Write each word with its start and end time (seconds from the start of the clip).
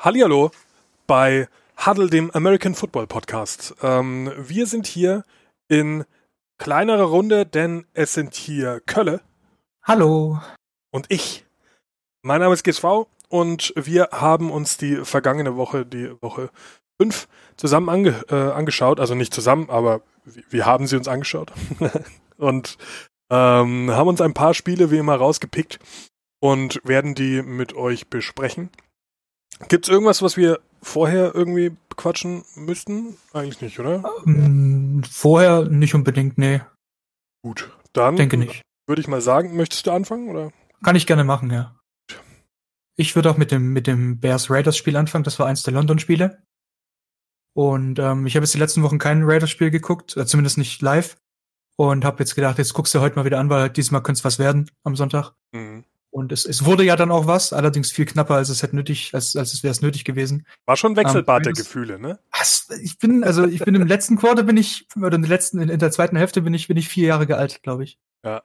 Hallihallo 0.00 0.52
bei 1.08 1.48
Huddle, 1.84 2.08
dem 2.08 2.30
American 2.30 2.76
Football 2.76 3.08
Podcast. 3.08 3.74
Ähm, 3.82 4.32
wir 4.36 4.66
sind 4.68 4.86
hier 4.86 5.24
in 5.66 6.04
kleinerer 6.56 7.06
Runde, 7.06 7.44
denn 7.44 7.84
es 7.94 8.14
sind 8.14 8.36
hier 8.36 8.80
Kölle. 8.86 9.22
Hallo. 9.82 10.40
Und 10.92 11.06
ich. 11.08 11.44
Mein 12.22 12.40
Name 12.40 12.54
ist 12.54 12.62
GSV 12.62 13.08
und 13.28 13.72
wir 13.74 14.10
haben 14.12 14.52
uns 14.52 14.76
die 14.76 15.04
vergangene 15.04 15.56
Woche, 15.56 15.84
die 15.84 16.12
Woche 16.22 16.50
5, 17.02 17.26
zusammen 17.56 17.88
ange 17.88 18.24
äh, 18.30 18.52
angeschaut. 18.52 19.00
Also 19.00 19.16
nicht 19.16 19.34
zusammen, 19.34 19.68
aber 19.68 20.02
wir 20.24 20.64
haben 20.64 20.86
sie 20.86 20.96
uns 20.96 21.08
angeschaut. 21.08 21.52
und 22.36 22.78
ähm, 23.30 23.90
haben 23.90 24.08
uns 24.08 24.20
ein 24.20 24.34
paar 24.34 24.54
Spiele 24.54 24.92
wie 24.92 24.98
immer 24.98 25.16
rausgepickt 25.16 25.80
und 26.38 26.80
werden 26.84 27.16
die 27.16 27.42
mit 27.42 27.74
euch 27.74 28.06
besprechen. 28.06 28.70
Gibt 29.68 29.86
es 29.86 29.90
irgendwas, 29.90 30.22
was 30.22 30.36
wir 30.36 30.60
vorher 30.82 31.34
irgendwie 31.34 31.76
quatschen 31.96 32.44
müssten? 32.54 33.16
Eigentlich 33.32 33.60
nicht, 33.60 33.78
oder? 33.80 34.04
Ähm, 34.26 35.02
vorher 35.10 35.64
nicht 35.64 35.94
unbedingt, 35.94 36.38
nee. 36.38 36.60
Gut, 37.42 37.76
dann 37.92 38.16
Denke 38.16 38.36
nicht. 38.36 38.62
würde 38.86 39.00
ich 39.00 39.08
mal 39.08 39.20
sagen, 39.20 39.56
möchtest 39.56 39.86
du 39.86 39.90
anfangen 39.90 40.28
oder? 40.28 40.52
Kann 40.84 40.96
ich 40.96 41.06
gerne 41.06 41.24
machen, 41.24 41.50
ja. 41.50 41.74
Ich 42.96 43.14
würde 43.14 43.30
auch 43.30 43.36
mit 43.36 43.50
dem, 43.52 43.72
mit 43.72 43.86
dem 43.86 44.18
Bears 44.20 44.50
Raiders 44.50 44.76
Spiel 44.76 44.96
anfangen. 44.96 45.24
Das 45.24 45.38
war 45.38 45.46
eins 45.46 45.62
der 45.62 45.72
London 45.74 45.98
Spiele. 45.98 46.42
Und 47.54 47.98
ähm, 47.98 48.26
ich 48.26 48.36
habe 48.36 48.44
jetzt 48.44 48.54
die 48.54 48.58
letzten 48.58 48.82
Wochen 48.82 48.98
kein 48.98 49.22
Raiders 49.24 49.50
Spiel 49.50 49.70
geguckt, 49.70 50.16
äh, 50.16 50.26
zumindest 50.26 50.58
nicht 50.58 50.80
live. 50.82 51.16
Und 51.76 52.04
habe 52.04 52.18
jetzt 52.18 52.34
gedacht, 52.34 52.58
jetzt 52.58 52.74
guckst 52.74 52.92
du 52.94 53.00
heute 53.00 53.16
mal 53.16 53.24
wieder 53.24 53.38
an, 53.38 53.50
weil 53.50 53.70
diesmal 53.70 54.02
könnte 54.02 54.18
es 54.18 54.24
was 54.24 54.40
werden 54.40 54.68
am 54.84 54.96
Sonntag. 54.96 55.32
Mhm. 55.52 55.84
Und 56.10 56.32
es, 56.32 56.46
es 56.46 56.64
wurde 56.64 56.84
ja 56.84 56.96
dann 56.96 57.10
auch 57.10 57.26
was, 57.26 57.52
allerdings 57.52 57.92
viel 57.92 58.06
knapper, 58.06 58.36
als 58.36 58.48
es 58.48 58.62
hätte 58.62 58.74
nötig, 58.74 59.10
als, 59.12 59.36
als 59.36 59.52
es 59.52 59.62
wäre 59.62 59.72
es 59.72 59.82
nötig 59.82 60.04
gewesen. 60.04 60.46
War 60.64 60.76
schon 60.76 60.96
Wechselbad 60.96 61.46
Ähm, 61.46 61.52
der 61.54 61.62
Gefühle, 61.64 61.98
ne? 61.98 62.18
Was? 62.36 62.68
Ich 62.82 62.98
bin, 62.98 63.24
also 63.24 63.44
ich 63.44 63.60
bin 63.60 63.74
im 63.74 63.86
letzten 63.86 64.16
Quarter 64.16 64.42
bin 64.42 64.56
ich, 64.56 64.86
oder 64.96 65.16
in 65.16 65.22
der 65.22 65.28
letzten, 65.28 65.60
in, 65.60 65.78
der 65.78 65.90
zweiten 65.90 66.16
Hälfte 66.16 66.40
bin 66.42 66.54
ich, 66.54 66.66
bin 66.66 66.78
ich 66.78 66.88
vier 66.88 67.08
Jahre 67.08 67.36
alt, 67.36 67.62
glaube 67.62 67.84
ich. 67.84 67.98
Ja. 68.24 68.42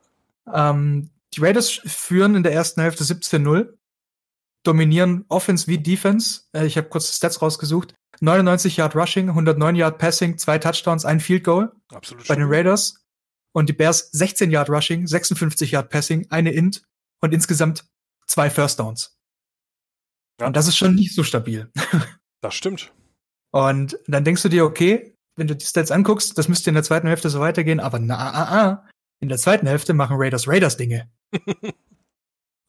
Ähm, 0.51 1.09
die 1.33 1.41
Raiders 1.41 1.69
führen 1.69 2.35
in 2.35 2.43
der 2.43 2.53
ersten 2.53 2.81
Hälfte 2.81 3.05
17-0, 3.05 3.69
dominieren 4.63 5.25
Offense 5.29 5.67
wie 5.67 5.77
Defense. 5.77 6.41
Äh, 6.51 6.65
ich 6.65 6.77
habe 6.77 6.89
kurz 6.89 7.09
die 7.09 7.15
Stats 7.15 7.41
rausgesucht. 7.41 7.95
99 8.19 8.77
Yard 8.77 8.95
Rushing, 8.95 9.29
109 9.29 9.75
Yard 9.75 9.97
Passing, 9.97 10.37
zwei 10.37 10.57
Touchdowns, 10.59 11.05
ein 11.05 11.19
Field 11.19 11.43
Goal 11.43 11.71
Absolut. 11.93 12.27
bei 12.27 12.35
den. 12.35 12.45
Raiders. 12.47 13.03
Und 13.53 13.69
die 13.69 13.73
Bears 13.73 14.09
16 14.11 14.51
Yard 14.51 14.69
Rushing, 14.69 15.07
56 15.07 15.71
Yard 15.71 15.89
Passing, 15.89 16.27
eine 16.29 16.51
Int 16.51 16.83
und 17.23 17.33
insgesamt 17.33 17.85
zwei 18.27 18.49
First 18.49 18.79
Downs. 18.79 19.17
Ja. 20.39 20.47
Und 20.47 20.55
das 20.55 20.67
ist 20.67 20.77
schon 20.77 20.95
nicht 20.95 21.15
so 21.15 21.23
stabil. 21.23 21.71
Das 22.41 22.55
stimmt. 22.55 22.91
Und 23.51 23.97
dann 24.05 24.25
denkst 24.25 24.43
du 24.43 24.49
dir, 24.49 24.65
okay, 24.65 25.15
wenn 25.37 25.47
du 25.47 25.55
die 25.55 25.65
Stats 25.65 25.91
anguckst, 25.91 26.37
das 26.37 26.49
müsste 26.49 26.69
in 26.69 26.73
der 26.73 26.83
zweiten 26.83 27.07
Hälfte 27.07 27.29
so 27.29 27.39
weitergehen, 27.39 27.79
aber 27.79 27.99
na, 27.99 28.17
ah, 28.17 28.43
ah, 28.43 28.89
in 29.21 29.29
der 29.29 29.37
zweiten 29.37 29.65
Hälfte 29.65 29.93
machen 29.93 30.17
Raiders 30.19 30.45
Raiders 30.45 30.75
Dinge. 30.75 31.09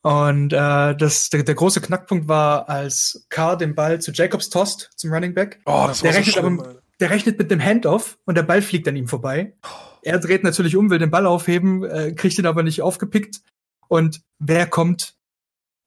Und 0.02 0.52
äh, 0.52 0.94
das, 0.94 1.28
der, 1.30 1.42
der 1.42 1.56
große 1.56 1.80
Knackpunkt 1.80 2.28
war, 2.28 2.68
als 2.68 3.26
Carr 3.30 3.58
den 3.58 3.74
Ball 3.74 4.00
zu 4.00 4.12
Jacobs 4.12 4.48
tost, 4.48 4.90
zum 4.94 5.12
Running 5.12 5.34
Back. 5.34 5.60
Oh, 5.66 5.86
das 5.88 6.04
war 6.04 6.12
Der 6.12 6.12
so 6.12 6.18
rechnet 6.18 6.34
schlimm. 6.34 6.60
aber-. 6.60 6.82
Der 7.00 7.10
rechnet 7.10 7.38
mit 7.38 7.50
dem 7.50 7.60
Handoff 7.60 8.16
und 8.26 8.36
der 8.36 8.44
Ball 8.44 8.62
fliegt 8.62 8.86
an 8.86 8.94
ihm 8.94 9.08
vorbei. 9.08 9.56
Er 10.02 10.20
dreht 10.20 10.44
natürlich 10.44 10.76
um, 10.76 10.88
will 10.88 11.00
den 11.00 11.10
Ball 11.10 11.26
aufheben, 11.26 11.82
äh, 11.82 12.12
kriegt 12.12 12.38
ihn 12.38 12.46
aber 12.46 12.62
nicht 12.62 12.82
aufgepickt. 12.82 13.40
Und 13.88 14.22
wer 14.38 14.66
kommt? 14.66 15.14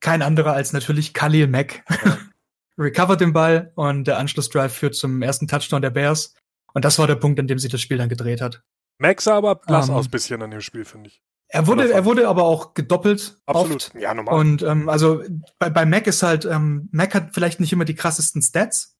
Kein 0.00 0.22
anderer 0.22 0.52
als 0.52 0.72
natürlich 0.72 1.12
Khalil 1.14 1.48
Mack. 1.48 1.84
Recovert 2.78 3.20
den 3.20 3.32
Ball 3.32 3.72
und 3.74 4.04
der 4.04 4.18
Anschlussdrive 4.18 4.72
führt 4.72 4.94
zum 4.94 5.20
ersten 5.22 5.48
Touchdown 5.48 5.82
der 5.82 5.90
Bears. 5.90 6.34
Und 6.74 6.84
das 6.84 6.98
war 6.98 7.08
der 7.08 7.16
Punkt, 7.16 7.40
an 7.40 7.48
dem 7.48 7.58
sich 7.58 7.70
das 7.72 7.80
Spiel 7.80 7.98
dann 7.98 8.08
gedreht 8.08 8.40
hat. 8.40 8.62
Max 8.98 9.24
sah 9.24 9.36
aber 9.36 9.56
blass 9.56 9.88
Ähm, 9.88 9.94
aus 9.96 10.08
bisschen 10.08 10.40
an 10.42 10.50
dem 10.52 10.60
Spiel, 10.60 10.84
finde 10.84 11.08
ich. 11.10 11.22
Er 11.48 11.66
wurde, 11.66 11.90
er 11.90 12.04
wurde 12.04 12.28
aber 12.28 12.44
auch 12.44 12.74
gedoppelt. 12.74 13.38
Absolut. 13.46 13.86
Oft. 13.86 13.94
Ja, 13.94 14.12
normal. 14.14 14.34
Und 14.38 14.62
ähm, 14.62 14.88
also 14.88 15.22
bei, 15.58 15.70
bei 15.70 15.86
Mac 15.86 16.06
ist 16.06 16.22
halt, 16.22 16.44
ähm, 16.44 16.88
Mac 16.92 17.14
hat 17.14 17.30
vielleicht 17.32 17.58
nicht 17.58 17.72
immer 17.72 17.86
die 17.86 17.94
krassesten 17.94 18.42
Stats, 18.42 18.96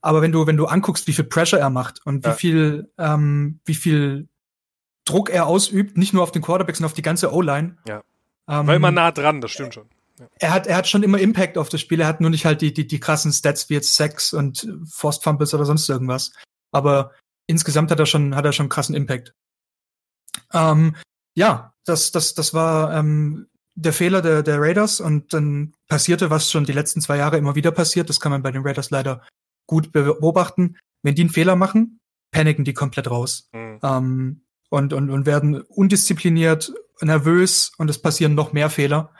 aber 0.00 0.22
wenn 0.22 0.30
du, 0.32 0.46
wenn 0.46 0.56
du 0.56 0.66
anguckst, 0.66 1.06
wie 1.08 1.12
viel 1.12 1.24
Pressure 1.24 1.58
er 1.58 1.68
macht 1.70 2.00
und 2.06 2.24
Ja. 2.24 2.32
wie 2.32 2.38
viel, 2.38 2.92
ähm, 2.96 3.60
wie 3.64 3.74
viel 3.74 4.28
Druck 5.04 5.30
er 5.30 5.46
ausübt, 5.46 5.98
nicht 5.98 6.14
nur 6.14 6.22
auf 6.22 6.30
den 6.32 6.42
Quarterback, 6.42 6.76
sondern 6.76 6.90
auf 6.90 6.94
die 6.94 7.02
ganze 7.02 7.32
O-Line. 7.34 7.76
Ja. 7.88 8.02
Ähm, 8.50 8.66
War 8.66 8.74
immer 8.76 8.90
nah 8.90 9.12
dran, 9.12 9.40
das 9.40 9.52
stimmt 9.52 9.74
schon. 9.74 9.88
er 10.38 10.52
hat, 10.52 10.66
er 10.66 10.76
hat 10.76 10.88
schon 10.88 11.02
immer 11.02 11.18
Impact 11.18 11.56
auf 11.56 11.68
das 11.68 11.80
Spiel. 11.80 12.00
Er 12.00 12.06
hat 12.08 12.20
nur 12.20 12.30
nicht 12.30 12.44
halt 12.44 12.60
die, 12.60 12.74
die, 12.74 12.86
die 12.86 13.00
krassen 13.00 13.32
Stats 13.32 13.70
wie 13.70 13.74
jetzt 13.74 13.94
Sex 13.94 14.32
und 14.32 14.66
Forced 14.90 15.22
Fumbles 15.22 15.54
oder 15.54 15.64
sonst 15.64 15.88
irgendwas. 15.88 16.32
Aber 16.72 17.12
insgesamt 17.46 17.90
hat 17.90 18.00
er 18.00 18.06
schon, 18.06 18.34
hat 18.34 18.44
er 18.44 18.52
schon 18.52 18.68
krassen 18.68 18.94
Impact. 18.94 19.32
Ähm, 20.52 20.96
ja, 21.34 21.72
das, 21.84 22.10
das, 22.12 22.34
das 22.34 22.52
war 22.54 22.92
ähm, 22.94 23.46
der 23.74 23.92
Fehler 23.92 24.20
der, 24.20 24.42
der 24.42 24.60
Raiders 24.60 25.00
und 25.00 25.32
dann 25.32 25.74
passierte, 25.88 26.30
was 26.30 26.50
schon 26.50 26.64
die 26.64 26.72
letzten 26.72 27.00
zwei 27.00 27.16
Jahre 27.16 27.38
immer 27.38 27.54
wieder 27.54 27.70
passiert. 27.70 28.08
Das 28.08 28.20
kann 28.20 28.32
man 28.32 28.42
bei 28.42 28.50
den 28.50 28.62
Raiders 28.66 28.90
leider 28.90 29.22
gut 29.66 29.92
beobachten. 29.92 30.76
Wenn 31.02 31.14
die 31.14 31.22
einen 31.22 31.30
Fehler 31.30 31.56
machen, 31.56 32.00
paniken 32.32 32.64
die 32.64 32.74
komplett 32.74 33.10
raus 33.10 33.48
Mhm. 33.52 33.78
ähm, 33.82 34.40
und, 34.68 34.92
und, 34.92 35.10
und 35.10 35.26
werden 35.26 35.60
undiszipliniert, 35.62 36.72
nervös 37.00 37.72
und 37.78 37.90
es 37.90 38.00
passieren 38.00 38.34
noch 38.34 38.52
mehr 38.52 38.70
Fehler. 38.70 39.14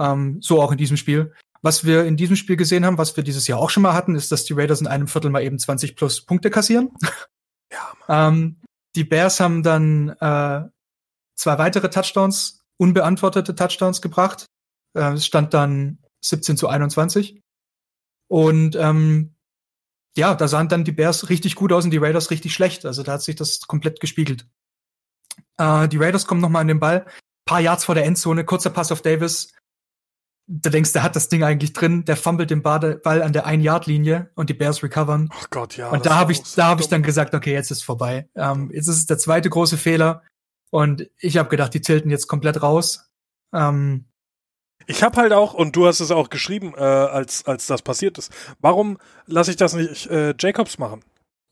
Ähm, 0.00 0.40
so 0.40 0.60
auch 0.60 0.72
in 0.72 0.78
diesem 0.78 0.96
Spiel. 0.96 1.32
Was 1.62 1.84
wir 1.84 2.04
in 2.04 2.16
diesem 2.16 2.36
Spiel 2.36 2.56
gesehen 2.56 2.84
haben, 2.84 2.98
was 2.98 3.16
wir 3.16 3.24
dieses 3.24 3.46
Jahr 3.46 3.58
auch 3.58 3.70
schon 3.70 3.82
mal 3.82 3.94
hatten, 3.94 4.14
ist, 4.14 4.30
dass 4.30 4.44
die 4.44 4.52
Raiders 4.52 4.80
in 4.80 4.86
einem 4.86 5.08
Viertel 5.08 5.30
mal 5.30 5.42
eben 5.42 5.58
20 5.58 5.96
plus 5.96 6.24
Punkte 6.24 6.50
kassieren. 6.50 6.90
Ja. 7.72 7.92
Ähm, 8.06 8.60
die 8.94 9.04
Bears 9.04 9.40
haben 9.40 9.62
dann 9.62 10.10
äh, 10.10 10.68
zwei 11.34 11.58
weitere 11.58 11.88
Touchdowns, 11.88 12.62
unbeantwortete 12.76 13.54
Touchdowns 13.54 14.02
gebracht. 14.02 14.46
Äh, 14.94 15.14
es 15.14 15.24
stand 15.24 15.54
dann 15.54 15.98
17 16.22 16.58
zu 16.58 16.68
21. 16.68 17.40
Und 18.28 18.76
ähm, 18.76 19.34
ja, 20.16 20.34
da 20.34 20.48
sahen 20.48 20.68
dann 20.68 20.84
die 20.84 20.92
Bears 20.92 21.28
richtig 21.28 21.56
gut 21.56 21.72
aus 21.72 21.84
und 21.84 21.90
die 21.90 21.98
Raiders 21.98 22.30
richtig 22.30 22.54
schlecht. 22.54 22.84
Also 22.84 23.02
da 23.02 23.12
hat 23.12 23.22
sich 23.22 23.36
das 23.36 23.60
komplett 23.62 24.00
gespiegelt. 24.00 24.46
Äh, 25.58 25.88
die 25.88 25.96
Raiders 25.96 26.26
kommen 26.26 26.40
nochmal 26.40 26.62
an 26.62 26.68
den 26.68 26.80
Ball. 26.80 27.06
Paar 27.46 27.60
Yards 27.60 27.84
vor 27.84 27.94
der 27.94 28.04
Endzone, 28.04 28.44
kurzer 28.44 28.70
Pass 28.70 28.92
auf 28.92 29.02
Davis. 29.02 29.52
Da 30.46 30.68
denkst 30.70 30.90
du, 30.90 30.94
der 30.94 31.02
hat 31.04 31.16
das 31.16 31.28
Ding 31.28 31.42
eigentlich 31.42 31.72
drin. 31.72 32.04
Der 32.04 32.16
fummelt 32.16 32.50
den 32.50 32.62
Ball 32.62 33.00
an 33.04 33.32
der 33.32 33.46
Ein-Yard-Linie 33.46 34.30
und 34.34 34.50
die 34.50 34.54
Bears 34.54 34.82
recovern. 34.82 35.30
Ach 35.32 35.48
Gott, 35.50 35.76
ja. 35.76 35.90
Und 35.90 36.04
da 36.04 36.16
habe 36.16 36.32
ich, 36.32 36.44
so 36.44 36.56
da 36.56 36.66
habe 36.66 36.82
ich 36.82 36.88
dann 36.88 37.02
gesagt, 37.02 37.34
okay, 37.34 37.52
jetzt 37.54 37.70
ist 37.70 37.82
vorbei. 37.82 38.28
Ähm, 38.34 38.70
jetzt 38.72 38.88
ist 38.88 38.96
es 38.96 39.06
der 39.06 39.18
zweite 39.18 39.48
große 39.48 39.78
Fehler. 39.78 40.22
Und 40.70 41.08
ich 41.18 41.38
habe 41.38 41.48
gedacht, 41.48 41.72
die 41.72 41.80
tilten 41.80 42.10
jetzt 42.10 42.26
komplett 42.26 42.62
raus. 42.62 43.08
Ähm, 43.54 44.06
Ich 44.86 45.02
habe 45.02 45.16
halt 45.16 45.32
auch, 45.32 45.54
und 45.54 45.76
du 45.76 45.86
hast 45.86 46.00
es 46.00 46.10
auch 46.10 46.28
geschrieben, 46.28 46.74
äh, 46.76 46.80
als, 46.80 47.46
als 47.46 47.66
das 47.66 47.80
passiert 47.80 48.18
ist. 48.18 48.30
Warum 48.58 48.98
lasse 49.26 49.50
ich 49.50 49.56
das 49.56 49.72
nicht 49.72 50.06
äh, 50.08 50.34
Jacobs 50.38 50.76
machen? 50.78 51.02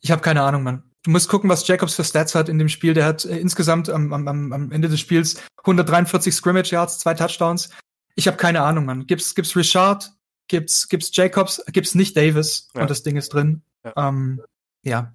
ich 0.01 0.11
habe 0.11 0.21
keine 0.21 0.43
Ahnung, 0.43 0.65
Mann. 0.65 0.83
Du 1.03 1.11
musst 1.11 1.29
gucken, 1.29 1.51
was 1.51 1.67
Jacobs 1.67 1.95
für 1.95 2.05
Stats 2.05 2.35
hat 2.35 2.49
in 2.49 2.59
dem 2.59 2.69
Spiel. 2.69 2.95
Der 2.95 3.05
hat 3.05 3.25
äh, 3.25 3.37
insgesamt 3.39 3.89
am, 3.91 4.13
am, 4.13 4.29
am 4.53 4.71
Ende 4.71 4.89
des 4.89 5.01
Spiels 5.01 5.41
143 5.59 6.35
Scrimmage 6.35 6.71
Yards, 6.71 6.99
zwei 6.99 7.15
Touchdowns. 7.15 7.71
Ich 8.15 8.27
habe 8.27 8.37
keine 8.37 8.63
Ahnung, 8.63 8.85
Mann. 8.85 9.07
Gibt's, 9.07 9.35
gibt's 9.35 9.57
Richard, 9.57 10.13
gibt's, 10.49 10.89
gibt's 10.89 11.11
Jacobs, 11.15 11.63
gibt's 11.73 11.95
nicht 11.95 12.17
Davis 12.17 12.69
Ja. 12.75 12.83
und 12.83 12.91
das 12.91 13.03
Ding 13.03 13.17
ist 13.17 13.31
drin. 13.33 13.63
Ja. 13.85 14.09
Ähm, 14.09 14.43
ja. 14.85 15.13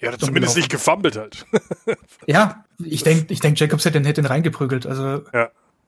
Ja, 0.00 0.12
hat 0.12 0.20
zumindest 0.20 0.56
nicht 0.56 0.70
gefummelt 0.70 1.16
halt. 1.16 1.46
Ja, 2.26 2.64
ich 2.82 3.02
denk, 3.02 3.30
ich 3.30 3.40
denk, 3.40 3.58
Jacobs 3.58 3.84
hätte 3.84 3.98
den, 3.98 4.04
hätte 4.04 4.22
den 4.22 4.26
reingeprügelt. 4.26 4.86
Also 4.86 5.22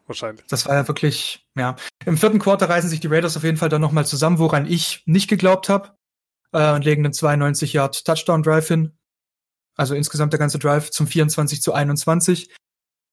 Wahrscheinlich. 0.07 0.47
Das 0.47 0.67
war 0.67 0.75
ja 0.77 0.87
wirklich, 0.87 1.47
ja. 1.57 1.77
Im 2.05 2.17
vierten 2.17 2.39
Quarter 2.39 2.69
reißen 2.69 2.89
sich 2.89 3.01
die 3.01 3.09
Raiders 3.09 3.37
auf 3.37 3.43
jeden 3.43 3.57
Fall 3.57 3.69
dann 3.69 3.81
nochmal 3.81 4.07
zusammen, 4.07 4.39
woran 4.39 4.67
ich 4.67 5.03
nicht 5.07 5.29
geglaubt 5.29 5.69
habe. 5.69 5.97
Äh, 6.53 6.73
und 6.73 6.85
legen 6.85 7.05
einen 7.05 7.13
92 7.13 7.73
Yard 7.73 8.05
Touchdown 8.05 8.43
Drive 8.43 8.69
hin. 8.69 8.97
Also 9.77 9.95
insgesamt 9.95 10.33
der 10.33 10.41
ganze 10.41 10.59
Drive 10.59 10.91
zum 10.91 11.07
24 11.07 11.63
zu 11.63 11.73
21. 11.73 12.51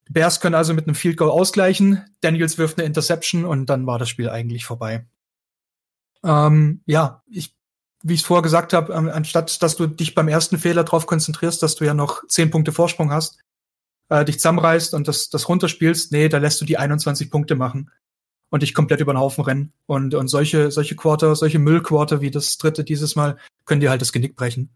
Die 0.08 0.14
Bears 0.14 0.40
können 0.40 0.56
also 0.56 0.74
mit 0.74 0.88
einem 0.88 0.96
Field 0.96 1.18
Goal 1.18 1.30
ausgleichen. 1.30 2.04
Daniels 2.22 2.58
wirft 2.58 2.78
eine 2.78 2.86
Interception 2.86 3.46
und 3.46 3.68
dann 3.68 3.86
war 3.86 4.00
das 4.00 4.10
Spiel 4.10 4.30
eigentlich 4.30 4.66
vorbei. 4.66 5.06
Ähm, 6.24 6.82
ja, 6.86 7.22
ich, 7.30 7.56
wie 8.02 8.14
ich 8.14 8.22
es 8.22 8.26
vorher 8.26 8.44
gesagt 8.44 8.74
habe, 8.74 8.94
ähm, 8.94 9.10
anstatt 9.10 9.62
dass 9.62 9.76
du 9.76 9.88
dich 9.88 10.16
beim 10.16 10.28
ersten 10.28 10.58
Fehler 10.58 10.84
darauf 10.84 11.06
konzentrierst, 11.06 11.62
dass 11.62 11.76
du 11.76 11.86
ja 11.86 11.94
noch 11.94 12.26
10 12.28 12.50
Punkte 12.50 12.72
Vorsprung 12.72 13.12
hast, 13.12 13.40
äh, 14.10 14.26
dich 14.26 14.38
zusammenreißt 14.38 14.94
und 14.94 15.08
das, 15.08 15.30
das 15.30 15.50
runterspielst, 15.50 16.12
nee, 16.12 16.30
da 16.30 16.38
lässt 16.38 16.62
du 16.62 16.66
die 16.66 16.78
21 16.78 17.30
Punkte 17.30 17.56
machen 17.56 17.92
und 18.50 18.62
dich 18.62 18.74
komplett 18.74 19.02
über 19.02 19.14
den 19.14 19.20
Haufen 19.20 19.44
rennen. 19.44 19.74
Und, 19.86 20.14
und 20.14 20.28
solche, 20.28 20.72
solche 20.72 20.96
Quarter, 20.96 21.36
solche 21.36 21.60
Müllquarter 21.60 22.22
wie 22.22 22.32
das 22.32 22.58
dritte 22.58 22.84
dieses 22.84 23.16
Mal, 23.16 23.38
können 23.66 23.82
dir 23.82 23.90
halt 23.90 24.02
das 24.02 24.12
Genick 24.12 24.36
brechen. 24.36 24.70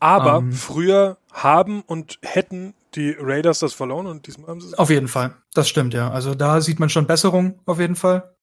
Aber 0.00 0.38
Ähm. 0.38 0.52
früher 0.52 1.18
haben 1.32 1.82
und 1.82 2.18
hätten 2.22 2.74
die 2.94 3.14
Raiders 3.18 3.60
das 3.60 3.72
verloren 3.72 4.06
und 4.06 4.26
diesmal 4.26 4.48
haben 4.48 4.60
sie 4.60 4.68
es. 4.68 4.74
Auf 4.74 4.90
jeden 4.90 5.08
Fall. 5.08 5.36
Das 5.54 5.68
stimmt, 5.68 5.94
ja. 5.94 6.10
Also 6.10 6.34
da 6.34 6.60
sieht 6.60 6.80
man 6.80 6.88
schon 6.88 7.06
Besserung, 7.06 7.60
auf 7.66 7.78
jeden 7.78 7.96
Fall. 7.96 8.34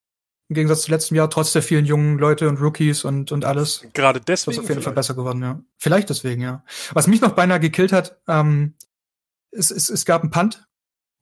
Im 0.50 0.54
Gegensatz 0.54 0.84
zu 0.84 0.92
letztem 0.92 1.18
Jahr, 1.18 1.30
trotz 1.30 1.52
der 1.52 1.62
vielen 1.62 1.86
jungen 1.86 2.18
Leute 2.20 2.48
und 2.48 2.62
Rookies 2.62 3.04
und, 3.04 3.34
und 3.34 3.44
alles. 3.44 3.86
Gerade 3.94 4.22
deswegen. 4.22 4.56
Das 4.56 4.58
ist 4.58 4.64
auf 4.64 4.70
jeden 4.70 4.82
Fall 4.82 4.94
besser 4.94 5.14
geworden, 5.14 5.42
ja. 5.42 5.60
Vielleicht 5.78 6.10
deswegen, 6.10 6.42
ja. 6.42 6.64
Was 6.94 7.08
mich 7.08 7.20
noch 7.20 7.34
beinahe 7.34 7.60
gekillt 7.60 7.92
hat, 7.92 8.18
ähm, 8.30 8.76
es, 9.52 9.72
es, 9.72 9.90
es 9.90 10.06
gab 10.06 10.22
einen 10.22 10.32
Punt 10.32 10.66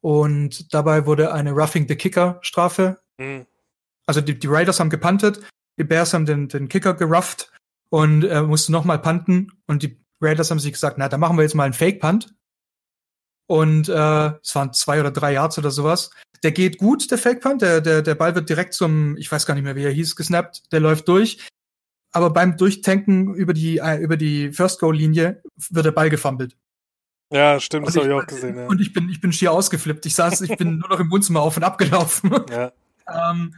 und 0.01 0.71
dabei 0.73 1.07
wurde 1.07 1.33
eine 1.33 1.51
Roughing 1.53 1.87
the 1.87 1.95
Kicker 1.95 2.37
Strafe. 2.41 2.99
Mhm. 3.17 3.47
Also 4.05 4.21
die, 4.21 4.37
die 4.37 4.47
Raiders 4.47 4.79
haben 4.79 4.91
gepuntet, 4.91 5.41
die 5.79 5.83
Bears 5.83 6.13
haben 6.13 6.27
den, 6.27 6.47
den 6.47 6.69
Kicker 6.69 6.93
gerufft 6.93 7.51
und 7.89 8.23
äh, 8.23 8.43
mussten 8.43 8.71
nochmal 8.71 8.99
punten 8.99 9.51
und 9.65 9.81
die 9.81 10.04
Raiders 10.25 10.51
haben 10.51 10.59
sich 10.59 10.73
gesagt, 10.73 10.97
na, 10.97 11.09
da 11.09 11.17
machen 11.17 11.37
wir 11.37 11.43
jetzt 11.43 11.55
mal 11.55 11.63
einen 11.63 11.73
Fake-Punt. 11.73 12.33
Und 13.47 13.89
äh, 13.89 14.27
es 14.41 14.55
waren 14.55 14.73
zwei 14.73 14.99
oder 14.99 15.11
drei 15.11 15.33
Yards 15.33 15.57
oder 15.57 15.71
sowas. 15.71 16.09
Der 16.43 16.51
geht 16.51 16.77
gut, 16.77 17.09
der 17.11 17.17
Fake-Punt. 17.17 17.61
Der, 17.61 17.81
der, 17.81 18.01
der 18.01 18.15
Ball 18.15 18.35
wird 18.35 18.49
direkt 18.49 18.73
zum, 18.73 19.17
ich 19.17 19.31
weiß 19.31 19.45
gar 19.45 19.53
nicht 19.53 19.63
mehr, 19.63 19.75
wie 19.75 19.83
er 19.83 19.91
hieß, 19.91 20.15
gesnappt. 20.15 20.71
Der 20.71 20.79
läuft 20.79 21.07
durch. 21.07 21.47
Aber 22.11 22.31
beim 22.31 22.57
Durchtanken 22.57 23.35
über 23.35 23.53
die, 23.53 23.77
äh, 23.77 23.97
über 23.97 24.17
die 24.17 24.51
First-Goal-Linie 24.51 25.43
wird 25.69 25.85
der 25.85 25.91
Ball 25.91 26.09
gefummelt. 26.09 26.57
Ja, 27.31 27.59
stimmt, 27.59 27.87
das 27.87 27.95
habe 27.97 28.07
ich 28.07 28.13
auch 28.13 28.25
gesehen. 28.25 28.57
Ja. 28.57 28.67
Und 28.67 28.79
ich 28.79 28.93
bin, 28.93 29.09
ich 29.09 29.19
bin 29.19 29.33
schier 29.33 29.51
ausgeflippt. 29.51 30.05
Ich 30.05 30.15
saß, 30.15 30.41
ich 30.41 30.55
bin 30.57 30.77
nur 30.79 30.89
noch 30.89 30.99
im 30.99 31.11
Wohnzimmer 31.11 31.41
auf 31.41 31.57
und 31.57 31.63
abgelaufen. 31.63 32.31
Ja. 32.49 32.71
ähm, 33.31 33.55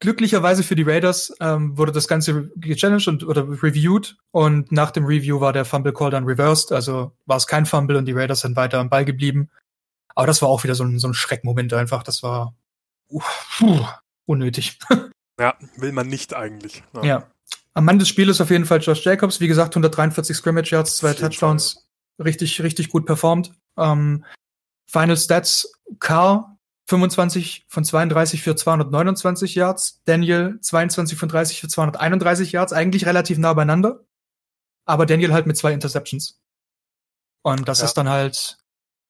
glücklicherweise 0.00 0.62
für 0.62 0.74
die 0.74 0.82
Raiders 0.82 1.32
ähm, 1.40 1.76
wurde 1.76 1.92
das 1.92 2.08
Ganze 2.08 2.50
gechallenged 2.56 3.06
und 3.06 3.24
oder 3.24 3.46
reviewed 3.62 4.16
und 4.32 4.72
nach 4.72 4.90
dem 4.90 5.04
Review 5.04 5.40
war 5.40 5.52
der 5.52 5.64
Fumble 5.64 5.92
Call 5.92 6.10
dann 6.10 6.24
reversed, 6.24 6.72
also 6.72 7.12
war 7.26 7.36
es 7.36 7.46
kein 7.46 7.66
Fumble 7.66 7.96
und 7.96 8.06
die 8.06 8.12
Raiders 8.12 8.40
sind 8.40 8.56
weiter 8.56 8.78
am 8.78 8.88
Ball 8.88 9.04
geblieben. 9.04 9.50
Aber 10.14 10.26
das 10.26 10.42
war 10.42 10.48
auch 10.48 10.64
wieder 10.64 10.74
so 10.74 10.84
ein, 10.84 10.98
so 10.98 11.08
ein 11.08 11.14
Schreckmoment 11.14 11.72
einfach. 11.72 12.02
Das 12.02 12.22
war 12.22 12.54
uh, 13.10 13.20
puh, 13.58 13.86
unnötig. 14.26 14.78
ja, 15.40 15.54
will 15.76 15.92
man 15.92 16.08
nicht 16.08 16.34
eigentlich. 16.34 16.82
Ja. 16.94 17.04
ja. 17.04 17.26
Am 17.74 17.84
Mann 17.84 17.98
des 17.98 18.08
Spiels 18.08 18.40
auf 18.40 18.50
jeden 18.50 18.64
Fall 18.64 18.80
Josh 18.80 19.04
Jacobs. 19.04 19.40
Wie 19.40 19.48
gesagt, 19.48 19.74
143 19.74 20.36
Scrimmage 20.36 20.72
Yards, 20.72 20.96
zwei 20.96 21.14
Touchdowns. 21.14 21.86
Richtig, 22.18 22.60
richtig 22.62 22.88
gut 22.88 23.06
performt. 23.06 23.52
Ähm, 23.78 24.24
Final 24.86 25.16
Stats, 25.16 25.72
Carr 26.00 26.58
25 26.90 27.66
von 27.68 27.84
32 27.84 28.42
für 28.42 28.56
229 28.56 29.54
Yards, 29.54 30.02
Daniel 30.06 30.58
22 30.60 31.16
von 31.16 31.28
30 31.28 31.60
für 31.60 31.68
231 31.68 32.50
Yards, 32.50 32.72
eigentlich 32.72 33.06
relativ 33.06 33.38
nah 33.38 33.54
beieinander. 33.54 34.04
Aber 34.86 35.06
Daniel 35.06 35.32
halt 35.32 35.46
mit 35.46 35.56
zwei 35.56 35.72
Interceptions. 35.72 36.40
Und 37.42 37.68
das 37.68 37.78
ja. 37.78 37.84
ist 37.84 37.94
dann 37.94 38.08
halt 38.08 38.58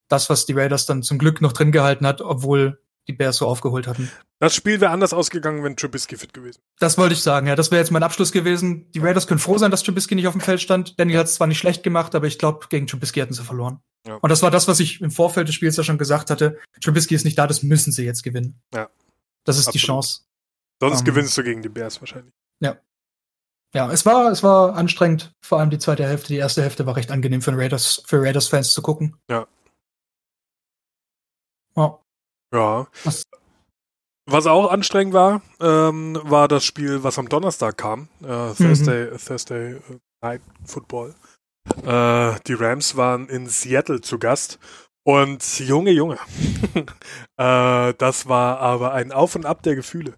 das, 0.09 0.29
was 0.29 0.45
die 0.45 0.53
Raiders 0.53 0.85
dann 0.85 1.03
zum 1.03 1.19
Glück 1.19 1.41
noch 1.41 1.53
drin 1.53 1.73
gehalten 1.73 2.07
hat, 2.07 2.21
obwohl 2.21 2.83
die 3.09 3.15
Bears 3.15 3.39
so 3.39 3.47
aufgeholt 3.47 3.87
hatten. 3.87 4.11
Das 4.41 4.55
Spiel 4.55 4.81
wäre 4.83 4.91
anders 4.91 5.15
ausgegangen, 5.15 5.65
wenn 5.65 5.77
Trubisky 5.77 6.17
fit 6.17 6.35
gewesen. 6.35 6.61
Das 6.79 6.99
wollte 6.99 7.15
ich 7.15 7.23
sagen, 7.23 7.47
ja. 7.47 7.57
Das 7.57 7.71
wäre 7.71 7.81
jetzt 7.81 7.91
mein 7.91 8.03
Abschluss 8.03 8.31
gewesen. 8.31 8.91
Die 8.93 8.99
Raiders 8.99 9.27
können 9.27 9.41
froh 9.41 9.57
sein, 9.57 9.71
dass 9.71 9.83
Trubisky 9.83 10.15
nicht 10.15 10.27
auf 10.27 10.35
dem 10.35 10.43
Feld 10.43 10.61
stand. 10.61 10.99
Daniel 11.01 11.21
hat 11.21 11.27
es 11.27 11.35
zwar 11.35 11.47
nicht 11.47 11.59
schlecht 11.59 11.83
gemacht, 11.83 12.15
aber 12.15 12.27
ich 12.27 12.39
glaube, 12.39 12.67
gegen 12.69 12.87
Trubisky 12.87 13.21
hätten 13.21 13.33
sie 13.33 13.43
verloren. 13.43 13.81
Ja. 14.07 14.17
Und 14.17 14.31
das 14.31 14.43
war 14.43 14.51
das, 14.51 14.67
was 14.69 14.81
ich 14.81 15.01
im 15.01 15.11
Vorfeld 15.11 15.49
des 15.49 15.55
Spiels 15.55 15.77
ja 15.77 15.85
schon 15.85 15.99
gesagt 15.99 16.31
hatte. 16.31 16.59
Trubisky 16.81 17.15
ist 17.15 17.25
nicht 17.25 17.39
da, 17.39 17.47
das 17.47 17.63
müssen 17.63 17.93
sie 17.93 18.05
jetzt 18.05 18.23
gewinnen. 18.23 18.61
Ja. 18.75 18.89
Das 19.45 19.57
ist 19.57 19.69
Absolut. 19.69 19.75
die 19.75 19.87
Chance. 19.87 20.21
Sonst 20.81 20.95
um, 20.95 20.99
ähm, 21.01 21.05
gewinnst 21.05 21.37
du 21.37 21.43
gegen 21.43 21.63
die 21.63 21.69
Bears 21.69 22.01
wahrscheinlich. 22.01 22.33
Ja. 22.61 22.79
Ja, 23.75 23.91
es 23.93 24.05
war, 24.05 24.31
es 24.31 24.43
war 24.43 24.75
anstrengend, 24.75 25.33
vor 25.41 25.61
allem 25.61 25.71
die 25.71 25.79
zweite 25.79 26.05
Hälfte. 26.05 26.29
Die 26.29 26.39
erste 26.39 26.63
Hälfte 26.63 26.87
war 26.87 26.97
recht 26.97 27.11
angenehm 27.11 27.41
für 27.41 27.57
Raiders, 27.57 28.03
für 28.07 28.21
Raiders-Fans 28.21 28.73
zu 28.73 28.83
gucken. 28.83 29.17
Ja. 29.29 29.47
Ja. 31.77 31.99
Ja. 32.53 32.89
Was, 33.05 33.25
was 34.27 34.47
auch 34.47 34.71
anstrengend 34.71 35.15
war, 35.15 35.43
ähm, 35.61 36.19
war 36.25 36.49
das 36.49 36.65
Spiel, 36.65 37.03
was 37.05 37.19
am 37.19 37.29
Donnerstag 37.29 37.77
kam. 37.77 38.09
Äh, 38.23 38.55
Thursday, 38.55 39.11
mhm. 39.11 39.19
Thursday 39.19 39.81
Night 40.23 40.43
Football. 40.65 41.15
Äh, 41.85 42.39
die 42.47 42.55
Rams 42.55 42.97
waren 42.97 43.29
in 43.29 43.47
Seattle 43.47 44.01
zu 44.01 44.19
Gast. 44.19 44.59
Und 45.03 45.61
Junge, 45.61 45.91
Junge. 45.91 46.19
äh, 47.37 47.95
das 47.95 48.29
war 48.29 48.61
aber 48.61 48.93
ein 48.93 49.13
Auf 49.13 49.35
und 49.35 49.47
Ab 49.47 49.63
der 49.63 49.75
Gefühle. 49.75 50.15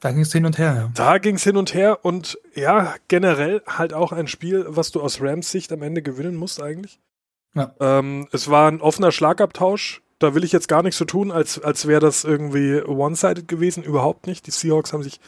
Da 0.00 0.12
ging 0.12 0.20
es 0.20 0.32
hin 0.32 0.46
und 0.46 0.58
her, 0.58 0.74
ja. 0.76 0.90
Da 0.94 1.18
ging 1.18 1.36
es 1.36 1.42
hin 1.42 1.56
und 1.56 1.74
her 1.74 2.04
und 2.04 2.38
ja, 2.54 2.94
generell 3.08 3.62
halt 3.66 3.92
auch 3.92 4.12
ein 4.12 4.28
Spiel, 4.28 4.64
was 4.68 4.92
du 4.92 5.00
aus 5.00 5.20
Rams 5.20 5.50
Sicht 5.50 5.72
am 5.72 5.82
Ende 5.82 6.02
gewinnen 6.02 6.36
musst 6.36 6.62
eigentlich. 6.62 7.00
Ja. 7.54 7.74
Ähm, 7.80 8.28
es 8.30 8.48
war 8.48 8.70
ein 8.70 8.80
offener 8.80 9.10
Schlagabtausch 9.10 10.02
da 10.18 10.34
will 10.34 10.44
ich 10.44 10.52
jetzt 10.52 10.68
gar 10.68 10.82
nicht 10.82 10.96
so 10.96 11.04
tun, 11.04 11.30
als, 11.30 11.60
als 11.60 11.86
wäre 11.86 12.00
das 12.00 12.24
irgendwie 12.24 12.82
one-sided 12.82 13.46
gewesen. 13.46 13.84
Überhaupt 13.84 14.26
nicht. 14.26 14.46
Die 14.46 14.50
Seahawks 14.50 14.92
haben 14.92 15.02
sich 15.02 15.20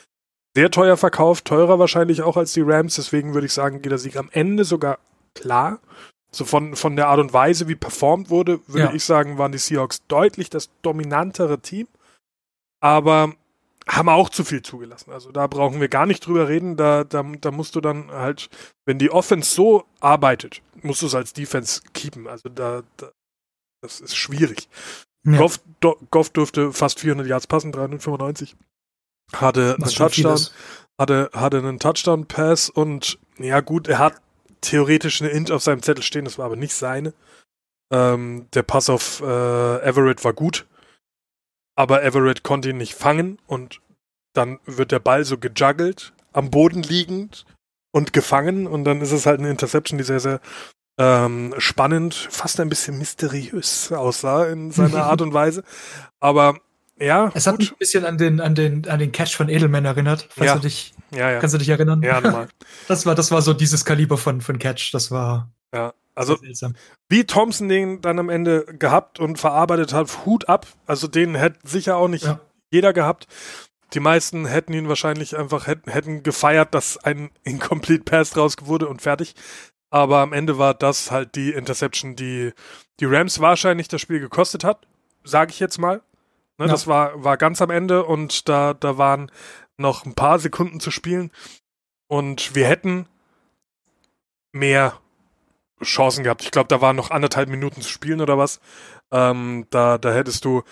sehr 0.55 0.70
teuer 0.70 0.97
verkauft, 0.97 1.44
teurer 1.44 1.79
wahrscheinlich 1.79 2.23
auch 2.23 2.37
als 2.37 2.52
die 2.52 2.62
Rams. 2.62 2.97
Deswegen 2.97 3.35
würde 3.35 3.47
ich 3.47 3.52
sagen, 3.52 3.82
geht 3.82 3.93
der 3.93 3.99
Sieg 3.99 4.17
am 4.17 4.29
Ende 4.32 4.64
sogar 4.64 4.99
klar. 5.35 5.81
So 6.32 6.44
von, 6.44 6.76
von 6.76 6.97
der 6.97 7.08
Art 7.08 7.19
und 7.19 7.32
Weise, 7.32 7.69
wie 7.69 7.75
performt 7.75 8.31
wurde, 8.31 8.61
würde 8.69 8.87
ja. 8.87 8.94
ich 8.94 9.05
sagen, 9.05 9.38
waren 9.38 9.52
die 9.52 9.58
Seahawks 9.58 10.06
deutlich 10.06 10.49
das 10.49 10.70
dominantere 10.82 11.58
Team. 11.61 11.88
Aber 12.81 13.35
haben 13.88 14.08
auch 14.08 14.29
zu 14.29 14.44
viel 14.44 14.62
zugelassen. 14.62 15.11
Also 15.11 15.32
da 15.32 15.47
brauchen 15.47 15.81
wir 15.81 15.88
gar 15.88 16.06
nicht 16.06 16.25
drüber 16.25 16.49
reden. 16.49 16.76
Da, 16.76 17.05
da, 17.05 17.23
da 17.23 17.50
musst 17.50 17.75
du 17.75 17.81
dann 17.81 18.11
halt, 18.11 18.49
wenn 18.87 18.99
die 18.99 19.11
Offense 19.11 19.52
so 19.52 19.85
arbeitet, 19.99 20.62
musst 20.82 21.02
du 21.02 21.06
es 21.06 21.14
als 21.14 21.32
Defense 21.32 21.82
keepen. 21.93 22.29
Also 22.29 22.49
da, 22.49 22.82
da 22.97 23.11
das 23.82 24.00
ist 24.00 24.17
schwierig. 24.17 24.69
Ja. 25.25 25.38
Goff, 25.38 25.61
do, 25.81 25.97
Goff 26.11 26.31
durfte 26.31 26.73
fast 26.73 27.00
400 27.00 27.26
Yards 27.26 27.47
passen, 27.47 27.73
395. 27.73 28.56
Hatte 29.32 29.77
einen 29.79 29.91
Touchdown, 29.91 30.41
hatte, 30.99 31.31
hatte 31.32 31.59
einen 31.59 31.79
Touchdown-Pass 31.79 32.71
und 32.71 33.19
ja 33.38 33.61
gut, 33.61 33.88
er 33.88 33.99
hat 33.99 34.21
theoretisch 34.61 35.23
eine 35.23 35.31
Int 35.31 35.50
auf 35.50 35.62
seinem 35.62 35.82
Zettel 35.82 36.03
stehen, 36.03 36.25
das 36.25 36.38
war 36.38 36.47
aber 36.47 36.56
nicht 36.56 36.75
seine. 36.75 37.15
Ähm, 37.93 38.47
der 38.55 38.62
Pass 38.62 38.91
auf 38.91 39.21
äh, 39.21 39.82
Everett 39.82 40.25
war 40.25 40.32
gut, 40.32 40.67
aber 41.77 42.03
Everett 42.03 42.43
konnte 42.43 42.71
ihn 42.71 42.77
nicht 42.77 42.94
fangen 42.94 43.38
und 43.47 43.81
dann 44.32 44.61
wird 44.65 44.93
der 44.93 45.00
Ball 45.00 45.25
so 45.25 45.38
gejuggelt, 45.38 46.12
am 46.33 46.50
Boden 46.50 46.83
liegend 46.83 47.47
und 47.93 48.12
gefangen 48.12 48.67
und 48.67 48.85
dann 48.85 49.00
ist 49.00 49.12
es 49.12 49.26
halt 49.26 49.41
eine 49.41 49.50
Interception, 49.50 49.99
die 49.99 50.05
sehr, 50.05 50.21
sehr 50.21 50.41
ähm, 50.99 51.55
spannend, 51.59 52.15
fast 52.15 52.61
ein 52.61 52.69
bisschen 52.69 52.99
mysteriös 52.99 53.91
aussah 53.91 54.47
in 54.47 54.71
seiner 54.71 55.05
Art 55.06 55.23
und 55.23 55.33
Weise. 55.33 55.65
Aber 56.21 56.59
ja. 57.00 57.31
Es 57.35 57.47
hat 57.47 57.58
mich 57.58 57.73
ein 57.73 57.79
bisschen 57.79 58.05
an 58.05 58.19
den, 58.19 58.41
an 58.41 58.55
den, 58.55 58.88
an 58.88 58.99
den 58.99 59.12
Catch 59.12 59.35
von 59.35 59.49
Edelman 59.49 59.85
erinnert. 59.85 60.29
Falls 60.31 60.49
ja. 60.49 60.55
du 60.55 60.61
dich, 60.61 60.94
ja, 61.11 61.31
ja. 61.31 61.41
Kannst 61.41 61.55
du 61.55 61.58
dich 61.58 61.69
erinnern? 61.69 62.02
Ja, 62.02 62.20
nochmal. 62.20 62.49
Das 62.88 63.07
war, 63.07 63.14
das 63.14 63.30
war 63.30 63.42
so 63.42 63.52
dieses 63.52 63.85
Kaliber 63.85 64.19
von, 64.19 64.40
von 64.40 64.59
Catch. 64.59 64.92
Das 64.92 65.11
war. 65.11 65.50
Ja, 65.73 65.95
also 66.14 66.38
wie 67.09 67.25
Thompson 67.25 67.69
den 67.69 68.00
dann 68.00 68.19
am 68.19 68.28
Ende 68.28 68.64
gehabt 68.78 69.21
und 69.21 69.38
verarbeitet 69.38 69.92
hat, 69.92 70.26
Hut 70.26 70.49
ab. 70.49 70.66
Also 70.87 71.07
den 71.09 71.35
hätte 71.35 71.59
sicher 71.64 71.97
auch 71.97 72.09
nicht 72.09 72.25
ja. 72.25 72.40
jeder 72.71 72.92
gehabt. 72.92 73.26
Die 73.95 74.00
meisten 74.00 74.47
hätten 74.47 74.73
ihn 74.73 74.88
wahrscheinlich 74.88 75.37
einfach 75.37 75.66
hätten, 75.66 75.90
hätten 75.90 76.23
gefeiert, 76.23 76.75
dass 76.75 76.99
ein 76.99 77.30
Incomplete 77.42 78.04
Pass 78.04 78.30
draus 78.30 78.57
wurde 78.62 78.88
und 78.88 79.02
fertig. 79.02 79.35
Aber 79.90 80.19
am 80.19 80.33
Ende 80.33 80.59
war 80.59 80.75
das 80.75 81.11
halt 81.11 81.35
die 81.35 81.50
Interception, 81.50 82.14
die 82.14 82.52
die 83.00 83.07
Rams 83.07 83.40
wahrscheinlich 83.40 83.88
das 83.88 84.00
Spiel 84.00 84.21
gekostet 84.21 84.62
hat, 84.62 84.87
sage 85.25 85.50
ich 85.50 85.59
jetzt 85.59 85.78
mal. 85.78 86.02
Ne, 86.61 86.67
ja. 86.67 86.73
Das 86.73 86.87
war, 86.87 87.25
war 87.25 87.38
ganz 87.38 87.62
am 87.62 87.71
Ende 87.71 88.05
und 88.05 88.47
da, 88.50 88.75
da 88.75 88.99
waren 88.99 89.33
noch 89.79 90.05
ein 90.05 90.14
paar 90.14 90.38
Sekunden 90.38 90.79
zu 90.79 90.90
spielen. 90.90 91.33
Und 92.07 92.55
wir 92.55 92.67
hätten 92.67 93.09
mehr 94.52 95.00
Chancen 95.83 96.23
gehabt. 96.23 96.43
Ich 96.43 96.50
glaube, 96.50 96.69
da 96.69 96.83
waren 96.83 96.97
noch 96.97 97.11
anderthalb 97.11 97.49
Minuten 97.49 97.81
zu 97.81 97.88
spielen 97.88 98.21
oder 98.21 98.37
was. 98.37 98.61
Ähm, 99.11 99.69
da, 99.71 99.97
da 99.97 100.12
hättest 100.12 100.45
du 100.45 100.62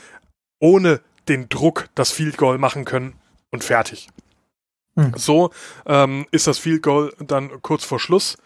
ohne 0.61 1.00
den 1.26 1.49
Druck 1.49 1.88
das 1.95 2.11
Field 2.11 2.37
Goal 2.37 2.59
machen 2.59 2.85
können 2.85 3.18
und 3.50 3.64
fertig. 3.64 4.11
Hm. 4.95 5.14
So 5.16 5.52
ähm, 5.87 6.26
ist 6.33 6.47
das 6.47 6.59
Field 6.59 6.83
Goal 6.83 7.14
dann 7.18 7.62
kurz 7.62 7.85
vor 7.85 7.99
Schluss 7.99 8.37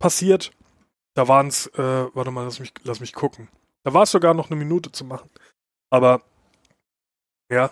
passiert. 0.00 0.50
Da 1.14 1.28
waren 1.28 1.46
es, 1.46 1.68
äh, 1.68 2.06
warte 2.14 2.32
mal, 2.32 2.42
lass 2.42 2.58
mich, 2.58 2.72
lass 2.82 2.98
mich 2.98 3.12
gucken. 3.12 3.48
Da 3.84 3.94
war 3.94 4.02
es 4.02 4.10
sogar 4.10 4.34
noch 4.34 4.50
eine 4.50 4.58
Minute 4.58 4.90
zu 4.90 5.04
machen. 5.04 5.30
Aber 5.88 6.22
ja, 7.50 7.70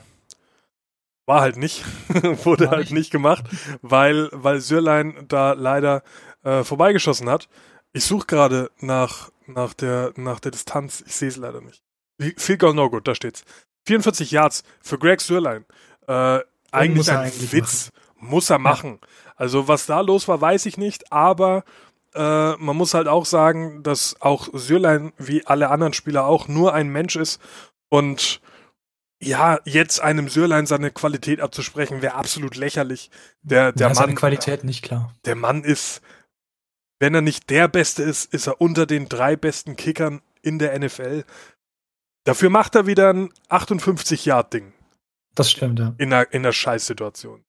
war 1.29 1.43
halt 1.43 1.57
nicht, 1.57 1.85
wurde 2.45 2.65
war 2.65 2.71
halt 2.73 2.81
nicht. 2.87 2.93
nicht 2.93 3.11
gemacht, 3.11 3.45
weil, 3.83 4.31
weil 4.33 4.61
Sürlein 4.61 5.27
da 5.29 5.53
leider 5.53 6.03
äh, 6.43 6.65
vorbeigeschossen 6.65 7.29
hat. 7.29 7.49
Ich 7.93 8.05
suche 8.05 8.27
gerade 8.27 8.71
nach, 8.81 9.31
nach, 9.47 9.75
der, 9.75 10.13
nach 10.17 10.41
der 10.41 10.53
Distanz, 10.53 11.05
ich 11.07 11.15
sehe 11.15 11.29
es 11.29 11.37
leider 11.37 11.61
nicht. 11.61 11.83
Field 12.37 12.61
Goal 12.61 12.75
No 12.75 12.91
Good, 12.91 13.07
da 13.07 13.15
steht's. 13.15 13.45
44 13.87 14.31
Yards 14.31 14.65
für 14.83 14.99
Greg 14.99 15.21
Sürlein. 15.21 15.65
Äh, 16.07 16.41
eigentlich 16.73 17.11
ein 17.11 17.19
eigentlich 17.19 17.53
Witz. 17.53 17.91
Machen. 17.91 18.31
Muss 18.31 18.51
er 18.51 18.59
machen. 18.59 18.99
Ja. 19.01 19.09
Also 19.37 19.69
was 19.69 19.87
da 19.87 20.01
los 20.01 20.29
war, 20.29 20.41
weiß 20.41 20.67
ich 20.67 20.77
nicht, 20.77 21.13
aber 21.13 21.63
äh, 22.15 22.57
man 22.57 22.77
muss 22.77 22.95
halt 22.95 23.07
auch 23.07 23.27
sagen, 23.27 23.83
dass 23.83 24.21
auch 24.21 24.49
Sürlein 24.53 25.13
wie 25.19 25.47
alle 25.47 25.69
anderen 25.69 25.93
Spieler 25.93 26.25
auch 26.25 26.49
nur 26.49 26.75
ein 26.75 26.89
Mensch 26.89 27.17
ist 27.17 27.41
und 27.91 28.41
ja, 29.21 29.59
jetzt 29.65 30.01
einem 30.01 30.29
Sürlein 30.29 30.67
seine 30.67 30.91
Qualität 30.91 31.41
abzusprechen, 31.41 32.03
wäre 32.03 32.15
absolut 32.15 32.57
lächerlich. 32.57 33.11
Der, 33.43 33.73
der 33.73 33.89
ja, 33.89 33.95
seine 33.95 34.09
Mann, 34.09 34.17
Qualität 34.17 34.65
nicht 34.65 34.83
klar. 34.83 35.13
der 35.25 35.35
Mann 35.35 35.65
ist, 35.65 36.03
wenn 37.01 37.15
er 37.15 37.21
nicht 37.21 37.51
der 37.51 37.69
Beste 37.69 38.03
ist, 38.03 38.33
ist 38.33 38.47
er 38.47 38.61
unter 38.61 38.87
den 38.87 39.09
drei 39.09 39.37
besten 39.37 39.77
Kickern 39.77 40.21
in 40.43 40.59
der 40.59 40.79
NFL. 40.79 41.25
Dafür 42.25 42.51
macht 42.51 42.75
er 42.75 42.87
wieder 42.87 43.13
ein 43.13 43.31
58-Yard-Ding 43.49 44.73
Das 45.35 45.51
stimmt, 45.51 45.79
ja. 45.79 45.95
in 45.99 46.13
einer, 46.13 46.33
in 46.33 46.43
einer 46.43 46.53
Scheißsituation. 46.53 47.45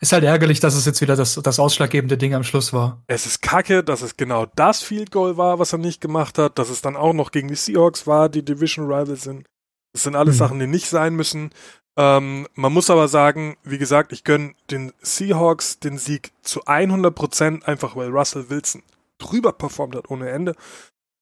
Ist 0.00 0.12
halt 0.12 0.24
ärgerlich, 0.24 0.58
dass 0.58 0.74
es 0.74 0.84
jetzt 0.84 1.00
wieder 1.00 1.14
das, 1.14 1.36
das 1.36 1.60
ausschlaggebende 1.60 2.18
Ding 2.18 2.34
am 2.34 2.42
Schluss 2.42 2.72
war. 2.72 3.04
Es 3.06 3.24
ist 3.24 3.40
kacke, 3.40 3.84
dass 3.84 4.02
es 4.02 4.16
genau 4.16 4.46
das 4.56 4.82
Field 4.82 5.12
Goal 5.12 5.36
war, 5.36 5.60
was 5.60 5.72
er 5.72 5.78
nicht 5.78 6.00
gemacht 6.00 6.38
hat, 6.38 6.58
dass 6.58 6.70
es 6.70 6.82
dann 6.82 6.96
auch 6.96 7.12
noch 7.12 7.30
gegen 7.30 7.46
die 7.46 7.54
Seahawks 7.54 8.08
war, 8.08 8.28
die 8.28 8.44
Division 8.44 8.86
Rivals 8.86 9.22
sind. 9.22 9.46
Das 9.92 10.04
sind 10.04 10.16
alles 10.16 10.34
Hm. 10.34 10.38
Sachen, 10.38 10.58
die 10.58 10.66
nicht 10.66 10.88
sein 10.88 11.14
müssen. 11.14 11.50
Ähm, 11.96 12.46
man 12.54 12.72
muss 12.72 12.88
aber 12.88 13.08
sagen, 13.08 13.56
wie 13.64 13.78
gesagt, 13.78 14.12
ich 14.12 14.24
gönne 14.24 14.54
den 14.70 14.92
Seahawks 15.02 15.78
den 15.78 15.98
Sieg 15.98 16.32
zu 16.42 16.64
100%, 16.66 17.64
einfach 17.64 17.96
weil 17.96 18.08
Russell 18.08 18.48
Wilson 18.48 18.82
drüber 19.18 19.52
performt 19.52 19.94
hat 19.96 20.10
ohne 20.10 20.30
Ende. 20.30 20.54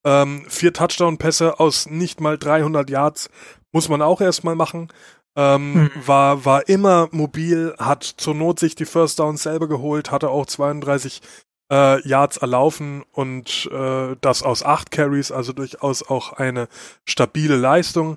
Ähm, 0.05 0.45
vier 0.49 0.73
Touchdown-Pässe 0.73 1.59
aus 1.61 1.87
nicht 1.87 2.21
mal 2.21 2.39
300 2.39 2.89
Yards 2.89 3.29
muss 3.73 3.89
man 3.89 4.01
auch 4.03 4.21
erstmal 4.21 4.55
machen. 4.57 4.89
Ähm, 5.37 5.91
Hm. 5.95 6.07
war, 6.07 6.45
war 6.45 6.69
immer 6.69 7.09
mobil, 7.13 7.75
hat 7.79 8.03
zur 8.05 8.35
Not 8.35 8.59
sich 8.59 8.75
die 8.75 8.85
First 8.85 9.19
Downs 9.19 9.43
selber 9.45 9.69
geholt, 9.69 10.11
hatte 10.11 10.31
auch 10.31 10.47
32 10.47 11.21
äh, 11.73 12.07
Yards 12.09 12.39
erlaufen 12.39 13.05
und 13.13 13.69
äh, 13.73 14.17
das 14.21 14.43
aus 14.43 14.65
acht 14.65 14.91
Carries, 14.91 15.31
also 15.31 15.53
durchaus 15.53 16.03
auch 16.09 16.33
eine 16.33 16.67
stabile 17.07 17.57
Leistung. 17.57 18.17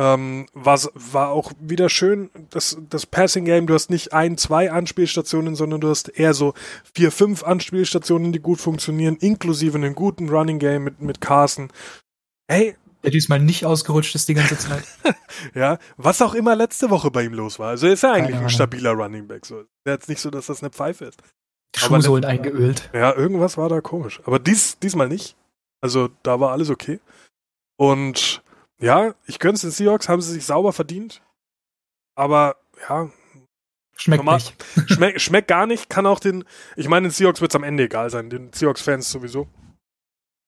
Ähm, 0.00 0.46
was 0.54 0.90
war 0.94 1.28
auch 1.28 1.52
wieder 1.60 1.90
schön, 1.90 2.30
das, 2.48 2.78
das 2.88 3.04
Passing 3.04 3.44
Game, 3.44 3.66
du 3.66 3.74
hast 3.74 3.90
nicht 3.90 4.14
ein, 4.14 4.38
zwei 4.38 4.72
Anspielstationen, 4.72 5.56
sondern 5.56 5.82
du 5.82 5.90
hast 5.90 6.08
eher 6.08 6.32
so 6.32 6.54
vier, 6.94 7.12
fünf 7.12 7.42
Anspielstationen, 7.42 8.32
die 8.32 8.40
gut 8.40 8.60
funktionieren, 8.60 9.16
inklusive 9.16 9.76
einem 9.76 9.94
guten 9.94 10.30
Running 10.30 10.58
Game 10.58 10.84
mit, 10.84 11.02
mit 11.02 11.20
Carson. 11.20 11.70
Hey, 12.50 12.76
Der 13.02 13.10
diesmal 13.10 13.40
nicht 13.40 13.66
ausgerutscht 13.66 14.14
ist 14.14 14.26
die 14.30 14.32
ganze 14.32 14.56
Zeit. 14.56 14.84
ja, 15.54 15.76
was 15.98 16.22
auch 16.22 16.32
immer 16.32 16.56
letzte 16.56 16.88
Woche 16.88 17.10
bei 17.10 17.24
ihm 17.24 17.34
los 17.34 17.58
war. 17.58 17.68
Also 17.68 17.86
ist 17.86 18.02
er 18.02 18.12
eigentlich 18.12 18.36
ein 18.36 18.48
stabiler 18.48 18.92
Running 18.92 19.28
Back. 19.28 19.44
So. 19.44 19.60
Ist 19.60 19.68
jetzt 19.84 20.08
nicht 20.08 20.22
so, 20.22 20.30
dass 20.30 20.46
das 20.46 20.62
eine 20.62 20.70
Pfeife 20.70 21.04
ist. 21.04 21.20
Die 21.74 21.80
Schuhsohlen 21.80 22.24
eingeölt. 22.24 22.88
Ja, 22.94 23.14
irgendwas 23.14 23.58
war 23.58 23.68
da 23.68 23.82
komisch. 23.82 24.22
Aber 24.24 24.38
dies, 24.38 24.78
diesmal 24.78 25.08
nicht. 25.08 25.36
Also 25.82 26.08
da 26.22 26.40
war 26.40 26.52
alles 26.52 26.70
okay. 26.70 27.00
Und 27.76 28.42
ja, 28.80 29.14
ich 29.26 29.38
gönn's 29.38 29.60
den 29.62 29.70
Seahawks, 29.70 30.08
haben 30.08 30.22
sie 30.22 30.32
sich 30.32 30.44
sauber 30.46 30.72
verdient. 30.72 31.22
Aber 32.16 32.56
ja, 32.88 33.10
Schmeckt 33.96 34.24
Normal- 34.24 34.36
nicht. 34.36 34.64
schmeckt 34.90 35.20
schmeckt 35.20 35.48
gar 35.48 35.66
nicht. 35.66 35.90
Kann 35.90 36.06
auch 36.06 36.20
den, 36.20 36.44
ich 36.76 36.88
meine, 36.88 37.08
den 37.08 37.12
Seahawks 37.12 37.42
wird's 37.42 37.54
am 37.54 37.64
Ende 37.64 37.84
egal 37.84 38.08
sein. 38.08 38.30
Den 38.30 38.50
Seahawks-Fans 38.52 39.10
sowieso. 39.10 39.46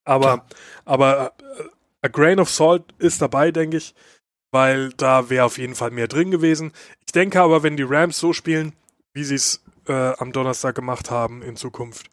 Aber, 0.05 0.39
Klar. 0.39 0.47
aber 0.87 1.33
äh, 1.59 1.65
a 2.01 2.09
grain 2.09 2.41
of 2.41 2.49
salt 2.49 2.83
ist 2.99 3.21
dabei, 3.21 3.51
denke 3.53 3.77
ich. 3.77 3.95
Weil 4.53 4.91
da 4.95 5.29
wäre 5.31 5.45
auf 5.45 5.59
jeden 5.59 5.75
Fall 5.75 5.91
mehr 5.91 6.09
drin 6.09 6.31
gewesen. 6.31 6.73
Ich 7.07 7.13
denke 7.13 7.41
aber, 7.43 7.63
wenn 7.63 7.77
die 7.77 7.83
Rams 7.85 8.19
so 8.19 8.33
spielen, 8.33 8.75
wie 9.15 9.25
sie 9.25 9.35
es 9.35 9.63
äh, 9.87 9.93
am 10.17 10.33
Donnerstag 10.33 10.75
gemacht 10.75 11.11
haben 11.11 11.43
in 11.43 11.57
Zukunft, 11.57 12.09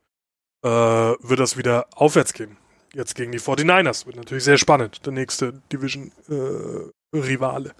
äh, 0.64 0.70
wird 0.70 1.40
das 1.40 1.56
wieder 1.58 1.88
aufwärts 1.96 2.34
gehen. 2.34 2.58
Jetzt 2.94 3.16
gegen 3.16 3.32
die 3.32 3.40
49ers. 3.40 4.06
Wird 4.06 4.16
natürlich 4.16 4.44
sehr 4.44 4.58
spannend. 4.58 5.06
Der 5.06 5.14
nächste 5.14 5.54
Division-Rivale, 5.72 7.74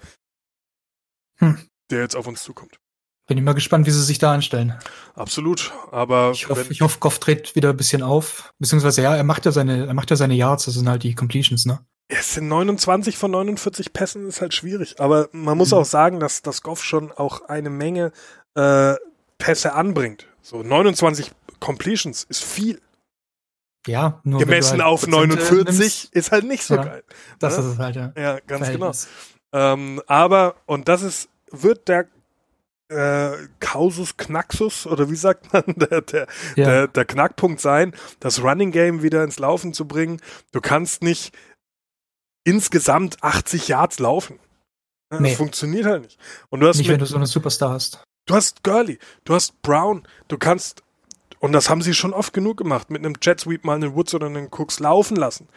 Hm. 1.38 1.58
der 1.90 2.00
jetzt 2.02 2.16
auf 2.16 2.26
uns 2.26 2.42
zukommt. 2.42 2.78
Bin 3.26 3.38
ich 3.38 3.44
mal 3.44 3.52
gespannt, 3.54 3.86
wie 3.86 3.90
sie 3.92 4.02
sich 4.02 4.18
da 4.18 4.34
anstellen. 4.34 4.74
Absolut. 5.14 5.72
Aber 5.92 6.32
Ich 6.32 6.48
hoffe, 6.48 6.66
ich 6.70 6.80
hoffe, 6.80 6.98
Goff 6.98 7.20
dreht 7.20 7.54
wieder 7.54 7.70
ein 7.70 7.76
bisschen 7.76 8.02
auf. 8.02 8.52
Beziehungsweise, 8.58 9.02
ja, 9.02 9.14
er 9.16 9.22
macht 9.24 9.46
ja 9.46 9.52
seine, 9.52 9.86
er 9.86 9.94
macht 9.94 10.10
ja 10.10 10.16
seine 10.16 10.34
Yards, 10.34 10.64
das 10.64 10.74
sind 10.74 10.88
halt 10.88 11.02
die 11.04 11.14
Completions, 11.14 11.64
ne? 11.66 11.84
es 12.12 12.34
sind 12.34 12.48
29 12.48 13.16
von 13.16 13.30
49 13.30 13.92
Pässen, 13.92 14.26
ist 14.26 14.40
halt 14.40 14.52
schwierig. 14.52 14.98
Aber 14.98 15.28
man 15.30 15.56
muss 15.56 15.70
Mhm. 15.70 15.76
auch 15.78 15.84
sagen, 15.84 16.18
dass 16.18 16.42
das 16.42 16.60
Goff 16.62 16.82
schon 16.82 17.12
auch 17.12 17.42
eine 17.48 17.70
Menge 17.70 18.10
äh, 18.56 18.94
Pässe 19.38 19.74
anbringt. 19.74 20.26
So 20.42 20.64
29 20.64 21.30
Completions 21.60 22.24
ist 22.24 22.42
viel. 22.42 22.80
Ja, 23.86 24.20
nur 24.24 24.40
wenn 24.40 24.48
Gemessen 24.48 24.72
halt 24.72 24.82
auf 24.82 25.02
Prozente 25.02 25.36
49 25.36 25.78
nimmst, 25.78 26.14
ist 26.14 26.32
halt 26.32 26.44
nicht 26.44 26.62
so 26.64 26.74
Ja. 26.76 26.84
geil. 26.84 27.04
das 27.38 27.56
ne? 27.58 27.64
ist 27.64 27.70
es 27.72 27.78
halt, 27.78 27.96
ja. 27.96 28.12
Ja, 28.16 28.38
ganz 28.40 28.66
genau. 28.68 28.92
Verhältnis. 28.92 29.08
Ähm, 29.52 30.02
aber, 30.06 30.56
und 30.66 30.88
das 30.88 31.02
ist, 31.02 31.28
wird 31.50 31.88
der 31.88 32.06
äh, 32.88 33.36
Kausus 33.60 34.16
Knaxus, 34.16 34.86
oder 34.86 35.10
wie 35.10 35.16
sagt 35.16 35.52
man, 35.52 35.62
der, 35.76 36.00
der, 36.02 36.26
Ja. 36.56 36.66
der, 36.66 36.88
der 36.88 37.04
Knackpunkt 37.04 37.60
sein, 37.60 37.94
das 38.18 38.42
Running 38.42 38.72
Game 38.72 39.02
wieder 39.02 39.22
ins 39.24 39.38
Laufen 39.38 39.72
zu 39.72 39.86
bringen. 39.86 40.20
Du 40.52 40.60
kannst 40.60 41.02
nicht 41.02 41.32
insgesamt 42.44 43.22
80 43.22 43.68
Yards 43.68 43.98
laufen. 43.98 44.38
Das 45.10 45.20
Nee. 45.20 45.34
funktioniert 45.34 45.86
halt 45.86 46.02
nicht. 46.02 46.18
Und 46.50 46.60
du 46.60 46.68
hast, 46.68 46.78
Nicht, 46.78 46.88
wenn 46.88 46.94
mit, 46.94 47.02
du 47.02 47.06
so 47.06 47.16
einen 47.16 47.26
Superstar 47.26 47.70
hast. 47.70 48.02
du 48.26 48.34
hast 48.34 48.62
Gurley, 48.62 48.98
du 49.24 49.34
hast 49.34 49.60
Brown, 49.62 50.06
du 50.28 50.38
kannst, 50.38 50.82
und 51.40 51.52
das 51.52 51.68
haben 51.68 51.82
sie 51.82 51.94
schon 51.94 52.12
oft 52.12 52.32
genug 52.32 52.58
gemacht, 52.58 52.90
mit 52.90 53.04
einem 53.04 53.14
Jet 53.20 53.40
Sweep 53.40 53.64
mal 53.64 53.74
einen 53.74 53.94
Woods 53.94 54.14
oder 54.14 54.26
einen 54.26 54.48
Cooks 54.50 54.78
laufen 54.78 55.16
lassen. 55.16 55.48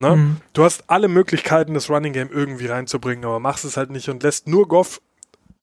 Ne? 0.00 0.16
Mhm. 0.16 0.36
Du 0.52 0.64
hast 0.64 0.84
alle 0.88 1.08
Möglichkeiten, 1.08 1.74
das 1.74 1.90
Running 1.90 2.12
Game 2.12 2.30
irgendwie 2.30 2.66
reinzubringen, 2.66 3.24
aber 3.24 3.40
machst 3.40 3.64
es 3.64 3.76
halt 3.76 3.90
nicht 3.90 4.08
und 4.08 4.22
lässt 4.22 4.48
nur 4.48 4.66
Goff 4.66 5.00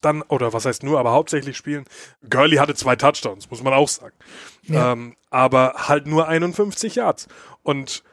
dann, 0.02 0.22
oder 0.24 0.54
was 0.54 0.66
heißt 0.66 0.84
nur, 0.84 1.00
aber 1.00 1.12
hauptsächlich 1.12 1.58
spielen. 1.58 1.86
Gurley 2.30 2.58
hatte 2.58 2.76
zwei 2.76 2.96
Touchdowns, 2.96 3.50
muss 3.50 3.64
man 3.64 3.74
auch 3.74 3.90
sagen. 3.90 4.16
Ja. 4.64 4.94
Ähm, 4.94 5.16
aber 5.30 5.74
halt 5.88 6.08
nur 6.08 6.28
51 6.28 6.96
Yards. 6.96 7.28
Und 7.64 8.04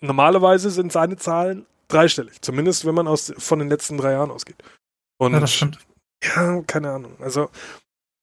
normalerweise 0.00 0.70
sind 0.70 0.92
seine 0.92 1.16
Zahlen 1.16 1.66
dreistellig, 1.88 2.40
zumindest 2.40 2.86
wenn 2.86 2.94
man 2.94 3.06
aus, 3.06 3.32
von 3.36 3.58
den 3.58 3.68
letzten 3.68 3.98
drei 3.98 4.12
Jahren 4.12 4.30
ausgeht. 4.30 4.56
Und 5.18 5.32
ja, 5.32 5.40
das 5.40 5.52
stimmt. 5.52 5.78
ja, 6.22 6.62
keine 6.62 6.90
Ahnung. 6.90 7.16
Also, 7.20 7.50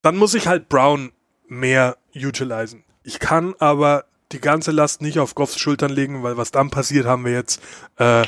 dann 0.01 0.15
muss 0.15 0.33
ich 0.33 0.47
halt 0.47 0.69
Brown 0.69 1.11
mehr 1.59 1.97
utilisen. 2.15 2.83
Ich 3.03 3.19
kann 3.19 3.53
aber 3.59 4.05
die 4.31 4.39
ganze 4.39 4.71
Last 4.71 5.01
nicht 5.01 5.19
auf 5.19 5.35
Goffs 5.35 5.59
Schultern 5.59 5.91
legen, 5.91 6.23
weil 6.23 6.37
was 6.37 6.51
dann 6.51 6.69
passiert, 6.69 7.05
haben 7.05 7.25
wir 7.25 7.33
jetzt 7.33 7.61
äh, 7.97 8.25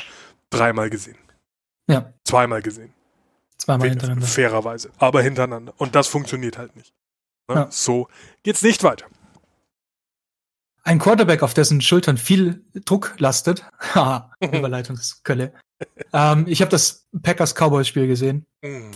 dreimal 0.50 0.90
gesehen. 0.90 1.18
Ja, 1.88 2.12
Zweimal 2.24 2.62
gesehen. 2.62 2.92
zweimal 3.58 3.88
hintereinander. 3.88 4.26
Fairerweise. 4.26 4.90
Aber 4.98 5.22
hintereinander. 5.22 5.72
Und 5.76 5.94
das 5.94 6.08
funktioniert 6.08 6.58
halt 6.58 6.74
nicht. 6.76 6.92
Ne? 7.48 7.54
Ja. 7.54 7.66
So 7.70 8.08
geht's 8.42 8.62
nicht 8.62 8.82
weiter. 8.82 9.06
Ein 10.82 10.98
Quarterback, 11.00 11.42
auf 11.42 11.54
dessen 11.54 11.80
Schultern 11.80 12.16
viel 12.16 12.64
Druck 12.84 13.14
lastet. 13.18 13.64
Haha, 13.94 14.32
Überleitungskölle. 14.40 15.52
ähm, 16.12 16.44
ich 16.48 16.60
habe 16.60 16.70
das 16.70 17.06
Packers-Cowboys-Spiel 17.22 18.06
gesehen. 18.06 18.46
Mm. 18.62 18.90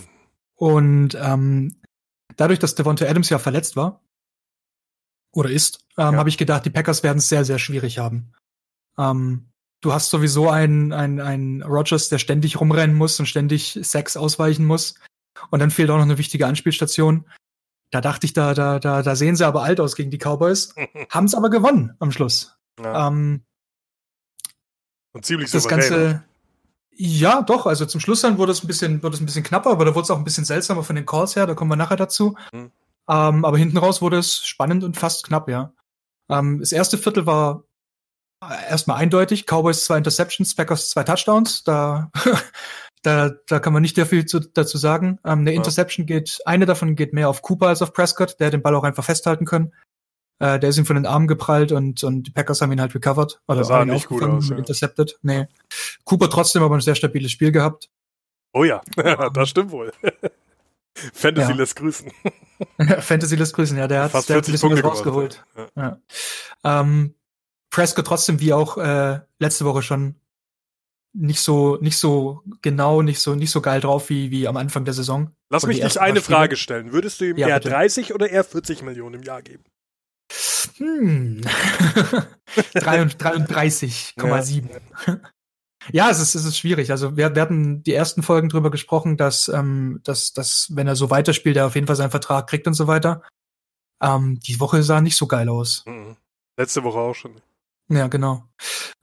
Und 0.55 1.17
ähm, 1.19 1.75
dadurch, 2.37 2.59
dass 2.59 2.75
Devonta 2.75 3.05
Adams 3.05 3.29
ja 3.29 3.39
verletzt 3.39 3.75
war 3.75 4.01
oder 5.33 5.49
ist, 5.49 5.85
ähm, 5.97 6.13
Ja. 6.13 6.19
habe 6.19 6.29
ich 6.29 6.37
gedacht, 6.37 6.65
die 6.65 6.69
Packers 6.69 7.03
werden 7.03 7.19
es 7.19 7.29
sehr, 7.29 7.45
sehr 7.45 7.59
schwierig 7.59 7.97
haben. 7.99 8.33
Ähm, 8.97 9.47
du 9.81 9.93
hast 9.93 10.09
sowieso 10.09 10.49
einen, 10.49 10.93
einen, 10.93 11.19
einen 11.19 11.63
Rogers, 11.63 12.09
der 12.09 12.17
ständig 12.19 12.59
rumrennen 12.59 12.95
muss 12.95 13.19
und 13.19 13.25
ständig 13.25 13.79
Sex 13.81 14.17
ausweichen 14.17 14.65
muss. 14.65 14.95
Und 15.49 15.59
dann 15.59 15.71
fehlt 15.71 15.89
auch 15.89 15.95
noch 15.97 16.03
eine 16.03 16.17
wichtige 16.17 16.45
Anspielstation. 16.47 17.25
Da 17.91 17.99
dachte 18.01 18.25
ich, 18.25 18.33
da, 18.33 18.53
da, 18.53 18.79
da, 18.79 19.01
da 19.01 19.15
sehen 19.15 19.35
sie 19.35 19.45
aber 19.45 19.63
alt 19.63 19.79
aus 19.79 19.95
gegen 19.95 20.11
die 20.11 20.17
Cowboys. 20.17 20.75
haben 21.09 21.25
es 21.25 21.35
aber 21.35 21.49
gewonnen 21.49 21.95
am 21.99 22.11
Schluss. 22.11 22.55
Ja. 22.79 23.07
Ähm, 23.07 23.43
Und 25.13 25.25
ziemlich 25.25 25.51
das 25.51 25.63
souverän. 25.63 25.79
Ganze, 25.89 26.23
ja, 26.93 27.41
doch, 27.41 27.65
also 27.65 27.85
zum 27.85 27.99
Schluss 27.99 28.21
dann 28.21 28.37
wurde 28.37 28.51
es 28.51 28.63
ein 28.63 28.67
bisschen, 28.67 29.01
wurde 29.01 29.15
es 29.15 29.21
ein 29.21 29.25
bisschen 29.25 29.43
knapper, 29.43 29.71
aber 29.71 29.85
da 29.85 29.95
wurde 29.95 30.03
es 30.03 30.11
auch 30.11 30.17
ein 30.17 30.23
bisschen 30.23 30.45
seltsamer 30.45 30.83
von 30.83 30.95
den 30.95 31.05
Calls 31.05 31.35
her, 31.35 31.47
da 31.47 31.53
kommen 31.55 31.71
wir 31.71 31.75
nachher 31.75 31.97
dazu. 31.97 32.35
Mhm. 32.53 32.71
Ähm, 33.09 33.45
aber 33.45 33.57
hinten 33.57 33.77
raus 33.77 34.01
wurde 34.01 34.17
es 34.17 34.45
spannend 34.45 34.83
und 34.83 34.97
fast 34.97 35.25
knapp, 35.25 35.49
ja. 35.49 35.73
Ähm, 36.29 36.59
das 36.59 36.71
erste 36.71 36.97
Viertel 36.97 37.25
war 37.25 37.63
äh, 38.43 38.69
erstmal 38.69 38.97
eindeutig, 38.97 39.45
Cowboys 39.45 39.85
zwei 39.85 39.97
Interceptions, 39.97 40.55
Packers 40.55 40.89
zwei 40.89 41.03
Touchdowns, 41.03 41.63
da, 41.63 42.11
da, 43.01 43.31
da 43.47 43.59
kann 43.59 43.73
man 43.73 43.81
nicht 43.81 43.95
sehr 43.95 44.05
viel 44.05 44.25
zu, 44.25 44.39
dazu 44.39 44.77
sagen. 44.77 45.19
Ähm, 45.25 45.39
eine 45.39 45.51
Ja. 45.51 45.57
Interception 45.57 46.05
geht, 46.05 46.39
eine 46.45 46.65
davon 46.65 46.95
geht 46.95 47.13
mehr 47.13 47.29
auf 47.29 47.41
Cooper 47.41 47.67
als 47.67 47.81
auf 47.81 47.93
Prescott, 47.93 48.39
der 48.39 48.49
den 48.51 48.61
Ball 48.61 48.75
auch 48.75 48.83
einfach 48.83 49.03
festhalten 49.03 49.45
können. 49.45 49.73
Äh, 50.39 50.57
der 50.59 50.69
ist 50.69 50.77
ihm 50.77 50.85
von 50.87 50.95
den 50.95 51.05
Armen 51.05 51.27
geprallt 51.27 51.71
und, 51.71 52.03
und 52.03 52.23
die 52.23 52.31
Packers 52.31 52.61
haben 52.61 52.71
ihn 52.71 52.81
halt 52.81 52.95
recovered. 52.95 53.41
Oder 53.47 53.59
Das 53.59 53.67
sah 53.67 53.79
haben 53.79 53.89
ihn 53.89 53.93
nicht 53.93 54.07
gut 54.07 54.23
aus, 54.23 54.49
ja. 54.49 54.57
intercepted. 54.57 55.19
Nee. 55.21 55.47
Cooper 56.03 56.29
trotzdem 56.29 56.63
aber 56.63 56.75
ein 56.75 56.81
sehr 56.81 56.95
stabiles 56.95 57.31
Spiel 57.31 57.51
gehabt. 57.51 57.89
Oh 58.53 58.63
ja, 58.63 58.81
das 59.33 59.49
stimmt 59.49 59.71
wohl. 59.71 59.91
Fantasy 61.13 61.51
Ja. 61.51 61.57
lässt 61.57 61.75
grüßen. 61.75 62.11
Fantasy 62.99 63.35
lässt 63.35 63.53
grüßen, 63.55 63.77
ja, 63.77 63.87
der 63.87 64.03
hat, 64.03 64.11
Fast 64.11 64.29
der 64.29 64.37
hat 64.37 64.45
40 64.45 64.63
ein 64.63 64.69
bisschen 64.69 64.83
was 64.83 65.01
Punkte 65.01 65.11
gemacht. 65.11 65.45
rausgeholt. 65.47 66.01
Ja. 66.63 66.79
Ähm, 66.81 67.15
Prescott 67.69 68.05
trotzdem, 68.07 68.39
wie 68.39 68.53
auch 68.53 68.77
äh, 68.77 69.19
letzte 69.39 69.65
Woche 69.65 69.81
schon, 69.81 70.15
nicht 71.13 71.39
so, 71.41 71.77
nicht 71.81 71.97
so 71.97 72.41
genau, 72.61 73.01
nicht 73.01 73.19
so, 73.19 73.35
nicht 73.35 73.51
so 73.51 73.61
geil 73.61 73.81
drauf 73.81 74.09
wie, 74.09 74.31
wie 74.31 74.47
am 74.47 74.57
Anfang 74.57 74.85
der 74.85 74.93
Saison. 74.93 75.31
Lass 75.49 75.65
mich 75.65 75.81
dich 75.81 75.99
eine 75.99 76.19
Spiele. 76.21 76.37
Frage 76.37 76.55
stellen. 76.57 76.91
Würdest 76.93 77.19
du 77.21 77.25
ihm 77.29 77.37
Ja, 77.37 77.47
eher 77.47 77.55
bitte. 77.59 77.69
30 77.69 78.13
oder 78.13 78.29
eher 78.29 78.43
40 78.43 78.81
Millionen 78.83 79.15
im 79.15 79.23
Jahr 79.23 79.41
geben? 79.41 79.63
Hm. 80.77 81.41
33,7. 82.75 84.69
Ja. 85.91 86.09
es 86.09 86.19
ist, 86.19 86.35
es 86.35 86.45
ist 86.45 86.57
schwierig. 86.57 86.91
Also 86.91 87.17
wir, 87.17 87.33
wir 87.35 87.41
hatten 87.41 87.83
die 87.83 87.93
ersten 87.93 88.23
Folgen 88.23 88.49
drüber 88.49 88.71
gesprochen, 88.71 89.17
dass, 89.17 89.47
ähm, 89.47 89.99
dass, 90.03 90.33
dass, 90.33 90.69
wenn 90.73 90.87
er 90.87 90.95
so 90.95 91.09
weiterspielt, 91.09 91.57
er 91.57 91.67
auf 91.67 91.75
jeden 91.75 91.87
Fall 91.87 91.95
seinen 91.95 92.11
Vertrag 92.11 92.47
kriegt 92.47 92.67
und 92.67 92.73
so 92.73 92.87
weiter. 92.87 93.23
Ähm, 94.01 94.39
die 94.39 94.59
Woche 94.59 94.83
sah 94.83 95.01
nicht 95.01 95.17
so 95.17 95.27
geil 95.27 95.49
aus. 95.49 95.83
Mhm. 95.85 96.17
Letzte 96.57 96.83
Woche 96.83 96.99
auch 96.99 97.15
schon. 97.15 97.41
Ja, 97.89 98.07
genau. 98.07 98.45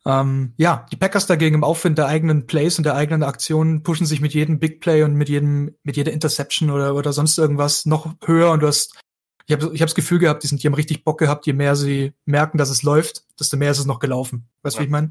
Ähm, 0.06 0.54
ja, 0.56 0.86
die 0.90 0.96
Packers 0.96 1.26
dagegen 1.26 1.56
im 1.56 1.64
Aufwind 1.64 1.98
der 1.98 2.06
eigenen 2.06 2.46
Plays 2.46 2.78
und 2.78 2.84
der 2.84 2.94
eigenen 2.94 3.22
Aktionen 3.22 3.82
pushen 3.82 4.06
sich 4.06 4.20
mit 4.20 4.32
jedem 4.32 4.58
Big 4.58 4.80
Play 4.80 5.02
und 5.02 5.14
mit 5.14 5.28
jedem, 5.28 5.74
mit 5.82 5.96
jeder 5.96 6.12
Interception 6.12 6.70
oder, 6.70 6.94
oder 6.94 7.12
sonst 7.12 7.36
irgendwas 7.36 7.84
noch 7.84 8.14
höher 8.24 8.50
und 8.50 8.60
du 8.60 8.66
hast, 8.66 8.98
ich 9.46 9.52
habe 9.54 9.74
ich 9.74 9.82
hab 9.82 9.88
das 9.88 9.94
Gefühl 9.94 10.18
gehabt, 10.18 10.42
die, 10.42 10.46
sind, 10.46 10.62
die 10.62 10.66
haben 10.66 10.74
richtig 10.74 11.04
Bock 11.04 11.18
gehabt, 11.18 11.44
je 11.46 11.52
mehr 11.52 11.76
sie 11.76 12.14
merken, 12.24 12.56
dass 12.56 12.70
es 12.70 12.82
läuft, 12.82 13.24
desto 13.38 13.58
mehr 13.58 13.70
ist 13.70 13.78
es 13.78 13.86
noch 13.86 13.98
gelaufen. 13.98 14.48
Weißt 14.62 14.76
du, 14.76 14.78
Ja. 14.78 14.82
wie 14.82 14.86
ich 14.86 14.92
meine? 14.92 15.10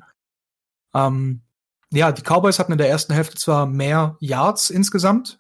Ähm, 0.96 1.42
ja, 1.94 2.12
die 2.12 2.22
Cowboys 2.22 2.60
hatten 2.60 2.72
in 2.74 2.78
der 2.78 2.90
ersten 2.90 3.14
Hälfte 3.14 3.36
zwar 3.36 3.66
mehr 3.66 4.18
Yards 4.20 4.70
insgesamt 4.70 5.38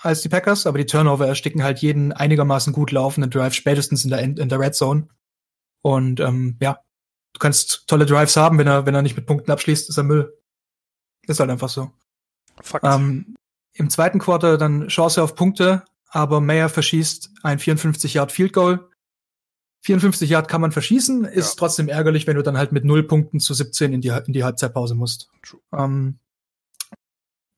als 0.00 0.20
die 0.22 0.28
Packers, 0.28 0.66
aber 0.66 0.78
die 0.78 0.86
Turnover 0.86 1.26
ersticken 1.26 1.62
halt 1.62 1.80
jeden 1.80 2.12
einigermaßen 2.12 2.72
gut 2.72 2.92
laufenden 2.92 3.30
Drive, 3.30 3.54
spätestens 3.54 4.04
in 4.04 4.10
der, 4.10 4.20
End- 4.20 4.38
in 4.38 4.48
der 4.48 4.60
Red 4.60 4.74
Zone. 4.74 5.08
Und 5.82 6.20
ähm, 6.20 6.56
ja, 6.60 6.78
du 7.32 7.38
kannst 7.38 7.84
tolle 7.88 8.06
Drives 8.06 8.36
haben, 8.36 8.58
wenn 8.58 8.66
er, 8.66 8.86
wenn 8.86 8.94
er 8.94 9.02
nicht 9.02 9.16
mit 9.16 9.26
Punkten 9.26 9.50
abschließt, 9.50 9.88
ist 9.88 9.96
er 9.96 10.04
Müll. 10.04 10.36
Ist 11.26 11.40
halt 11.40 11.50
einfach 11.50 11.68
so. 11.68 11.90
Fakt. 12.62 12.84
Ähm, 12.84 13.36
Im 13.74 13.90
zweiten 13.90 14.18
Quarter 14.18 14.56
dann 14.56 14.88
Chance 14.88 15.22
auf 15.22 15.34
Punkte, 15.34 15.84
aber 16.08 16.40
Mayer 16.40 16.68
verschießt 16.68 17.30
ein 17.42 17.58
54 17.58 18.14
Yard 18.14 18.32
Field 18.32 18.52
Goal. 18.52 18.88
54 19.82 20.28
Yard 20.28 20.48
kann 20.48 20.60
man 20.60 20.72
verschießen, 20.72 21.24
ist 21.24 21.50
Ja. 21.50 21.58
trotzdem 21.58 21.88
ärgerlich, 21.88 22.26
wenn 22.26 22.36
du 22.36 22.42
dann 22.42 22.58
halt 22.58 22.72
mit 22.72 22.84
null 22.84 23.04
Punkten 23.04 23.40
zu 23.40 23.54
17 23.54 23.92
in 23.92 24.00
die, 24.00 24.08
in 24.26 24.32
die 24.32 24.44
Halbzeitpause 24.44 24.94
musst. 24.94 25.30
Ähm, 25.72 26.18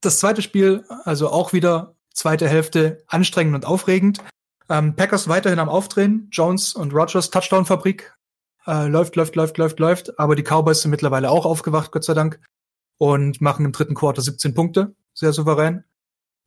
das 0.01 0.19
zweite 0.19 0.43
Spiel, 0.43 0.85
also 1.05 1.31
auch 1.31 1.53
wieder 1.53 1.95
zweite 2.13 2.49
Hälfte 2.49 3.03
anstrengend 3.07 3.55
und 3.55 3.65
aufregend. 3.67 4.19
Ähm, 4.69 4.95
Packers 4.97 5.29
weiterhin 5.29 5.59
am 5.59 5.69
Aufdrehen. 5.69 6.29
Jones 6.31 6.75
und 6.75 6.93
Rogers 6.95 7.31
Touchdown-Fabrik. 7.31 8.15
Äh, 8.67 8.87
läuft, 8.89 9.17
läuft, 9.17 9.37
läuft, 9.37 9.59
läuft, 9.59 9.81
läuft. 9.81 10.19
Aber 10.19 10.37
die 10.37 10.43
Cowboys 10.43 10.83
sind 10.83 10.91
mittlerweile 10.91 11.31
auch 11.31 11.45
aufgewacht, 11.47 11.93
Gott 11.93 12.05
sei 12.05 12.15
Dank. 12.15 12.41
Und 12.99 13.41
machen 13.41 13.65
im 13.65 13.73
dritten 13.73 13.95
Quarter 13.95 14.23
17 14.23 14.55
Punkte. 14.55 14.95
Sehr 15.15 15.33
souverän. 15.33 15.85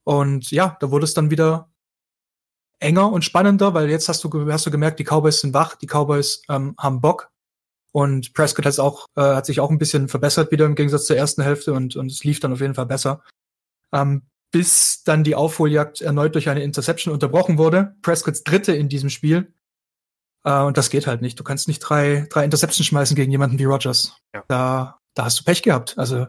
Und 0.04 0.52
ja, 0.52 0.78
da 0.80 0.92
wurde 0.92 1.06
es 1.06 1.14
dann 1.14 1.32
wieder 1.32 1.70
enger 2.84 3.12
und 3.12 3.24
spannender, 3.24 3.74
weil 3.74 3.90
jetzt 3.90 4.10
hast 4.10 4.24
du, 4.24 4.52
hast 4.52 4.66
du 4.66 4.72
gemerkt, 4.72 5.00
die 5.00 5.06
Cowboys 5.06 5.40
sind 5.40 5.54
wach, 5.54 5.76
die 5.76 5.88
Cowboys 5.88 6.42
ähm, 6.50 6.76
haben 6.78 7.02
Bock. 7.02 7.30
Und 7.92 8.34
Prescott 8.34 8.66
hat's 8.66 8.80
auch, 8.80 9.06
äh, 9.16 9.22
hat 9.22 9.46
sich 9.46 9.60
auch 9.60 9.70
ein 9.70 9.78
bisschen 9.78 10.10
verbessert 10.10 10.52
wieder 10.52 10.66
im 10.66 10.76
Gegensatz 10.76 11.06
zur 11.06 11.16
ersten 11.16 11.44
Hälfte 11.44 11.74
und, 11.74 11.96
und 11.96 12.12
es 12.12 12.24
lief 12.24 12.40
dann 12.40 12.52
auf 12.52 12.62
jeden 12.62 12.76
Fall 12.76 12.88
besser. 12.88 13.24
Ähm, 13.94 14.24
bis 14.52 15.04
dann 15.04 15.24
die 15.24 15.36
Aufholjagd 15.36 16.02
erneut 16.02 16.36
durch 16.36 16.50
eine 16.50 16.64
Interception 16.64 17.14
unterbrochen 17.14 17.58
wurde. 17.58 17.96
Prescotts 18.02 18.44
dritte 18.44 18.74
in 18.74 18.90
diesem 18.90 19.10
Spiel. 19.10 19.54
Äh, 20.44 20.62
und 20.62 20.78
das 20.78 20.90
geht 20.90 21.08
halt 21.08 21.22
nicht. 21.22 21.40
Du 21.40 21.44
kannst 21.44 21.68
nicht 21.68 21.80
drei, 21.80 22.28
drei 22.30 22.46
Interceptions 22.46 22.86
schmeißen 22.86 23.16
gegen 23.16 23.32
jemanden 23.32 23.60
wie 23.60 23.66
Rogers. 23.66 24.18
Ja. 24.34 24.44
Da, 24.48 25.00
da 25.16 25.26
hast 25.26 25.40
du 25.40 25.44
Pech 25.44 25.64
gehabt. 25.64 25.98
Also, 25.98 26.28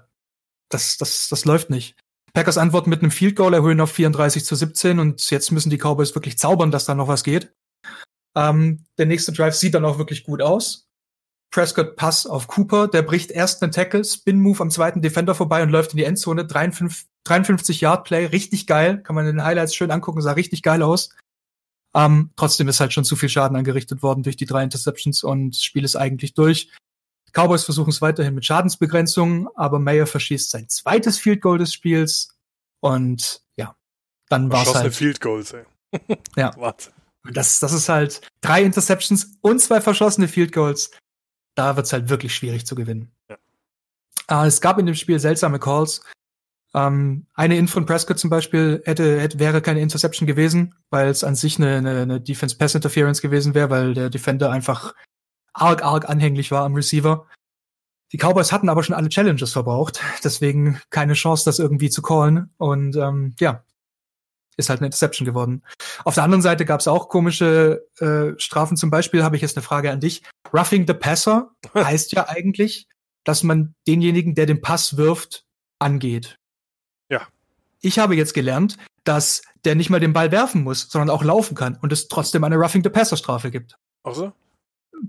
das, 0.70 0.96
das, 0.96 1.28
das 1.28 1.44
läuft 1.44 1.70
nicht. 1.70 1.96
Packers 2.34 2.58
antworten 2.58 2.90
mit 2.90 3.00
einem 3.00 3.12
Field 3.12 3.36
Goal, 3.36 3.54
erhöhen 3.54 3.80
auf 3.80 3.92
34 3.92 4.44
zu 4.44 4.56
17 4.56 4.98
und 4.98 5.30
jetzt 5.30 5.52
müssen 5.52 5.70
die 5.70 5.78
Cowboys 5.78 6.14
wirklich 6.14 6.36
zaubern, 6.36 6.72
dass 6.72 6.84
da 6.84 6.94
noch 6.94 7.08
was 7.08 7.22
geht. 7.22 7.54
Ähm, 8.36 8.84
der 8.98 9.06
nächste 9.06 9.32
Drive 9.32 9.54
sieht 9.54 9.74
dann 9.74 9.84
auch 9.84 9.98
wirklich 9.98 10.24
gut 10.24 10.42
aus. 10.42 10.88
Prescott 11.52 11.94
Pass 11.94 12.26
auf 12.26 12.48
Cooper, 12.48 12.88
der 12.88 13.02
bricht 13.02 13.30
erst 13.30 13.62
einen 13.62 13.70
Tackle, 13.70 14.04
Spin 14.04 14.40
Move 14.40 14.60
am 14.60 14.70
zweiten 14.70 15.00
Defender 15.00 15.36
vorbei 15.36 15.62
und 15.62 15.70
läuft 15.70 15.92
in 15.92 15.98
die 15.98 16.04
Endzone. 16.04 16.44
53, 16.44 17.06
53 17.22 17.80
Yard 17.80 18.04
Play, 18.04 18.26
richtig 18.26 18.66
geil, 18.66 19.00
kann 19.00 19.14
man 19.14 19.26
in 19.28 19.36
den 19.36 19.44
Highlights 19.44 19.76
schön 19.76 19.92
angucken, 19.92 20.20
sah 20.20 20.32
richtig 20.32 20.62
geil 20.62 20.82
aus. 20.82 21.10
Ähm, 21.94 22.30
trotzdem 22.34 22.66
ist 22.66 22.80
halt 22.80 22.92
schon 22.92 23.04
zu 23.04 23.14
viel 23.14 23.28
Schaden 23.28 23.56
angerichtet 23.56 24.02
worden 24.02 24.24
durch 24.24 24.36
die 24.36 24.46
drei 24.46 24.64
Interceptions 24.64 25.22
und 25.22 25.52
das 25.52 25.62
Spiel 25.62 25.84
ist 25.84 25.94
eigentlich 25.94 26.34
durch. 26.34 26.72
Cowboys 27.34 27.64
versuchen 27.64 27.90
es 27.90 28.00
weiterhin 28.00 28.34
mit 28.34 28.44
Schadensbegrenzung, 28.44 29.48
aber 29.56 29.78
Mayer 29.78 30.06
verschießt 30.06 30.50
sein 30.50 30.68
zweites 30.68 31.18
Field 31.18 31.42
Goal 31.42 31.58
des 31.58 31.74
Spiels 31.74 32.28
und 32.80 33.42
ja, 33.56 33.76
dann 34.28 34.50
war 34.50 34.62
es 34.62 34.68
Verschossene 34.68 34.84
halt. 34.84 34.94
Field 34.94 35.20
Goals, 35.20 35.52
ey. 35.52 35.64
Ja. 36.36 36.52
Warte. 36.56 36.90
Das, 37.32 37.58
das 37.58 37.72
ist 37.72 37.88
halt 37.88 38.20
drei 38.40 38.62
Interceptions 38.62 39.38
und 39.40 39.60
zwei 39.60 39.80
verschossene 39.80 40.28
Field 40.28 40.52
Goals. 40.52 40.90
Da 41.54 41.76
wird's 41.76 41.92
halt 41.92 42.08
wirklich 42.08 42.34
schwierig 42.34 42.66
zu 42.66 42.74
gewinnen. 42.74 43.12
Ja. 43.30 43.38
Äh, 44.44 44.46
es 44.46 44.60
gab 44.60 44.78
in 44.78 44.86
dem 44.86 44.94
Spiel 44.94 45.18
seltsame 45.18 45.58
Calls. 45.58 46.02
Ähm, 46.74 47.26
eine 47.34 47.56
In 47.56 47.68
von 47.68 47.86
Prescott 47.86 48.18
zum 48.18 48.30
Beispiel 48.30 48.82
hätte, 48.84 49.20
hätte 49.20 49.38
wäre 49.38 49.62
keine 49.62 49.80
Interception 49.80 50.26
gewesen, 50.26 50.74
weil 50.90 51.08
es 51.08 51.24
an 51.24 51.36
sich 51.36 51.56
eine, 51.58 51.78
eine, 51.78 52.02
eine 52.02 52.20
Defense 52.20 52.56
Pass 52.56 52.74
Interference 52.74 53.22
gewesen 53.22 53.54
wäre, 53.54 53.70
weil 53.70 53.94
der 53.94 54.10
Defender 54.10 54.50
einfach 54.50 54.94
arg, 55.54 55.82
arg 55.84 56.08
anhänglich 56.08 56.50
war 56.50 56.64
am 56.64 56.74
Receiver. 56.74 57.26
Die 58.12 58.18
Cowboys 58.18 58.52
hatten 58.52 58.68
aber 58.68 58.82
schon 58.82 58.94
alle 58.94 59.08
Challenges 59.08 59.52
verbraucht, 59.52 60.00
deswegen 60.22 60.80
keine 60.90 61.14
Chance, 61.14 61.44
das 61.44 61.58
irgendwie 61.58 61.90
zu 61.90 62.02
callen. 62.02 62.50
Und 62.58 62.96
ähm, 62.96 63.34
ja, 63.40 63.64
ist 64.56 64.68
halt 64.68 64.80
eine 64.80 64.86
Interception 64.86 65.26
geworden. 65.26 65.62
Auf 66.04 66.14
der 66.14 66.24
anderen 66.24 66.42
Seite 66.42 66.64
gab 66.64 66.80
es 66.80 66.88
auch 66.88 67.08
komische 67.08 67.86
äh, 67.98 68.38
Strafen. 68.38 68.76
Zum 68.76 68.90
Beispiel 68.90 69.24
habe 69.24 69.36
ich 69.36 69.42
jetzt 69.42 69.56
eine 69.56 69.64
Frage 69.64 69.90
an 69.90 70.00
dich. 70.00 70.22
Roughing 70.52 70.86
the 70.86 70.94
Passer 70.94 71.50
heißt 71.74 72.12
ja 72.12 72.28
eigentlich, 72.28 72.86
dass 73.24 73.42
man 73.42 73.74
denjenigen, 73.86 74.34
der 74.34 74.46
den 74.46 74.60
Pass 74.60 74.96
wirft, 74.96 75.44
angeht. 75.78 76.38
Ja. 77.08 77.26
Ich 77.80 77.98
habe 77.98 78.14
jetzt 78.14 78.34
gelernt, 78.34 78.76
dass 79.02 79.42
der 79.64 79.74
nicht 79.74 79.90
mal 79.90 80.00
den 80.00 80.12
Ball 80.12 80.30
werfen 80.30 80.62
muss, 80.62 80.88
sondern 80.88 81.10
auch 81.10 81.24
laufen 81.24 81.54
kann 81.54 81.76
und 81.80 81.92
es 81.92 82.08
trotzdem 82.08 82.44
eine 82.44 82.56
Roughing 82.56 82.82
the 82.82 82.90
Passer 82.90 83.16
Strafe 83.16 83.50
gibt. 83.50 83.76
Auch 84.02 84.14
so? 84.14 84.32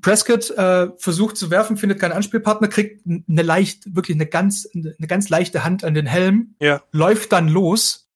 Prescott 0.01 0.49
äh, 0.51 0.89
versucht 0.97 1.37
zu 1.37 1.49
werfen, 1.51 1.77
findet 1.77 1.99
keinen 1.99 2.11
Anspielpartner, 2.13 2.67
kriegt 2.67 3.05
eine 3.05 3.41
leicht, 3.43 3.95
wirklich 3.95 4.15
eine 4.17 4.25
ganz, 4.25 4.67
eine 4.73 5.07
ganz 5.07 5.29
leichte 5.29 5.63
Hand 5.63 5.83
an 5.83 5.93
den 5.93 6.05
Helm, 6.05 6.55
Ja. 6.59 6.81
läuft 6.91 7.31
dann 7.31 7.47
los 7.47 8.09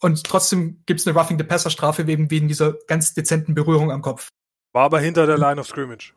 und 0.00 0.24
trotzdem 0.24 0.82
gibt's 0.86 1.06
eine 1.06 1.16
Roughing 1.18 1.38
the 1.38 1.44
Passer 1.44 1.70
Strafe 1.70 2.06
wegen, 2.06 2.30
wegen 2.30 2.48
dieser 2.48 2.74
ganz 2.86 3.14
dezenten 3.14 3.54
Berührung 3.54 3.90
am 3.92 4.02
Kopf. 4.02 4.28
War 4.72 4.84
aber 4.84 5.00
hinter 5.00 5.26
der 5.26 5.38
Line 5.38 5.60
of 5.60 5.66
Scrimmage. 5.68 6.14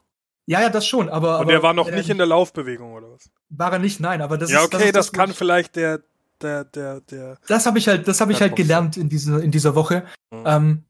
Ja, 0.47 0.61
ja, 0.61 0.69
das 0.69 0.85
schon, 0.87 1.07
aber. 1.09 1.35
Und 1.35 1.41
aber 1.43 1.51
der 1.51 1.63
war 1.63 1.73
noch 1.73 1.87
er 1.87 1.95
nicht 1.95 2.09
in 2.09 2.17
der 2.17 2.27
Laufbewegung, 2.27 2.93
oder 2.93 3.11
was? 3.11 3.29
War 3.49 3.71
er 3.73 3.79
nicht, 3.79 3.99
nein, 3.99 4.21
aber 4.21 4.37
das 4.37 4.51
ja, 4.51 4.59
ist. 4.63 4.73
okay, 4.73 4.85
ist 4.87 4.95
das, 4.95 5.09
wo 5.13 5.17
kann 5.17 5.29
ich- 5.31 5.37
vielleicht 5.37 5.75
der, 5.75 6.01
der, 6.41 6.65
der, 6.65 7.01
der. 7.01 7.37
Das 7.47 7.65
habe 7.65 7.77
ich 7.77 7.87
halt, 7.87 8.07
das 8.07 8.19
habe 8.21 8.31
ich 8.31 8.39
Ja, 8.39 8.47
halt 8.47 8.55
gelernt 8.55 8.97
in 8.97 9.07
dieser, 9.09 9.41
in 9.41 9.51
dieser 9.51 9.75
Woche. 9.75 10.05
Mhm. 10.31 10.43
Ähm, 10.45 10.83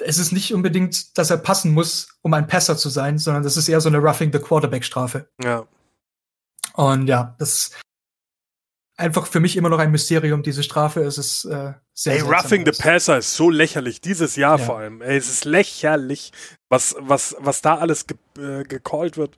es 0.00 0.18
ist 0.18 0.32
nicht 0.32 0.52
unbedingt, 0.54 1.16
dass 1.18 1.30
er 1.30 1.36
passen 1.36 1.72
muss, 1.72 2.08
um 2.22 2.32
ein 2.34 2.46
Passer 2.46 2.76
zu 2.76 2.88
sein, 2.88 3.18
sondern 3.18 3.42
das 3.42 3.56
ist 3.56 3.68
eher 3.68 3.80
so 3.80 3.88
eine 3.88 3.98
Roughing 3.98 4.32
the 4.32 4.38
Quarterback 4.38 4.84
Strafe. 4.84 5.28
Ja. 5.42 5.66
Und 6.74 7.06
ja, 7.06 7.34
das 7.38 7.52
ist 7.54 7.80
einfach 8.96 9.26
für 9.26 9.40
mich 9.40 9.56
immer 9.56 9.68
noch 9.68 9.78
ein 9.78 9.90
Mysterium, 9.90 10.42
diese 10.42 10.62
Strafe. 10.62 11.02
Es 11.02 11.18
ist 11.18 11.44
äh, 11.44 11.74
sehr 11.94 12.14
Ey, 12.14 12.20
Roughing 12.20 12.64
the. 12.64 12.72
Passer 12.72 13.18
ist 13.18 13.34
so 13.34 13.50
lächerlich, 13.50 14.00
dieses 14.00 14.36
Jahr 14.36 14.58
Ja. 14.58 14.64
vor 14.64 14.78
allem. 14.78 15.02
Ey, 15.02 15.16
es 15.16 15.28
ist 15.28 15.44
lächerlich, 15.44 16.32
was, 16.70 16.94
was, 16.98 17.36
was 17.38 17.60
da 17.62 17.76
alles 17.76 18.06
ge 18.06 18.16
äh, 18.38 18.64
gecallt 18.64 19.16
wird. 19.16 19.36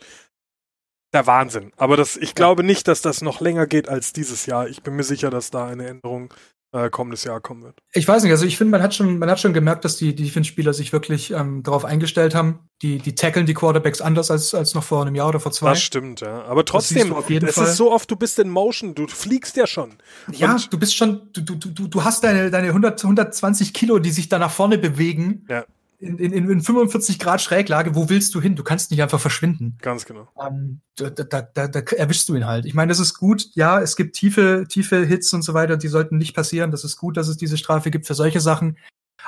Der 1.12 1.27
Wahnsinn. 1.27 1.73
Aber 1.77 1.97
das, 1.97 2.17
ich 2.17 2.35
glaube 2.35 2.64
nicht, 2.64 2.88
dass 2.88 3.01
das 3.01 3.23
noch 3.23 3.40
länger 3.40 3.67
geht 3.67 3.88
als 3.88 4.12
dieses 4.12 4.47
Jahr. 4.47 4.69
Ich 4.69 4.83
bin 4.83 4.95
mir 4.97 5.05
sicher, 5.05 5.31
dass 5.31 5.51
da 5.51 5.67
eine 5.67 5.87
Änderung 5.87 6.35
äh, 6.75 6.91
kommendes 6.91 7.23
Jahr 7.25 7.41
kommen 7.41 7.63
wird. 7.63 7.79
Ich 7.93 8.07
weiß 8.07 8.25
nicht, 8.25 8.33
also 8.33 8.45
ich 8.45 8.59
finde, 8.59 8.73
man 8.73 8.83
hat 8.83 8.95
schon, 8.95 9.19
man 9.19 9.31
hat 9.31 9.39
schon 9.39 9.53
gemerkt, 9.53 9.85
dass 9.85 9.97
die 9.97 10.15
die 10.15 10.25
Defense-Spieler 10.25 10.75
sich 10.75 10.93
wirklich 10.93 11.31
ähm, 11.31 11.63
darauf 11.63 11.85
eingestellt 11.85 12.35
haben. 12.35 12.59
Die, 12.83 12.99
die 12.99 13.15
tackeln 13.15 13.47
die 13.47 13.55
Quarterbacks 13.55 14.01
anders 14.01 14.31
als, 14.31 14.55
als 14.55 14.75
noch 14.75 14.83
vor 14.83 15.03
einem 15.03 15.15
Jahr 15.15 15.29
oder 15.29 15.39
vor 15.41 15.53
zwei. 15.53 15.71
Das 15.71 15.81
stimmt, 15.81 16.21
ja. 16.21 16.43
Aber 16.45 16.65
trotzdem, 16.65 17.11
du 17.11 17.17
auf 17.17 17.31
jeden 17.31 17.49
es 17.49 17.55
Fall. 17.55 17.69
ist 17.69 17.77
so 17.77 17.93
oft, 17.93 18.11
du 18.11 18.17
bist 18.17 18.39
in 18.41 18.51
Motion, 18.51 18.95
du 18.95 19.07
fliegst 19.07 19.57
ja 19.57 19.67
schon. 19.67 19.95
Ja, 20.33 20.53
Und- 20.55 20.73
du 20.73 20.79
bist 20.79 20.97
schon, 20.97 21.31
du, 21.33 21.41
du, 21.43 21.55
du, 21.55 21.87
du 21.87 22.05
hast 22.05 22.25
deine, 22.25 22.51
deine 22.51 22.69
100, 22.69 23.03
120 23.05 23.73
Kilo, 23.73 24.01
die 24.01 24.11
sich 24.11 24.29
da 24.29 24.39
nach 24.41 24.51
vorne 24.51 24.77
bewegen. 24.77 25.47
Ja. 25.49 25.65
In, 26.05 26.19
in, 26.19 26.51
in 26.51 26.61
45 26.61 27.19
Grad 27.19 27.40
Schräglage. 27.40 27.95
Wo 27.95 28.09
willst 28.09 28.35
du 28.35 28.40
hin? 28.40 28.57
Du 28.57 28.62
kannst 28.62 28.90
nicht 28.90 29.03
einfach 29.03 29.21
verschwinden. 29.21 29.79
Ganz 29.81 30.05
genau. 30.05 30.29
Ähm, 30.40 30.81
da, 30.97 31.11
da, 31.11 31.43
da, 31.43 31.69
da 31.69 31.81
erwischst 31.81 32.29
du 32.29 32.35
ihn 32.35 32.47
halt. 32.47 32.67
Ich 32.67 32.75
meine, 32.75 32.90
das 32.90 32.99
ist 33.01 33.14
gut. 33.14 33.47
Ja, 33.55 33.81
es 33.81 33.97
gibt 33.97 34.17
tiefe, 34.17 34.67
tiefe 34.69 35.05
Hits 35.05 35.33
und 35.33 35.43
so 35.43 35.55
weiter. 35.55 35.77
Die 35.77 35.88
sollten 35.88 36.19
nicht 36.19 36.35
passieren. 36.35 36.71
Das 36.71 36.85
ist 36.85 36.97
gut, 36.97 37.17
dass 37.17 37.29
es 37.29 37.37
diese 37.37 37.57
Strafe 37.57 37.90
gibt 37.90 38.07
für 38.07 38.14
solche 38.14 38.40
Sachen. 38.40 38.77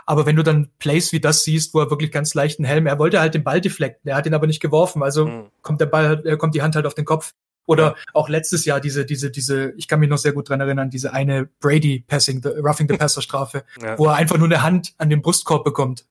Aber 0.05 0.27
wenn 0.27 0.37
du 0.37 0.43
dann 0.43 0.69
Plays 0.79 1.13
wie 1.13 1.21
das 1.21 1.43
siehst, 1.45 1.73
wo 1.73 1.81
er 1.81 1.91
wirklich 1.91 2.13
ganz 2.13 2.35
leichten 2.35 2.65
Helm, 2.65 2.87
er 2.87 2.99
wollte 2.99 3.19
halt 3.21 3.35
den 3.35 3.45
Ball 3.45 3.61
deflekten. 3.61 4.11
Er 4.11 4.17
hat 4.17 4.27
ihn 4.27 4.35
aber 4.35 4.47
nicht 4.47 4.61
geworfen. 4.61 5.03
Also 5.03 5.27
Mhm. 5.27 5.47
kommt 5.63 5.81
der 5.81 5.87
Ball, 5.87 6.23
äh, 6.27 6.37
kommt 6.37 6.55
die 6.55 6.63
Hand 6.63 6.77
halt 6.77 6.87
auf 6.87 6.95
den 6.95 7.07
Kopf. 7.07 7.33
Oder 7.69 7.83
ja. 7.85 7.95
auch 8.13 8.29
letztes 8.29 8.65
Jahr 8.65 8.81
diese, 8.81 9.05
diese, 9.05 9.31
diese, 9.31 9.73
ich 9.77 9.89
kann 9.89 9.99
mich 9.99 10.09
noch 10.09 10.19
sehr 10.19 10.33
gut 10.33 10.49
dran 10.49 10.61
erinnern, 10.61 10.89
diese 10.89 11.13
eine 11.13 11.49
Brady 11.59 12.05
Passing, 12.07 12.41
the, 12.43 12.51
Roughing 12.51 12.87
the 12.89 12.97
Passer 12.99 13.23
Strafe, 13.23 13.65
ja. 13.83 13.99
wo 13.99 14.07
er 14.07 14.15
einfach 14.15 14.39
nur 14.39 14.47
eine 14.47 14.63
Hand 14.63 14.95
an 14.99 15.11
den 15.11 15.21
Brustkorb 15.23 15.65
bekommt. 15.65 16.05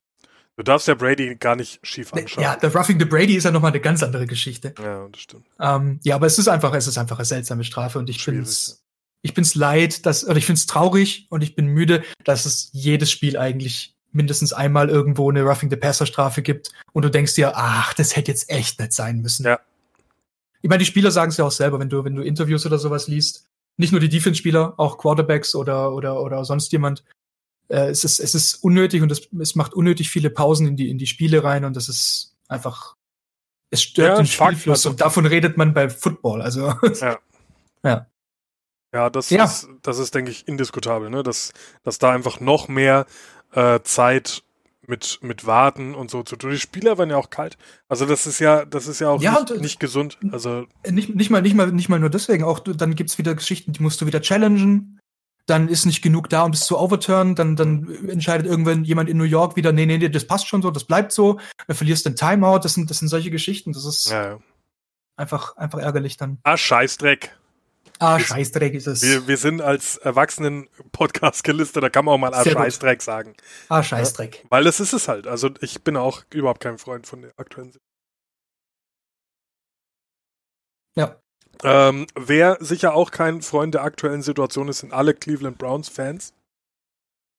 Du 0.58 0.64
darfst 0.64 0.88
ja 0.88 0.96
Brady 0.96 1.36
gar 1.36 1.56
nicht 1.56 1.86
schief 1.86 2.14
anschauen. 2.14 2.44
Ja, 2.44 2.56
der 2.56 2.74
Roughing 2.74 2.98
the 2.98 3.06
Brady 3.06 3.36
ist 3.36 3.44
ja 3.44 3.52
nochmal 3.52 3.72
eine 3.72 3.82
ganz 3.82 4.02
andere 4.04 4.26
Geschichte. 4.26 4.74
Ja, 4.82 5.08
das 5.12 5.22
stimmt. 5.22 5.46
Ähm, 5.60 6.00
ja, 6.04 6.16
aber 6.16 6.28
es 6.28 6.40
ist 6.40 6.48
einfach, 6.48 6.74
es 6.74 6.88
ist 6.88 6.98
einfach 6.98 7.18
eine 7.18 7.26
seltsame 7.26 7.66
Strafe 7.66 8.00
und 8.00 8.10
ich 8.10 8.24
finde 8.24 8.44
es, 8.44 8.82
ich 9.22 9.34
bin's 9.34 9.56
leid, 9.56 10.06
dass, 10.06 10.26
oder 10.26 10.38
ich 10.38 10.46
finde 10.46 10.60
es 10.60 10.66
traurig 10.66 11.28
und 11.30 11.42
ich 11.42 11.56
bin 11.56 11.68
müde, 11.68 12.04
dass 12.24 12.46
es 12.46 12.70
jedes 12.72 13.12
Spiel 13.12 13.38
eigentlich 13.38 13.96
mindestens 14.14 14.54
einmal 14.54 14.90
irgendwo 14.90 15.30
eine 15.30 15.44
Roughing 15.44 15.70
the 15.70 15.76
Passer 15.76 16.06
Strafe 16.06 16.42
gibt 16.42 16.72
und 16.94 17.04
du 17.04 17.10
denkst 17.10 17.36
dir, 17.36 17.58
ach, 17.58 17.94
das 17.94 18.16
hätte 18.16 18.32
jetzt 18.32 18.50
echt 18.50 18.80
nicht 18.80 18.94
sein 18.94 19.20
müssen. 19.22 19.46
Ja. 19.46 19.60
Ich 20.62 20.70
meine, 20.70 20.80
die 20.80 20.86
Spieler 20.86 21.12
sagen 21.12 21.32
es 21.32 21.38
ja 21.38 21.46
auch 21.46 21.52
selber, 21.52 21.80
wenn 21.80 21.90
du, 21.90 22.06
wenn 22.06 22.16
du 22.16 22.24
Interviews 22.24 22.66
oder 22.66 22.80
sowas 22.80 23.08
liest. 23.08 23.46
Nicht 23.78 23.92
nur 23.92 24.00
die 24.00 24.08
Defense-Spieler, 24.08 24.76
auch 24.78 24.98
Quarterbacks 24.98 25.54
oder, 25.54 25.94
oder, 25.94 26.22
oder 26.22 26.46
sonst 26.46 26.72
jemand. 26.72 27.04
Äh, 27.68 27.90
es, 27.90 28.04
ist, 28.04 28.20
es 28.20 28.36
ist 28.36 28.56
unnötig 28.56 29.02
und 29.02 29.12
es, 29.12 29.28
es 29.40 29.56
macht 29.56 29.74
unnötig 29.74 30.10
viele 30.10 30.30
Pausen 30.30 30.68
in 30.68 30.76
die, 30.76 30.90
in 30.90 30.98
die 30.98 31.08
Spiele 31.08 31.44
rein 31.44 31.66
und 31.66 31.76
das 31.76 31.90
ist 31.90 32.36
einfach, 32.48 32.96
es 33.70 33.82
stört 33.82 34.10
ja, 34.10 34.16
den 34.18 34.28
Spielfluss 34.28 34.80
also, 34.80 34.92
und 34.92 35.02
davon 35.02 35.26
redet 35.26 35.58
man 35.58 35.74
bei 35.74 35.90
Football. 35.90 36.42
Also, 36.42 36.74
ja. 37.02 37.18
ja. 37.84 38.08
Ja, 38.94 39.10
das 39.10 39.30
ja. 39.30 39.44
ist, 39.44 39.68
das 39.82 40.00
ist, 40.00 40.16
denke 40.16 40.32
ich, 40.32 40.48
indiskutabel, 40.48 41.10
ne? 41.10 41.22
Dass, 41.22 41.52
dass 41.84 42.00
da 42.00 42.12
einfach 42.12 42.40
noch 42.40 42.70
mehr 42.70 43.06
äh, 43.52 43.82
Zeit 43.84 44.44
mit, 44.88 45.20
mit 45.22 45.46
Warten 45.46 45.96
und 45.96 46.10
so 46.10 46.24
zu 46.24 46.36
tun. 46.36 46.52
Die 46.52 46.60
Spieler 46.60 46.98
waren 46.98 47.10
ja 47.10 47.18
auch 47.18 47.30
kalt. 47.30 47.58
Also 47.90 48.06
das 48.06 48.28
ist 48.28 48.40
ja, 48.40 48.66
das 48.66 48.88
ist 48.88 49.00
ja 49.00 49.10
auch 49.10 49.22
ja, 49.22 49.40
nicht, 49.40 49.52
und, 49.52 49.62
nicht, 49.62 49.80
gesund. 49.80 50.18
Also 50.32 50.68
nicht, 50.90 51.14
nicht 51.14 51.30
mal, 51.30 51.42
nicht 51.42 51.56
mal, 51.56 51.72
nicht 51.72 51.90
mal 51.90 52.00
nur 52.00 52.10
deswegen. 52.10 52.44
Auch 52.44 52.60
dann 52.60 52.96
gibt's 52.96 53.18
wieder 53.18 53.36
Geschichten, 53.36 53.74
die 53.74 53.82
musst 53.82 54.00
du 54.00 54.06
wieder 54.06 54.22
challengen. 54.22 55.00
Dann 55.48 55.68
ist 55.70 55.86
nicht 55.86 56.02
genug 56.02 56.30
da, 56.30 56.44
um 56.44 56.52
es 56.52 56.66
zu 56.66 56.80
overturn. 56.80 57.36
Dann, 57.36 57.56
dann 57.56 58.10
entscheidet 58.10 58.48
irgendwann 58.48 58.84
jemand 58.84 59.10
in 59.10 59.18
New 59.18 59.26
York 59.26 59.56
wieder, 59.56 59.72
nee, 59.72 59.86
nee, 59.86 59.98
nee, 59.98 60.10
das 60.10 60.26
passt 60.26 60.48
schon 60.48 60.62
so, 60.62 60.72
das 60.72 60.86
bleibt 60.86 61.12
so. 61.12 61.40
Dann 61.68 61.78
verlierst 61.78 62.06
den 62.06 62.16
Timeout. 62.16 62.60
Das 62.60 62.74
sind, 62.74 62.90
das 62.90 63.00
sind 63.00 63.10
solche 63.10 63.30
Geschichten. 63.30 63.72
Das 63.74 63.86
ist 63.86 64.10
ja, 64.10 64.40
einfach, 65.16 65.56
einfach 65.58 65.80
ärgerlich 65.80 66.18
dann. 66.18 66.40
Ah, 66.44 66.58
Scheißdreck. 66.58 67.38
Ah, 68.00 68.20
Scheißdreck 68.20 68.74
ist 68.74 68.88
es. 68.88 69.02
Wir, 69.02 69.28
wir 69.28 69.38
sind 69.38 69.62
als 69.62 69.98
Erwachsenen-Podcast 69.98 71.44
gelistet, 71.44 71.82
da 71.84 71.90
kann 71.90 72.04
man 72.06 72.16
auch 72.16 72.18
mal 72.18 72.34
Ah, 72.34 72.44
Scheißdreck 72.44 73.02
sagen. 73.02 73.36
Ah, 73.70 73.84
Scheißdreck. 73.84 74.42
Ja, 74.44 74.50
weil 74.50 74.64
das 74.66 74.80
ist 74.80 74.94
es 74.94 75.08
halt. 75.08 75.28
Also 75.28 75.50
ich 75.62 75.82
bin 75.84 75.96
auch 75.96 76.24
überhaupt 76.34 76.60
kein 76.60 76.78
Freund 76.78 77.08
von 77.08 77.22
der 77.22 77.32
aktuellen 77.38 77.72
Situation. 77.72 77.82
Ja. 80.96 81.22
Ähm, 81.64 82.08
wer 82.16 82.58
sicher 82.60 82.94
auch 82.94 83.12
kein 83.12 83.42
Freund 83.42 83.74
der 83.74 83.84
aktuellen 83.84 84.22
Situation 84.22 84.68
ist, 84.68 84.80
sind 84.80 84.94
alle 84.94 85.14
Cleveland 85.14 85.58
Browns-Fans. 85.58 86.34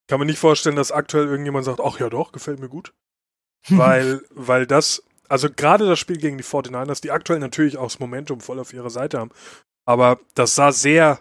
Kann 0.09 0.19
man 0.19 0.27
nicht 0.27 0.39
vorstellen, 0.39 0.77
dass 0.77 0.93
aktuell 0.93 1.27
irgendjemand 1.27 1.65
sagt, 1.65 1.81
ach 1.81 1.99
ja 1.99 2.09
doch, 2.09 2.33
gefällt 2.33 2.61
mir 2.61 2.69
gut. 2.69 2.93
weil, 3.69 4.23
weil 4.31 4.67
das, 4.67 5.03
also 5.29 5.49
gerade 5.51 5.87
das 5.87 5.99
Spiel 5.99 6.19
gegen 6.19 6.39
die 6.39 6.45
49ers, 6.45 7.03
die 7.03 7.11
aktuell 7.11 7.41
natürlich 7.41 7.77
auch 7.77 7.85
das 7.85 7.99
Momentum 7.99 8.41
voll 8.41 8.61
auf 8.61 8.73
ihrer 8.73 8.91
Seite 8.91 9.19
haben, 9.19 9.33
aber 9.85 10.21
das 10.35 10.55
sah 10.55 10.73
sehr 10.73 11.21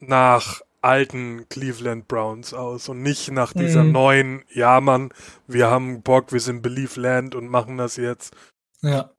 nach 0.00 0.62
alten 0.82 1.48
Cleveland 1.48 2.08
Browns 2.08 2.54
aus 2.54 2.88
und 2.88 3.02
nicht 3.02 3.30
nach 3.30 3.52
dieser 3.52 3.84
mhm. 3.84 3.92
neuen, 3.92 4.44
ja 4.52 4.80
Mann, 4.80 5.12
wir 5.46 5.70
haben 5.70 6.02
Bock, 6.02 6.32
wir 6.32 6.40
sind 6.40 6.62
Belief 6.62 6.96
Land 6.96 7.34
und 7.34 7.48
machen 7.48 7.76
das 7.76 7.96
jetzt. 7.96 8.34
Ja. 8.80 9.10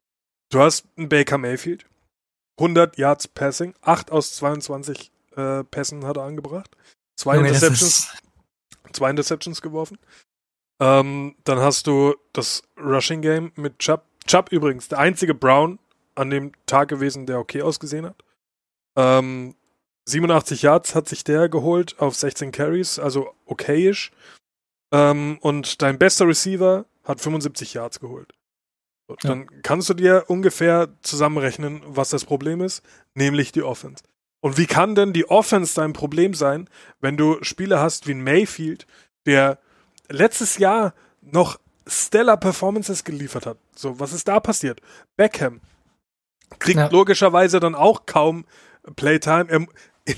Du 0.50 0.60
hast 0.60 0.86
einen 0.96 1.08
Baker 1.08 1.38
Mayfield, 1.38 1.86
100 2.62 2.96
Yards 2.96 3.26
Passing, 3.26 3.74
8 3.82 4.12
aus 4.12 4.36
22 4.36 5.10
äh, 5.36 5.64
Pässen 5.64 6.06
hat 6.06 6.16
er 6.16 6.22
angebracht, 6.22 6.70
zwei 7.16 7.34
Junge, 7.36 7.48
Interceptions, 7.48 8.14
zwei 8.92 9.10
Interceptions 9.10 9.62
geworfen. 9.62 9.98
Ähm, 10.80 11.34
dann 11.42 11.58
hast 11.58 11.88
du 11.88 12.14
das 12.32 12.62
Rushing 12.78 13.20
Game 13.20 13.52
mit 13.56 13.80
Chubb. 13.80 14.04
Chubb 14.26 14.52
übrigens, 14.52 14.86
der 14.88 15.00
einzige 15.00 15.34
Brown 15.34 15.80
an 16.14 16.30
dem 16.30 16.52
Tag 16.66 16.88
gewesen, 16.88 17.26
der 17.26 17.40
okay 17.40 17.62
ausgesehen 17.62 18.06
hat. 18.06 18.22
Ähm, 18.96 19.56
87 20.06 20.62
Yards 20.62 20.94
hat 20.94 21.08
sich 21.08 21.24
der 21.24 21.48
geholt 21.48 21.98
auf 21.98 22.14
16 22.14 22.52
Carries, 22.52 22.98
also 22.98 23.34
okayisch. 23.44 24.12
Ähm, 24.92 25.38
und 25.40 25.82
dein 25.82 25.98
bester 25.98 26.28
Receiver 26.28 26.84
hat 27.02 27.20
75 27.20 27.74
Yards 27.74 27.98
geholt. 27.98 28.32
So, 29.12 29.28
ja. 29.28 29.34
Dann 29.34 29.62
kannst 29.62 29.88
du 29.88 29.94
dir 29.94 30.24
ungefähr 30.28 30.88
zusammenrechnen, 31.02 31.82
was 31.86 32.10
das 32.10 32.24
Problem 32.24 32.60
ist, 32.60 32.82
nämlich 33.14 33.52
die 33.52 33.62
Offense. 33.62 34.02
Und 34.40 34.58
wie 34.58 34.66
kann 34.66 34.94
denn 34.94 35.12
die 35.12 35.28
Offense 35.28 35.74
dein 35.74 35.92
Problem 35.92 36.34
sein, 36.34 36.68
wenn 37.00 37.16
du 37.16 37.38
Spieler 37.42 37.80
hast 37.80 38.08
wie 38.08 38.14
Mayfield, 38.14 38.86
der 39.26 39.58
letztes 40.08 40.58
Jahr 40.58 40.94
noch 41.20 41.60
stellar 41.86 42.36
Performances 42.36 43.04
geliefert 43.04 43.46
hat? 43.46 43.58
So, 43.76 44.00
was 44.00 44.12
ist 44.12 44.28
da 44.28 44.40
passiert? 44.40 44.80
Beckham 45.16 45.60
kriegt 46.58 46.78
ja. 46.78 46.88
logischerweise 46.88 47.60
dann 47.60 47.74
auch 47.74 48.06
kaum 48.06 48.44
Playtime. 48.96 49.46
Er, 49.48 49.66
in, 50.04 50.16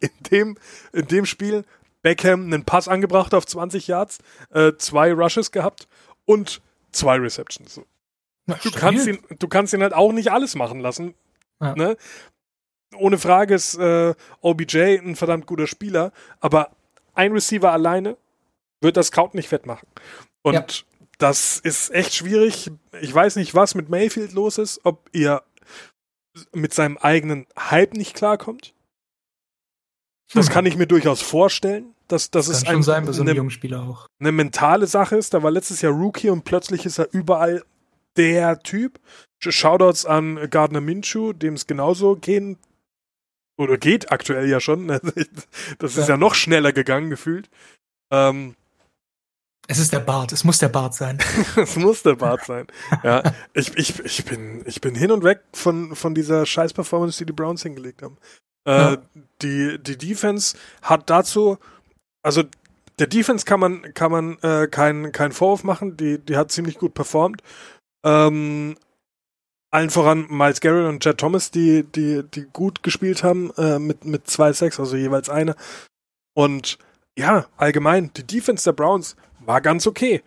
in, 0.00 0.10
dem, 0.30 0.58
in 0.92 1.06
dem 1.08 1.26
Spiel 1.26 1.64
Beckham 2.02 2.44
einen 2.44 2.64
Pass 2.64 2.88
angebracht 2.88 3.34
auf 3.34 3.46
20 3.46 3.86
Yards, 3.88 4.18
äh, 4.50 4.72
zwei 4.76 5.12
Rushes 5.12 5.50
gehabt 5.50 5.88
und 6.24 6.60
zwei 6.92 7.16
Receptions. 7.16 7.80
Na, 8.46 8.58
du, 8.62 8.70
kannst 8.70 9.06
ihn, 9.06 9.18
du 9.38 9.48
kannst 9.48 9.72
ihn 9.72 9.82
halt 9.82 9.94
auch 9.94 10.12
nicht 10.12 10.32
alles 10.32 10.54
machen 10.54 10.80
lassen. 10.80 11.14
Ja. 11.60 11.74
Ne? 11.74 11.96
Ohne 12.96 13.18
Frage 13.18 13.54
ist 13.54 13.74
äh, 13.76 14.14
OBJ 14.40 14.98
ein 14.98 15.16
verdammt 15.16 15.46
guter 15.46 15.66
Spieler, 15.66 16.12
aber 16.40 16.70
ein 17.14 17.32
Receiver 17.32 17.72
alleine 17.72 18.16
wird 18.80 18.96
das 18.96 19.08
Scout 19.08 19.30
nicht 19.32 19.50
wettmachen. 19.52 19.88
Und 20.42 20.54
ja. 20.54 20.66
das 21.18 21.58
ist 21.58 21.94
echt 21.94 22.14
schwierig. 22.14 22.70
Ich 23.00 23.14
weiß 23.14 23.36
nicht, 23.36 23.54
was 23.54 23.74
mit 23.74 23.88
Mayfield 23.88 24.32
los 24.32 24.58
ist, 24.58 24.80
ob 24.84 25.08
ihr 25.12 25.42
mit 26.52 26.74
seinem 26.74 26.98
eigenen 26.98 27.46
Hype 27.58 27.94
nicht 27.94 28.14
klarkommt. 28.14 28.74
Das 30.34 30.46
hm. 30.46 30.52
kann 30.52 30.66
ich 30.66 30.76
mir 30.76 30.86
durchaus 30.86 31.20
vorstellen, 31.22 31.94
dass, 32.08 32.30
dass 32.30 32.46
das 32.46 32.58
es 32.58 32.66
ein, 32.66 32.82
sein, 32.82 33.04
bei 33.04 33.12
so 33.12 33.22
einem 33.22 33.36
Jungspieler 33.36 33.82
auch. 33.82 34.06
eine 34.18 34.32
mentale 34.32 34.86
Sache 34.86 35.16
ist. 35.16 35.34
Da 35.34 35.42
war 35.42 35.50
letztes 35.50 35.82
Jahr 35.82 35.92
Rookie 35.92 36.30
und 36.30 36.44
plötzlich 36.44 36.86
ist 36.86 36.98
er 36.98 37.08
überall 37.12 37.62
der 38.16 38.60
Typ. 38.60 39.00
Shoutouts 39.40 40.06
an 40.06 40.50
Gardner 40.50 40.80
Minshew, 40.80 41.32
dem 41.32 41.54
es 41.54 41.66
genauso 41.66 42.14
gehen 42.14 42.58
oder 43.56 43.76
geht 43.76 44.12
aktuell 44.12 44.48
ja 44.48 44.60
schon. 44.60 44.86
Das 45.78 45.96
ist 45.96 46.08
ja, 46.08 46.14
ja 46.14 46.16
noch 46.16 46.34
schneller 46.34 46.72
gegangen 46.72 47.10
gefühlt. 47.10 47.50
Ähm, 48.12 48.54
es 49.68 49.78
ist 49.78 49.92
der 49.92 50.00
Bart, 50.00 50.32
es 50.32 50.44
muss 50.44 50.58
der 50.58 50.68
Bart 50.68 50.94
sein. 50.94 51.18
es 51.56 51.76
muss 51.76 52.02
der 52.02 52.16
Bart 52.16 52.44
sein. 52.44 52.66
Ja, 53.02 53.22
ich, 53.54 53.76
ich, 53.76 54.00
ich, 54.00 54.24
bin, 54.24 54.62
ich 54.66 54.80
bin 54.80 54.94
hin 54.94 55.10
und 55.10 55.22
weg 55.22 55.42
von, 55.52 55.94
von 55.94 56.14
dieser 56.14 56.46
Scheiß-Performance, 56.46 57.18
die 57.18 57.26
die 57.26 57.32
Browns 57.32 57.62
hingelegt 57.62 58.02
haben. 58.02 58.18
Äh, 58.66 58.70
ja. 58.70 58.96
die, 59.40 59.78
die 59.80 59.96
Defense 59.96 60.56
hat 60.82 61.10
dazu, 61.10 61.58
also 62.22 62.44
der 62.98 63.06
Defense 63.06 63.44
kann 63.44 63.60
man, 63.60 63.94
kann 63.94 64.12
man 64.12 64.38
äh, 64.42 64.68
keinen 64.68 65.12
kein 65.12 65.32
Vorwurf 65.32 65.64
machen, 65.64 65.96
die, 65.96 66.18
die 66.18 66.36
hat 66.36 66.52
ziemlich 66.52 66.78
gut 66.78 66.94
performt. 66.94 67.42
Ähm, 68.04 68.76
allen 69.70 69.90
voran 69.90 70.26
Miles 70.28 70.60
Garrett 70.60 70.88
und 70.88 71.04
Jet 71.04 71.18
Thomas, 71.18 71.50
die, 71.50 71.84
die, 71.84 72.22
die 72.22 72.46
gut 72.52 72.82
gespielt 72.82 73.22
haben, 73.22 73.50
äh, 73.56 73.78
mit, 73.78 74.04
mit 74.04 74.28
zwei 74.28 74.52
Sacks, 74.52 74.78
also 74.78 74.96
jeweils 74.96 75.28
eine. 75.28 75.56
Und 76.34 76.78
ja, 77.16 77.46
allgemein, 77.56 78.10
die 78.14 78.24
Defense 78.24 78.64
der 78.64 78.72
Browns 78.72 79.16
war 79.40 79.60
ganz 79.60 79.86
okay. 79.86 80.22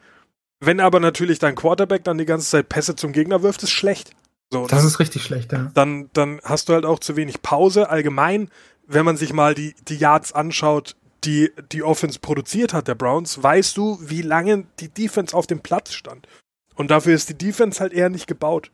Wenn 0.60 0.80
aber 0.80 1.00
natürlich 1.00 1.40
dein 1.40 1.56
Quarterback 1.56 2.04
dann 2.04 2.18
die 2.18 2.26
ganze 2.26 2.50
Zeit 2.50 2.70
Pässe 2.70 2.96
zum 2.96 3.12
Gegner 3.12 3.44
wirft, 3.44 3.62
ist 3.64 3.72
schlecht. 3.72 4.16
So, 4.52 4.68
das 4.68 4.84
ist 4.84 5.00
richtig 5.00 5.24
schlecht, 5.24 5.52
ja. 5.52 5.72
Dann, 5.74 6.10
dann 6.14 6.40
hast 6.44 6.70
du 6.70 6.74
halt 6.74 6.86
auch 6.86 7.00
zu 7.00 7.16
wenig 7.16 7.42
Pause. 7.42 7.90
Allgemein, 7.90 8.50
wenn 8.88 9.06
man 9.06 9.18
sich 9.18 9.34
mal 9.34 9.54
die, 9.54 9.76
die 9.88 9.98
Yards 9.98 10.32
anschaut, 10.32 10.96
die 11.24 11.52
die 11.72 11.84
Offense 11.84 12.20
produziert 12.20 12.74
hat, 12.74 12.88
der 12.88 12.96
Browns, 12.96 13.42
weißt 13.42 13.76
du, 13.78 14.00
wie 14.02 14.22
lange 14.22 14.66
die 14.80 14.90
Defense 14.90 15.36
auf 15.36 15.48
dem 15.48 15.62
Platz 15.62 15.94
stand. 15.94 16.28
Und 16.76 16.92
dafür 16.92 17.16
ist 17.16 17.30
die 17.30 17.38
Defense 17.38 17.80
halt 17.80 17.94
eher 17.94 18.10
nicht 18.10 18.28
gebaut. 18.28 18.72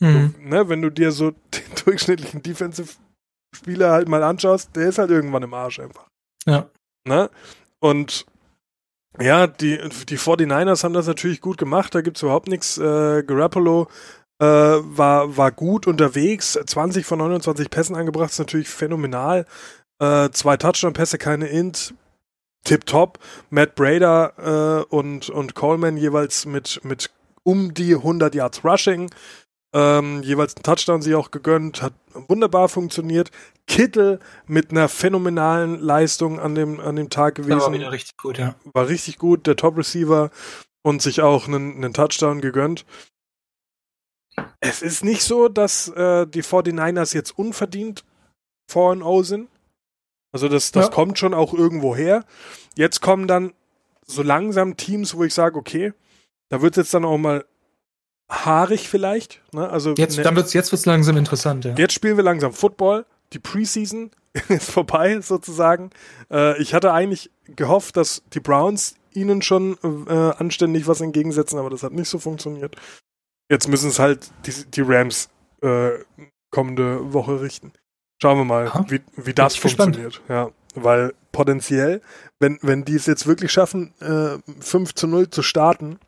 Mhm. 0.00 0.34
So, 0.36 0.48
ne, 0.48 0.68
wenn 0.68 0.82
du 0.82 0.90
dir 0.90 1.12
so 1.12 1.30
den 1.54 1.84
durchschnittlichen 1.84 2.42
Defensive-Spieler 2.42 3.90
halt 3.90 4.08
mal 4.08 4.22
anschaust, 4.22 4.74
der 4.76 4.88
ist 4.88 4.98
halt 4.98 5.10
irgendwann 5.10 5.42
im 5.42 5.54
Arsch 5.54 5.80
einfach. 5.80 6.08
Ja. 6.46 6.68
Ne? 7.06 7.30
Und 7.80 8.26
ja, 9.20 9.46
die, 9.46 9.78
die 10.08 10.18
49ers 10.18 10.82
haben 10.82 10.94
das 10.94 11.06
natürlich 11.06 11.40
gut 11.40 11.58
gemacht, 11.58 11.94
da 11.94 12.00
gibt 12.00 12.16
es 12.16 12.22
überhaupt 12.22 12.48
nichts. 12.48 12.78
Äh, 12.78 13.22
Garoppolo 13.22 13.88
äh, 14.40 14.44
war, 14.46 15.36
war 15.36 15.52
gut 15.52 15.86
unterwegs, 15.86 16.58
20 16.66 17.06
von 17.06 17.18
29 17.18 17.70
Pässen 17.70 17.94
angebracht, 17.94 18.30
ist 18.30 18.38
natürlich 18.38 18.68
phänomenal. 18.68 19.46
Äh, 20.00 20.30
zwei 20.30 20.56
Touchdown-Pässe, 20.56 21.18
keine 21.18 21.46
Int, 21.46 21.94
tipptopp. 22.64 23.20
Matt 23.50 23.76
Brader 23.76 24.84
äh, 24.90 24.94
und, 24.94 25.30
und 25.30 25.54
Coleman 25.54 25.96
jeweils 25.96 26.46
mit, 26.46 26.80
mit 26.82 27.10
um 27.44 27.72
die 27.74 27.94
100 27.94 28.34
Yards 28.34 28.64
Rushing. 28.64 29.10
ähm, 29.76 30.22
jeweils 30.22 30.54
einen 30.56 30.62
Touchdown 30.62 31.02
sie 31.02 31.14
auch 31.14 31.30
gegönnt, 31.30 31.82
hat 31.82 31.92
wunderbar 32.28 32.68
funktioniert. 32.68 33.30
Kittel 33.66 34.20
mit 34.46 34.70
einer 34.70 34.88
phänomenalen 34.88 35.80
Leistung 35.80 36.38
an 36.38 36.54
dem, 36.54 36.78
an 36.80 36.96
dem 36.96 37.10
Tag 37.10 37.34
gewesen. 37.36 37.60
war 37.60 37.72
wieder 37.72 37.90
richtig 37.92 38.16
gut, 38.16 38.38
ja. 38.38 38.54
War 38.72 38.88
richtig 38.88 39.18
gut, 39.18 39.46
der 39.46 39.56
Top-Receiver 39.56 40.30
und 40.82 41.02
sich 41.02 41.22
auch 41.22 41.48
einen, 41.48 41.76
einen 41.76 41.92
Touchdown 41.94 42.40
gegönnt. 42.40 42.84
Es 44.60 44.82
ist 44.82 45.04
nicht 45.04 45.22
so, 45.22 45.48
dass 45.48 45.88
äh, 45.88 46.26
die 46.26 46.42
49ers 46.42 47.14
jetzt 47.14 47.38
unverdient 47.38 48.04
4-0 48.70 49.24
sind. 49.24 49.48
Also 50.32 50.48
das, 50.48 50.72
das 50.72 50.86
Ja. 50.86 50.90
kommt 50.92 51.18
schon 51.18 51.34
auch 51.34 51.54
irgendwo 51.54 51.94
her. 51.94 52.24
Jetzt 52.76 53.00
kommen 53.00 53.26
dann 53.28 53.52
so 54.06 54.22
langsam 54.22 54.76
Teams, 54.76 55.14
wo 55.16 55.24
ich 55.24 55.32
sage, 55.34 55.56
okay, 55.58 55.92
da 56.48 56.62
wird 56.62 56.74
es 56.74 56.84
jetzt 56.84 56.94
dann 56.94 57.04
auch 57.04 57.18
mal 57.18 57.44
haarig 58.30 58.88
vielleicht. 58.88 59.42
Ne? 59.52 59.68
Also 59.68 59.94
Jetzt, 59.96 60.16
ne, 60.16 60.22
dann 60.22 60.36
wird's, 60.36 60.52
jetzt 60.52 60.72
wird's 60.72 60.86
langsam 60.86 61.16
interessant, 61.16 61.64
ja. 61.64 61.74
Jetzt 61.76 61.92
spielen 61.94 62.16
wir 62.16 62.24
langsam 62.24 62.52
Football. 62.52 63.06
Die 63.32 63.38
Preseason 63.38 64.10
ist 64.48 64.70
vorbei, 64.70 65.20
sozusagen. 65.20 65.90
Äh, 66.30 66.60
ich 66.60 66.74
hatte 66.74 66.92
eigentlich 66.92 67.30
gehofft, 67.46 67.96
dass 67.96 68.22
die 68.32 68.40
Browns 68.40 68.96
ihnen 69.12 69.42
schon 69.42 69.78
äh, 70.08 70.12
anständig 70.12 70.86
was 70.86 71.00
entgegensetzen, 71.00 71.58
aber 71.58 71.70
das 71.70 71.82
hat 71.82 71.92
nicht 71.92 72.08
so 72.08 72.18
funktioniert. 72.18 72.76
Jetzt 73.48 73.68
müssen 73.68 73.90
es 73.90 73.98
halt 73.98 74.30
die, 74.46 74.52
die 74.70 74.80
Rams 74.80 75.28
äh, 75.62 75.90
kommende 76.50 77.12
Woche 77.12 77.40
richten. 77.40 77.72
Schauen 78.20 78.38
wir 78.38 78.44
mal, 78.44 78.68
Aha. 78.68 78.86
wie, 78.88 79.00
wie 79.16 79.34
das 79.34 79.60
gespannt. 79.60 79.96
funktioniert. 79.96 80.22
Ja, 80.28 80.50
weil 80.74 81.14
potenziell, 81.32 82.00
wenn, 82.40 82.58
wenn 82.62 82.84
die 82.84 82.94
es 82.94 83.06
jetzt 83.06 83.26
wirklich 83.26 83.52
schaffen, 83.52 83.92
äh, 84.00 84.38
5 84.60 84.94
zu 84.94 85.06
0 85.06 85.30
zu 85.30 85.42
starten, 85.42 85.98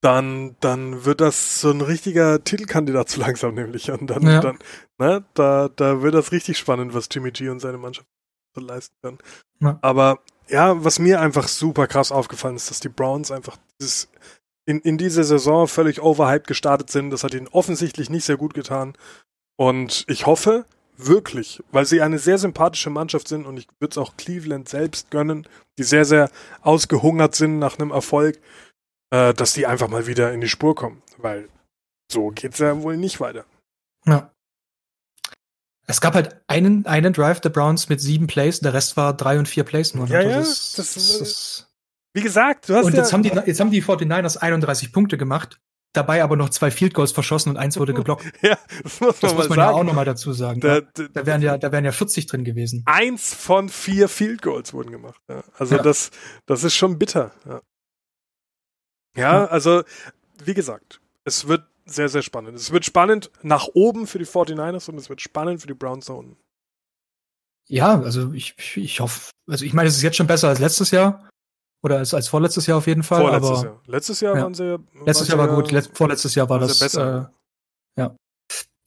dann, 0.00 0.56
dann 0.60 1.04
wird 1.04 1.20
das 1.20 1.60
so 1.60 1.70
ein 1.70 1.80
richtiger 1.80 2.42
Titelkandidat 2.44 3.08
zu 3.10 3.20
langsam, 3.20 3.54
nämlich. 3.54 3.90
Und 3.90 4.08
dann, 4.08 4.22
Ja. 4.22 4.40
dann 4.40 4.58
ne, 4.98 5.24
da, 5.34 5.68
da 5.68 6.02
wird 6.02 6.14
das 6.14 6.32
richtig 6.32 6.58
spannend, 6.58 6.94
was 6.94 7.08
Jimmy 7.10 7.30
G 7.30 7.48
und 7.48 7.60
seine 7.60 7.78
Mannschaft 7.78 8.06
so 8.54 8.60
leisten 8.60 8.94
können. 9.02 9.18
Ja. 9.60 9.78
Aber 9.82 10.18
ja, 10.48 10.82
was 10.82 10.98
mir 10.98 11.20
einfach 11.20 11.48
super 11.48 11.86
krass 11.86 12.10
aufgefallen 12.12 12.56
ist, 12.56 12.70
dass 12.70 12.80
die 12.80 12.88
Browns 12.88 13.30
einfach 13.30 13.56
dieses 13.80 14.08
in, 14.66 14.80
in 14.80 14.98
dieser 14.98 15.24
Saison 15.24 15.66
völlig 15.66 16.02
overhyped 16.02 16.46
gestartet 16.46 16.90
sind. 16.90 17.10
Das 17.10 17.24
hat 17.24 17.34
ihnen 17.34 17.48
offensichtlich 17.48 18.10
nicht 18.10 18.24
sehr 18.24 18.36
gut 18.36 18.54
getan. 18.54 18.94
Und 19.56 20.04
ich 20.08 20.26
hoffe 20.26 20.66
wirklich, 20.96 21.62
weil 21.72 21.86
sie 21.86 22.02
eine 22.02 22.18
sehr 22.18 22.38
sympathische 22.38 22.90
Mannschaft 22.90 23.28
sind 23.28 23.46
und 23.46 23.56
ich 23.56 23.66
würde 23.78 23.92
es 23.92 23.98
auch 23.98 24.16
Cleveland 24.16 24.68
selbst 24.68 25.10
gönnen, 25.10 25.46
die 25.78 25.84
sehr, 25.84 26.04
sehr 26.04 26.30
ausgehungert 26.60 27.34
sind 27.34 27.58
nach 27.58 27.78
einem 27.78 27.92
Erfolg, 27.92 28.40
äh, 29.10 29.32
dass 29.34 29.52
die 29.52 29.66
einfach 29.66 29.88
mal 29.88 30.06
wieder 30.06 30.32
in 30.32 30.40
die 30.40 30.48
Spur 30.48 30.74
kommen. 30.74 31.02
Weil 31.16 31.48
so 32.10 32.28
geht's 32.30 32.58
ja 32.58 32.80
wohl 32.82 32.96
nicht 32.96 33.20
weiter. 33.20 33.44
Ja. 34.06 34.30
Es 35.86 36.00
gab 36.02 36.14
halt 36.14 36.36
einen, 36.48 36.84
einen 36.86 37.12
Drive 37.14 37.40
der 37.40 37.48
Browns 37.48 37.88
mit 37.88 38.00
sieben 38.00 38.26
Plays, 38.26 38.60
der 38.60 38.74
Rest 38.74 38.96
war 38.98 39.16
drei 39.16 39.38
und 39.38 39.48
vier 39.48 39.64
Plays 39.64 39.94
nur. 39.94 40.06
Ja, 40.06 40.18
Also 40.18 40.30
ja, 40.30 40.38
das, 40.38 40.72
das- 40.74 40.94
das, 40.94 41.18
das, 41.18 41.70
Wie 42.14 42.20
gesagt, 42.22 42.68
du 42.68 42.74
hast 42.74 42.84
und 42.86 42.92
ja, 42.92 42.98
jetzt 43.00 43.12
haben, 43.12 43.22
die, 43.22 43.30
jetzt 43.30 43.58
haben 43.60 43.70
die 43.70 43.82
49ers 43.82 44.36
31 44.36 44.92
Punkte 44.92 45.16
gemacht, 45.16 45.58
dabei 45.94 46.22
aber 46.22 46.36
noch 46.36 46.50
zwei 46.50 46.70
Field 46.70 46.92
Goals 46.92 47.12
verschossen 47.12 47.48
und 47.50 47.56
eins 47.56 47.78
wurde 47.78 47.94
geblockt. 47.94 48.26
ja, 48.42 48.58
das 48.82 49.00
muss 49.00 49.00
man 49.00 49.14
Das 49.22 49.34
muss 49.34 49.48
man 49.48 49.58
ja 49.58 49.70
auch 49.70 49.82
nochmal 49.84 50.04
dazu 50.04 50.34
sagen. 50.34 50.60
Da, 50.60 50.74
ja. 50.76 50.80
da, 50.92 51.08
Da 51.08 51.26
wären 51.26 51.40
ja, 51.40 51.56
da 51.56 51.72
wären 51.72 51.86
ja 51.86 51.92
40 51.92 52.26
drin 52.26 52.44
gewesen. 52.44 52.82
eins 52.84 53.32
von 53.32 53.70
vier 53.70 54.08
Field 54.10 54.42
Goals 54.42 54.74
wurden 54.74 54.90
gemacht. 54.92 55.20
Ja. 55.30 55.42
Also 55.56 55.76
Ja. 55.76 55.82
das, 55.82 56.10
das 56.44 56.64
ist 56.64 56.74
schon 56.74 56.98
bitter. 56.98 57.32
Ja. 57.46 57.62
Ja, 59.18 59.46
also 59.46 59.82
wie 60.44 60.54
gesagt, 60.54 61.00
es 61.24 61.48
wird 61.48 61.64
sehr, 61.84 62.08
sehr 62.08 62.22
spannend. 62.22 62.54
Es 62.56 62.70
wird 62.70 62.84
spannend 62.84 63.30
nach 63.42 63.68
oben 63.74 64.06
für 64.06 64.18
die 64.18 64.26
49ers 64.26 64.88
und 64.90 64.98
es 64.98 65.08
wird 65.08 65.20
spannend 65.20 65.60
für 65.60 65.66
die 65.66 65.74
Browns 65.74 66.06
da 66.06 66.14
unten. 66.14 66.36
Ja, 67.68 68.00
also 68.00 68.32
ich, 68.32 68.54
ich, 68.76 69.00
hoffe, 69.00 69.30
also 69.46 69.64
ich 69.64 69.74
meine, 69.74 69.88
es 69.88 69.96
ist 69.96 70.02
jetzt 70.02 70.16
schon 70.16 70.26
besser 70.26 70.48
als 70.48 70.58
letztes 70.58 70.90
Jahr. 70.90 71.28
Oder 71.82 71.98
als, 71.98 72.12
als 72.12 72.28
vorletztes 72.28 72.66
Jahr 72.66 72.78
auf 72.78 72.86
jeden 72.86 73.02
Fall. 73.04 73.20
Vorletztes 73.20 73.58
aber 73.58 73.68
Jahr. 73.68 73.82
Letztes 73.86 74.20
Jahr 74.20 74.36
Ja. 74.36 74.42
waren 74.42 74.54
sie 74.54 74.78
letztes 75.04 75.28
Jahr 75.28 75.38
war 75.38 75.48
gut, 75.48 75.70
letzt, 75.70 75.96
vorletztes 75.96 76.34
Jahr 76.34 76.48
war 76.48 76.58
das 76.58 76.78
besser. 76.78 77.32
Äh, 77.96 78.00
ja. 78.00 78.16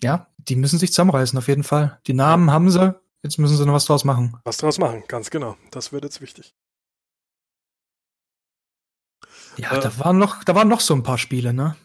Ja, 0.03 0.27
die 0.37 0.55
müssen 0.55 0.79
sich 0.79 0.91
zusammenreißen, 0.91 1.37
auf 1.37 1.47
jeden 1.47 1.63
Fall. 1.63 1.99
Die 2.07 2.13
Namen 2.13 2.51
haben 2.51 2.69
sie, 2.69 2.99
jetzt 3.23 3.37
müssen 3.37 3.55
sie 3.55 3.65
noch 3.65 3.73
was 3.73 3.85
draus 3.85 4.03
machen. 4.03 4.37
was 4.43 4.57
draus 4.57 4.77
machen, 4.77 5.03
ganz 5.07 5.29
genau. 5.29 5.55
Das 5.69 5.93
wird 5.93 6.03
jetzt 6.03 6.19
wichtig. 6.21 6.53
Ja, 9.57 9.77
Äh. 9.77 9.79
da 9.81 9.99
waren 9.99 10.17
noch, 10.17 10.43
da 10.43 10.55
waren 10.55 10.67
noch 10.67 10.79
so 10.79 10.93
ein 10.93 11.03
paar 11.03 11.17
Spiele, 11.17 11.53
ne? 11.53 11.75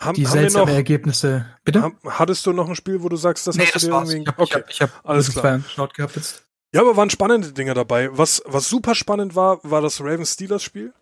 Haben, 0.00 0.14
Die 0.14 0.26
haben 0.26 0.34
wir 0.34 0.40
seltsame 0.40 0.66
noch, 0.66 0.72
Ergebnisse. 0.72 1.46
Bitte? 1.64 1.82
haben, 1.82 1.98
hattest 2.06 2.46
du 2.46 2.52
noch 2.52 2.68
ein 2.68 2.76
Spiel, 2.76 3.02
wo 3.02 3.08
du 3.08 3.16
sagst, 3.16 3.46
das 3.46 3.58
hast 3.58 3.74
du 3.74 3.78
dir 3.80 3.86
irgendwie. 3.92 4.18
Ich 4.22 4.28
habe 4.28 4.42
okay. 4.42 4.64
ich 4.68 4.80
hab, 4.80 4.88
ich 4.88 4.96
hab 4.96 5.08
alles 5.08 5.32
klar. 5.32 5.58
geschaut 5.58 5.94
gehabt 5.94 6.16
jetzt. 6.16 6.44
Ja, 6.72 6.82
aber 6.82 6.96
waren 6.96 7.10
spannende 7.10 7.52
Dinge 7.52 7.74
dabei. 7.74 8.16
Was, 8.16 8.42
was 8.46 8.68
super 8.68 8.94
spannend 8.94 9.34
war, 9.34 9.58
war 9.64 9.80
das 9.82 10.00
Ravens-Steelers-Spiel. 10.00 10.92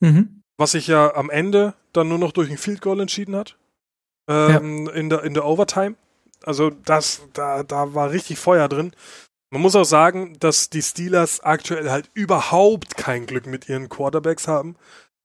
Mhm. 0.00 0.42
was 0.58 0.72
sich 0.72 0.86
ja 0.88 1.14
am 1.14 1.30
Ende 1.30 1.74
dann 1.92 2.08
nur 2.08 2.18
noch 2.18 2.32
durch 2.32 2.50
ein 2.50 2.58
Field 2.58 2.82
Goal 2.82 3.00
entschieden 3.00 3.34
hat. 3.34 3.56
Ähm, 4.28 4.88
in, 4.88 5.08
der, 5.08 5.22
in 5.24 5.32
der 5.34 5.44
Overtime. 5.46 5.96
Also 6.44 6.70
das, 6.70 7.22
da, 7.32 7.62
da 7.62 7.94
war 7.94 8.10
richtig 8.10 8.38
Feuer 8.38 8.68
drin. 8.68 8.92
Man 9.50 9.62
muss 9.62 9.76
auch 9.76 9.84
sagen, 9.84 10.36
dass 10.40 10.70
die 10.70 10.82
Steelers 10.82 11.40
aktuell 11.40 11.90
halt 11.90 12.10
überhaupt 12.14 12.96
kein 12.96 13.26
Glück 13.26 13.46
mit 13.46 13.68
ihren 13.68 13.88
Quarterbacks 13.88 14.48
haben. 14.48 14.76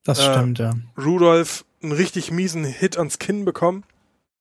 Das 0.03 0.19
Äh, 0.19 0.31
stimmt, 0.33 0.59
ja. 0.59 0.73
Rudolph 0.97 1.65
einen 1.81 1.91
richtig 1.91 2.31
miesen 2.31 2.63
Hit 2.63 2.97
ans 2.97 3.17
Kinn 3.19 3.45
bekommen, 3.45 3.83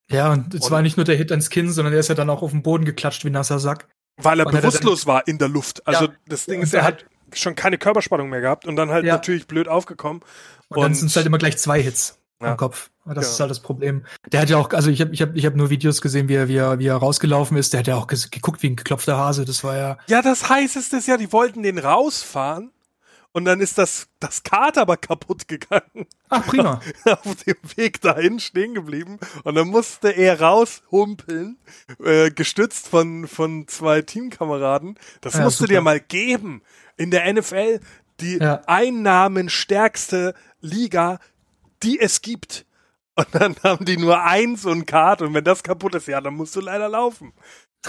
Ja, 0.09 0.31
und 0.33 0.53
es 0.53 0.65
und- 0.65 0.71
war 0.71 0.81
nicht 0.81 0.97
nur 0.97 1.03
der 1.05 1.15
Hit 1.15 1.31
ans 1.31 1.49
Kinn, 1.49 1.71
sondern 1.71 1.91
der 1.93 1.99
ist 1.99 2.09
ja 2.09 2.15
dann 2.15 2.29
auch 2.29 2.41
auf 2.43 2.51
den 2.51 2.61
Boden 2.63 2.85
geklatscht 2.85 3.23
wie 3.23 3.29
ein 3.29 3.33
nasser 3.33 3.59
Sack. 3.59 3.87
weil 4.17 4.39
er 4.39 4.45
Und 4.45 4.53
hat 4.53 4.63
er 4.63 4.69
bewusstlos 4.69 5.07
war 5.07 5.27
in 5.27 5.39
der 5.39 5.47
Luft. 5.47 5.87
Also 5.87 6.05
Ja. 6.05 6.11
das 6.27 6.45
Ding 6.45 6.61
ist, 6.61 6.73
er 6.75 6.81
er 6.81 6.85
hat 6.85 7.05
schon 7.33 7.55
keine 7.55 7.79
Körperspannung 7.79 8.29
mehr 8.29 8.41
gehabt 8.41 8.67
und 8.67 8.75
dann 8.75 8.91
halt 8.91 9.03
Ja. 9.05 9.13
natürlich 9.15 9.47
blöd 9.47 9.67
aufgekommen. 9.67 10.21
Und, 10.67 10.77
dann 10.77 10.87
Und- 10.91 10.95
sind 10.95 11.07
es 11.07 11.15
halt 11.15 11.25
immer 11.25 11.39
gleich 11.39 11.57
zwei 11.57 11.81
Hits 11.81 12.19
Ja. 12.39 12.51
am 12.51 12.57
Kopf. 12.57 12.90
Das 13.05 13.25
Ja. 13.25 13.31
ist 13.31 13.39
halt 13.39 13.51
das 13.51 13.59
Problem. 13.61 14.05
Der 14.31 14.41
hat 14.41 14.49
ja 14.49 14.57
auch, 14.57 14.69
also 14.71 14.89
ich 14.91 15.01
habe 15.01 15.11
ich 15.13 15.21
hab, 15.21 15.35
ich 15.35 15.45
hab 15.45 15.55
nur 15.55 15.69
Videos 15.69 16.01
gesehen, 16.01 16.29
wie 16.29 16.35
er, 16.35 16.47
wie, 16.47 16.57
er, 16.57 16.77
wie 16.79 16.87
er 16.87 16.95
rausgelaufen 16.97 17.57
ist. 17.57 17.73
Der 17.73 17.79
hat 17.79 17.87
ja 17.87 17.95
auch 17.95 18.07
geguckt 18.07 18.61
wie 18.61 18.67
ein 18.69 18.75
geklopfter 18.75 19.17
Hase. 19.17 19.43
Das 19.45 19.63
war 19.63 19.75
ja. 19.75 19.97
Ja, 20.07 20.21
das 20.21 20.49
heißt 20.49 20.75
es 20.75 21.07
ja, 21.07 21.17
die 21.17 21.31
wollten 21.33 21.63
den 21.63 21.79
rausfahren 21.79 22.71
und 23.31 23.45
dann 23.45 23.59
ist 23.59 23.77
das, 23.79 24.07
das 24.19 24.43
Kart 24.43 24.77
aber 24.77 24.97
kaputt 24.97 25.47
gegangen. 25.47 26.05
Ach, 26.29 26.45
prima. 26.45 26.79
auf 27.05 27.35
dem 27.43 27.55
Weg 27.75 28.01
dahin 28.01 28.39
stehen 28.39 28.75
geblieben 28.75 29.17
und 29.45 29.55
dann 29.55 29.69
musste 29.69 30.09
er 30.09 30.39
raushumpeln, 30.39 31.57
äh, 32.03 32.29
gestützt 32.29 32.87
von, 32.87 33.27
von 33.27 33.67
zwei 33.67 34.01
Teamkameraden. 34.03 34.99
Das 35.21 35.33
Ja, 35.35 35.41
musst 35.43 35.59
du 35.59 35.65
dir 35.65 35.81
mal 35.81 35.99
geben. 35.99 36.61
In 36.97 37.09
der 37.09 37.33
NFL 37.33 37.79
die 38.19 38.37
Ja. 38.37 38.61
einnahmenstärkste 38.67 40.33
Liga, 40.61 41.19
die 41.83 41.99
es 41.99 42.21
gibt. 42.21 42.65
Und 43.21 43.41
dann 43.41 43.55
haben 43.63 43.85
die 43.85 43.97
nur 43.97 44.21
eins 44.23 44.65
und 44.65 44.85
Kart 44.85 45.21
und 45.21 45.33
wenn 45.33 45.43
das 45.43 45.63
kaputt 45.63 45.95
ist, 45.95 46.07
ja, 46.07 46.21
dann 46.21 46.33
musst 46.33 46.55
du 46.55 46.61
leider 46.61 46.89
laufen. 46.89 47.33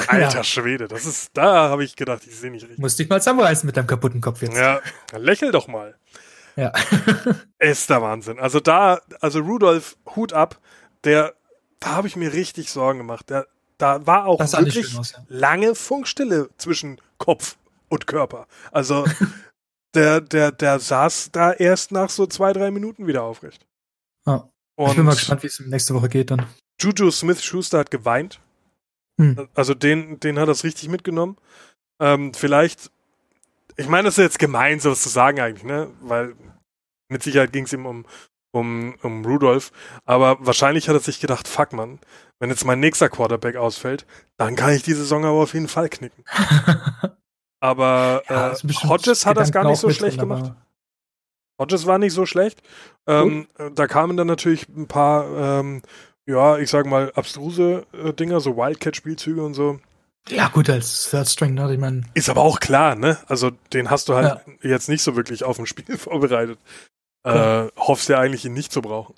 Alter 0.08 0.38
Ja. 0.38 0.44
Schwede, 0.44 0.88
das 0.88 1.04
ist, 1.04 1.30
da 1.34 1.68
habe 1.68 1.84
ich 1.84 1.96
gedacht, 1.96 2.22
ich 2.26 2.36
sehe 2.36 2.50
nicht 2.50 2.62
richtig. 2.62 2.78
Musst 2.78 2.98
dich 2.98 3.08
mal 3.08 3.20
zusammenreißen 3.20 3.66
mit 3.66 3.76
deinem 3.76 3.86
kaputten 3.86 4.20
Kopf 4.20 4.40
jetzt. 4.42 4.56
Ja, 4.56 4.80
lächel 5.16 5.52
doch 5.52 5.68
mal. 5.68 5.96
Ja. 6.56 6.72
Ist 7.58 7.90
der 7.90 8.02
Wahnsinn. 8.02 8.38
Also 8.38 8.60
da, 8.60 9.00
also 9.20 9.40
Rudolf, 9.40 9.96
Hut 10.16 10.32
ab, 10.32 10.58
der, 11.04 11.34
da 11.80 11.90
habe 11.90 12.08
ich 12.08 12.16
mir 12.16 12.32
richtig 12.32 12.70
Sorgen 12.70 12.98
gemacht. 12.98 13.28
Der, 13.30 13.46
da 13.78 14.06
war 14.06 14.26
auch 14.26 14.38
Das 14.38 14.52
wirklich 14.52 14.96
aus, 14.96 15.12
ja. 15.12 15.24
lange 15.28 15.74
Funkstille 15.74 16.50
zwischen 16.56 17.00
Kopf 17.18 17.56
und 17.88 18.06
Körper. 18.06 18.46
Also 18.70 19.04
der, 19.94 20.20
der, 20.20 20.52
der 20.52 20.78
saß 20.78 21.30
da 21.32 21.52
erst 21.52 21.92
nach 21.92 22.10
so 22.10 22.26
zwei, 22.26 22.52
drei 22.52 22.70
Minuten 22.70 23.06
wieder 23.06 23.22
aufrecht. 23.22 23.66
Ja. 24.26 24.48
Und 24.76 24.90
ich 24.90 24.96
bin 24.96 25.04
mal 25.04 25.14
gespannt, 25.14 25.42
wie 25.42 25.48
es 25.48 25.60
nächste 25.60 25.94
Woche 25.94 26.08
geht 26.08 26.30
dann. 26.30 26.46
Juju 26.80 27.10
Smith-Schuster 27.10 27.78
hat 27.78 27.90
geweint. 27.90 28.40
Hm. 29.20 29.48
Also 29.54 29.74
den, 29.74 30.18
den 30.20 30.38
hat 30.38 30.48
das 30.48 30.64
richtig 30.64 30.88
mitgenommen. 30.88 31.36
Ähm, 32.00 32.32
vielleicht, 32.34 32.90
ich 33.76 33.88
meine, 33.88 34.06
das 34.06 34.18
ist 34.18 34.24
jetzt 34.24 34.38
gemein, 34.38 34.80
sowas 34.80 35.02
zu 35.02 35.08
sagen 35.08 35.40
eigentlich, 35.40 35.64
ne? 35.64 35.90
Weil 36.00 36.34
mit 37.08 37.22
Sicherheit 37.22 37.52
ging 37.52 37.64
es 37.64 37.72
ihm 37.72 37.86
um, 37.86 38.06
um, 38.52 38.94
um 39.02 39.24
Rudolph. 39.24 39.70
Aber 40.04 40.38
wahrscheinlich 40.40 40.88
hat 40.88 40.96
er 40.96 41.00
sich 41.00 41.20
gedacht, 41.20 41.46
fuck 41.46 41.72
man, 41.72 42.00
wenn 42.40 42.50
jetzt 42.50 42.64
mein 42.64 42.80
nächster 42.80 43.08
Quarterback 43.08 43.56
ausfällt, 43.56 44.06
dann 44.38 44.56
kann 44.56 44.72
ich 44.72 44.82
die 44.82 44.94
Saison 44.94 45.24
aber 45.24 45.42
auf 45.42 45.54
jeden 45.54 45.68
Fall 45.68 45.88
knicken. 45.88 46.24
Aber 47.60 48.24
Ja, 48.28 48.50
äh, 48.50 48.72
Hodges 48.88 49.24
hat 49.24 49.36
das 49.36 49.52
gar 49.52 49.64
nicht 49.64 49.78
so 49.78 49.88
schlecht 49.90 50.18
gemacht. 50.18 50.52
Hodges 51.58 51.86
war 51.86 51.98
nicht 51.98 52.12
so 52.14 52.26
schlecht. 52.26 52.62
Ähm, 53.06 53.46
Da 53.74 53.86
kamen 53.86 54.16
dann 54.16 54.26
natürlich 54.26 54.68
ein 54.68 54.86
paar, 54.88 55.26
ähm, 55.60 55.82
ja, 56.26 56.58
ich 56.58 56.70
sag 56.70 56.86
mal, 56.86 57.12
abstruse 57.14 57.86
äh, 57.92 58.12
Dinger, 58.12 58.40
so 58.40 58.56
Wildcat-Spielzüge 58.56 59.42
und 59.42 59.54
so. 59.54 59.80
Ja, 60.28 60.48
gut, 60.48 60.70
als 60.70 61.10
Third 61.10 61.28
String, 61.28 61.54
ne? 61.54 61.72
Ich 61.72 61.80
meine, 61.80 62.02
Ist 62.14 62.28
aber 62.30 62.42
auch 62.42 62.60
klar, 62.60 62.94
ne? 62.94 63.18
Also 63.26 63.50
den 63.72 63.90
hast 63.90 64.08
du 64.08 64.14
halt 64.14 64.40
jetzt 64.62 64.88
nicht 64.88 65.02
so 65.02 65.16
wirklich 65.16 65.42
auf 65.44 65.56
dem 65.56 65.66
Spiel 65.66 65.98
vorbereitet. 65.98 66.58
Äh, 67.24 67.30
Klar. 67.30 67.70
hoffst 67.76 68.08
ja 68.08 68.18
eigentlich, 68.20 68.44
ihn 68.44 68.52
nicht 68.54 68.72
zu 68.72 68.82
brauchen. 68.82 69.14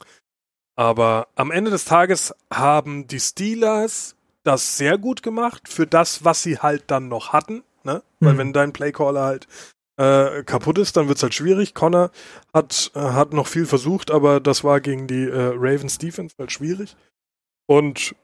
Aber 0.76 1.28
am 1.36 1.50
Ende 1.50 1.70
des 1.70 1.84
Tages 1.84 2.34
haben 2.52 3.06
die 3.06 3.20
Steelers 3.20 4.16
das 4.42 4.76
sehr 4.76 4.98
gut 4.98 5.22
gemacht 5.22 5.68
für 5.68 5.86
das, 5.86 6.24
was 6.24 6.42
sie 6.42 6.58
halt 6.58 6.84
dann 6.88 7.08
noch 7.08 7.32
hatten. 7.32 7.62
Ne? 7.84 8.02
Weil 8.20 8.34
Mhm. 8.34 8.38
wenn 8.38 8.52
dein 8.54 8.72
Playcaller 8.72 9.22
halt 9.24 9.46
äh, 9.96 10.42
kaputt 10.44 10.78
ist, 10.78 10.96
dann 10.96 11.08
wird's 11.08 11.22
halt 11.22 11.34
schwierig. 11.34 11.74
Connor 11.74 12.10
hat, 12.52 12.90
äh, 12.94 13.00
hat 13.00 13.32
noch 13.32 13.46
viel 13.46 13.66
versucht, 13.66 14.10
aber 14.10 14.40
das 14.40 14.64
war 14.64 14.80
gegen 14.80 15.06
die 15.06 15.28
äh, 15.28 15.52
Ravens 15.54 15.98
Defense 15.98 16.34
halt 16.38 16.52
schwierig. 16.52 16.96
Und 17.66 18.14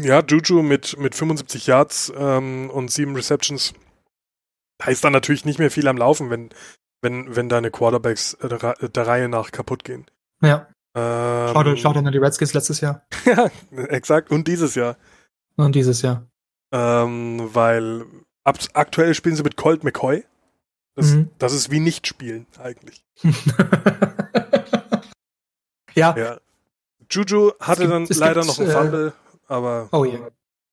ja, 0.00 0.22
Juju 0.22 0.62
mit, 0.62 0.98
mit 0.98 1.14
75 1.14 1.66
Yards 1.66 2.12
ähm, 2.16 2.70
und 2.70 2.90
sieben 2.90 3.14
Receptions, 3.14 3.74
da 4.78 4.90
ist 4.90 5.04
dann 5.04 5.12
natürlich 5.12 5.44
nicht 5.44 5.58
mehr 5.58 5.70
viel 5.70 5.88
am 5.88 5.96
Laufen, 5.96 6.30
wenn, 6.30 6.50
wenn, 7.02 7.36
wenn 7.36 7.48
deine 7.48 7.70
Quarterbacks 7.70 8.34
äh, 8.34 8.48
der, 8.48 8.74
der 8.74 9.06
Reihe 9.06 9.28
nach 9.28 9.50
kaputt 9.50 9.84
gehen. 9.84 10.06
Ja, 10.42 10.68
Ähm, 10.94 11.50
schau 11.52 11.62
dir, 11.62 11.76
schau 11.76 11.92
dir 11.92 12.00
an 12.00 12.12
die 12.12 12.18
Redskins 12.18 12.52
letztes 12.52 12.80
Jahr 12.80 13.06
ja, 13.24 13.50
exakt. 13.88 14.30
Und 14.30 14.46
dieses 14.46 14.74
Jahr. 14.74 14.96
und 15.56 15.74
dieses 15.74 16.02
Jahr. 16.02 16.26
Ähm, 16.72 17.48
weil 17.52 18.04
ab, 18.44 18.58
aktuell 18.74 19.14
spielen 19.14 19.36
sie 19.36 19.42
mit 19.42 19.56
Colt 19.56 19.84
McCoy. 19.84 20.24
Das, 20.94 21.06
Mhm. 21.12 21.30
das 21.38 21.52
ist 21.54 21.70
wie 21.70 21.80
nicht 21.80 22.06
spielen, 22.06 22.46
eigentlich. 22.58 23.04
ja. 25.94 26.16
Ja. 26.16 26.38
Juju 27.10 27.52
hatte 27.60 27.82
gibt- 27.82 27.92
dann 27.92 28.02
es 28.04 28.16
leider 28.18 28.42
gibt, 28.42 28.46
noch 28.46 28.58
einen 28.58 28.70
äh, 28.70 28.72
Fumble, 28.72 29.12
aber 29.48 29.88
Oh 29.92 30.04
je. 30.04 30.18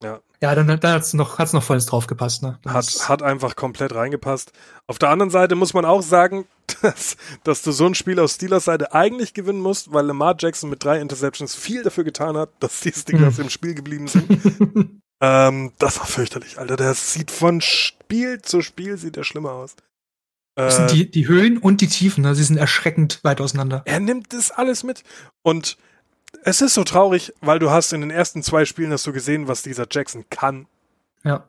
Ja. 0.02 0.20
Ja, 0.42 0.56
dann, 0.56 0.68
dann 0.68 0.94
hat's 0.94 1.14
noch, 1.14 1.38
hat's 1.38 1.52
noch 1.52 1.64
vollends 1.64 1.86
drauf 1.88 2.08
gepasst, 2.08 2.42
ne? 2.44 2.58
Hat, 2.66 2.86
hat 3.10 3.22
einfach 3.22 3.58
komplett 3.58 3.94
reingepasst. 3.94 4.54
Auf 4.88 4.98
der 4.98 5.10
anderen 5.10 5.30
Seite 5.32 5.56
muss 5.56 5.74
man 5.74 5.84
auch 5.84 6.02
sagen, 6.02 6.46
dass, 6.82 7.18
dass 7.44 7.62
du 7.62 7.74
so 7.74 7.86
ein 7.86 7.96
Spiel 7.96 8.18
aus 8.22 8.36
Steelers 8.36 8.64
Seite 8.64 8.94
eigentlich 8.94 9.34
gewinnen 9.34 9.60
musst, 9.60 9.92
weil 9.92 10.06
Lamar 10.06 10.36
Jackson 10.40 10.70
mit 10.70 10.82
drei 10.86 11.02
Interceptions 11.02 11.56
viel 11.56 11.84
dafür 11.84 12.06
getan 12.06 12.38
hat, 12.38 12.52
dass 12.62 12.80
die 12.80 12.94
Steelers 12.94 13.36
Hm. 13.38 13.46
im 13.46 13.50
Spiel 13.50 13.74
geblieben 13.76 14.08
sind. 14.08 15.02
ähm, 15.22 15.74
das 15.78 16.00
war 16.00 16.06
fürchterlich, 16.08 16.58
Alter. 16.58 16.78
Der 16.78 16.94
sieht 16.94 17.32
von 17.32 17.60
Spiel 17.60 18.42
zu 18.42 18.62
Spiel 18.62 18.98
sieht 18.98 19.18
er 19.18 19.26
schlimmer 19.26 19.52
aus. 19.52 19.76
Das 20.66 20.76
Äh, 20.76 20.78
sind 20.78 20.92
die, 20.92 21.12
die 21.12 21.28
Höhen 21.28 21.58
und 21.58 21.82
die 21.82 21.88
Tiefen, 21.88 22.24
ne? 22.24 22.36
Sie 22.36 22.44
sind 22.44 22.58
erschreckend 22.58 23.20
weit 23.24 23.42
auseinander. 23.42 23.82
er 23.86 24.00
nimmt 24.00 24.34
das 24.34 24.52
alles 24.52 24.84
mit. 24.84 25.04
Und 25.42 25.78
es 26.44 26.62
ist 26.62 26.74
so 26.76 26.84
traurig, 26.84 27.34
weil 27.42 27.60
du 27.60 27.72
hast 27.72 27.92
in 27.94 28.02
den 28.02 28.12
ersten 28.12 28.44
zwei 28.44 28.66
Spielen 28.66 28.92
hast 28.92 29.06
du 29.08 29.14
gesehen, 29.14 29.48
was 29.48 29.62
dieser 29.64 29.88
Jackson 29.90 30.26
kann. 30.30 30.68
Ja. 31.24 31.46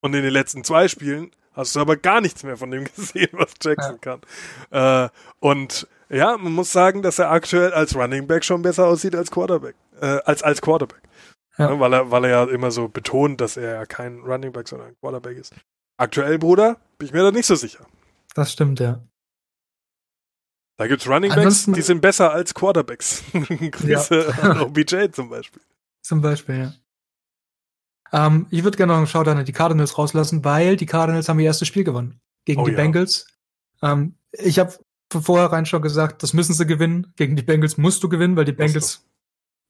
Und 0.00 0.14
in 0.14 0.22
den 0.22 0.32
letzten 0.32 0.64
zwei 0.64 0.88
Spielen 0.88 1.30
hast 1.52 1.74
du 1.76 1.80
aber 1.80 1.96
gar 1.96 2.20
nichts 2.20 2.42
mehr 2.42 2.56
von 2.56 2.70
dem 2.70 2.84
gesehen, 2.96 3.30
was 3.32 3.50
Jackson 3.62 4.00
kann. 4.00 4.20
Äh, 4.70 5.08
und 5.40 5.86
ja, 6.08 6.36
man 6.36 6.52
muss 6.52 6.72
sagen, 6.72 7.02
dass 7.02 7.18
er 7.18 7.30
aktuell 7.30 7.72
als 7.72 7.94
Running 7.94 8.26
Back 8.26 8.44
schon 8.44 8.62
besser 8.62 8.86
aussieht 8.86 9.14
als 9.14 9.30
Quarterback. 9.30 9.74
Äh, 10.00 10.18
als 10.24 10.42
als 10.42 10.60
Quarterback. 10.62 11.02
Ja. 11.58 11.70
Ne, 11.70 11.80
weil, 11.80 11.92
er, 11.92 12.10
weil 12.10 12.24
er 12.24 12.30
ja 12.30 12.44
immer 12.44 12.70
so 12.70 12.88
betont, 12.88 13.40
dass 13.40 13.56
er 13.56 13.74
ja 13.74 13.86
kein 13.86 14.20
Running 14.20 14.52
Back, 14.52 14.68
sondern 14.68 14.88
ein 14.88 14.96
Quarterback 15.00 15.36
ist. 15.36 15.54
Aktuell, 15.98 16.38
Bruder, 16.38 16.78
bin 16.98 17.06
ich 17.08 17.12
mir 17.12 17.22
da 17.22 17.30
nicht 17.30 17.46
so 17.46 17.54
sicher. 17.56 17.84
Das 18.34 18.52
stimmt, 18.52 18.80
ja. 18.80 19.04
Da 20.76 20.86
gibt's 20.86 21.06
Running 21.06 21.30
Backs, 21.34 21.66
die 21.66 21.82
sind 21.82 22.00
besser 22.00 22.32
als 22.32 22.54
Quarterbacks. 22.54 23.22
Grüße 23.32 24.34
Ja. 24.42 24.50
an 24.50 24.60
OBJ 24.60 25.10
zum 25.12 25.28
Beispiel. 25.28 25.60
Zum 26.02 26.22
Beispiel, 26.22 26.58
ja. 26.58 26.74
Ähm, 28.12 28.46
ich 28.50 28.64
würde 28.64 28.76
gerne 28.76 28.92
noch 28.92 28.98
einen 28.98 29.06
Shoutout 29.06 29.30
an 29.32 29.44
die 29.44 29.52
Cardinals 29.52 29.98
rauslassen, 29.98 30.44
weil 30.44 30.76
die 30.76 30.86
Cardinals 30.86 31.28
haben 31.28 31.38
ihr 31.38 31.46
erstes 31.46 31.68
Spiel 31.68 31.84
gewonnen 31.84 32.20
gegen 32.44 32.62
Oh 32.62 32.64
die 32.64 32.72
ja. 32.72 32.76
Bengals. 32.76 33.26
Ähm, 33.82 34.14
ich 34.32 34.58
habe 34.58 34.72
von 35.12 35.22
vornherein 35.22 35.66
schon 35.66 35.82
gesagt, 35.82 36.22
das 36.22 36.32
müssen 36.32 36.54
sie 36.54 36.66
gewinnen. 36.66 37.12
Gegen 37.16 37.36
die 37.36 37.42
Bengals 37.42 37.76
musst 37.76 38.02
du 38.02 38.08
gewinnen, 38.08 38.36
weil 38.36 38.44
die. 38.44 38.52
Bengals 38.52 39.04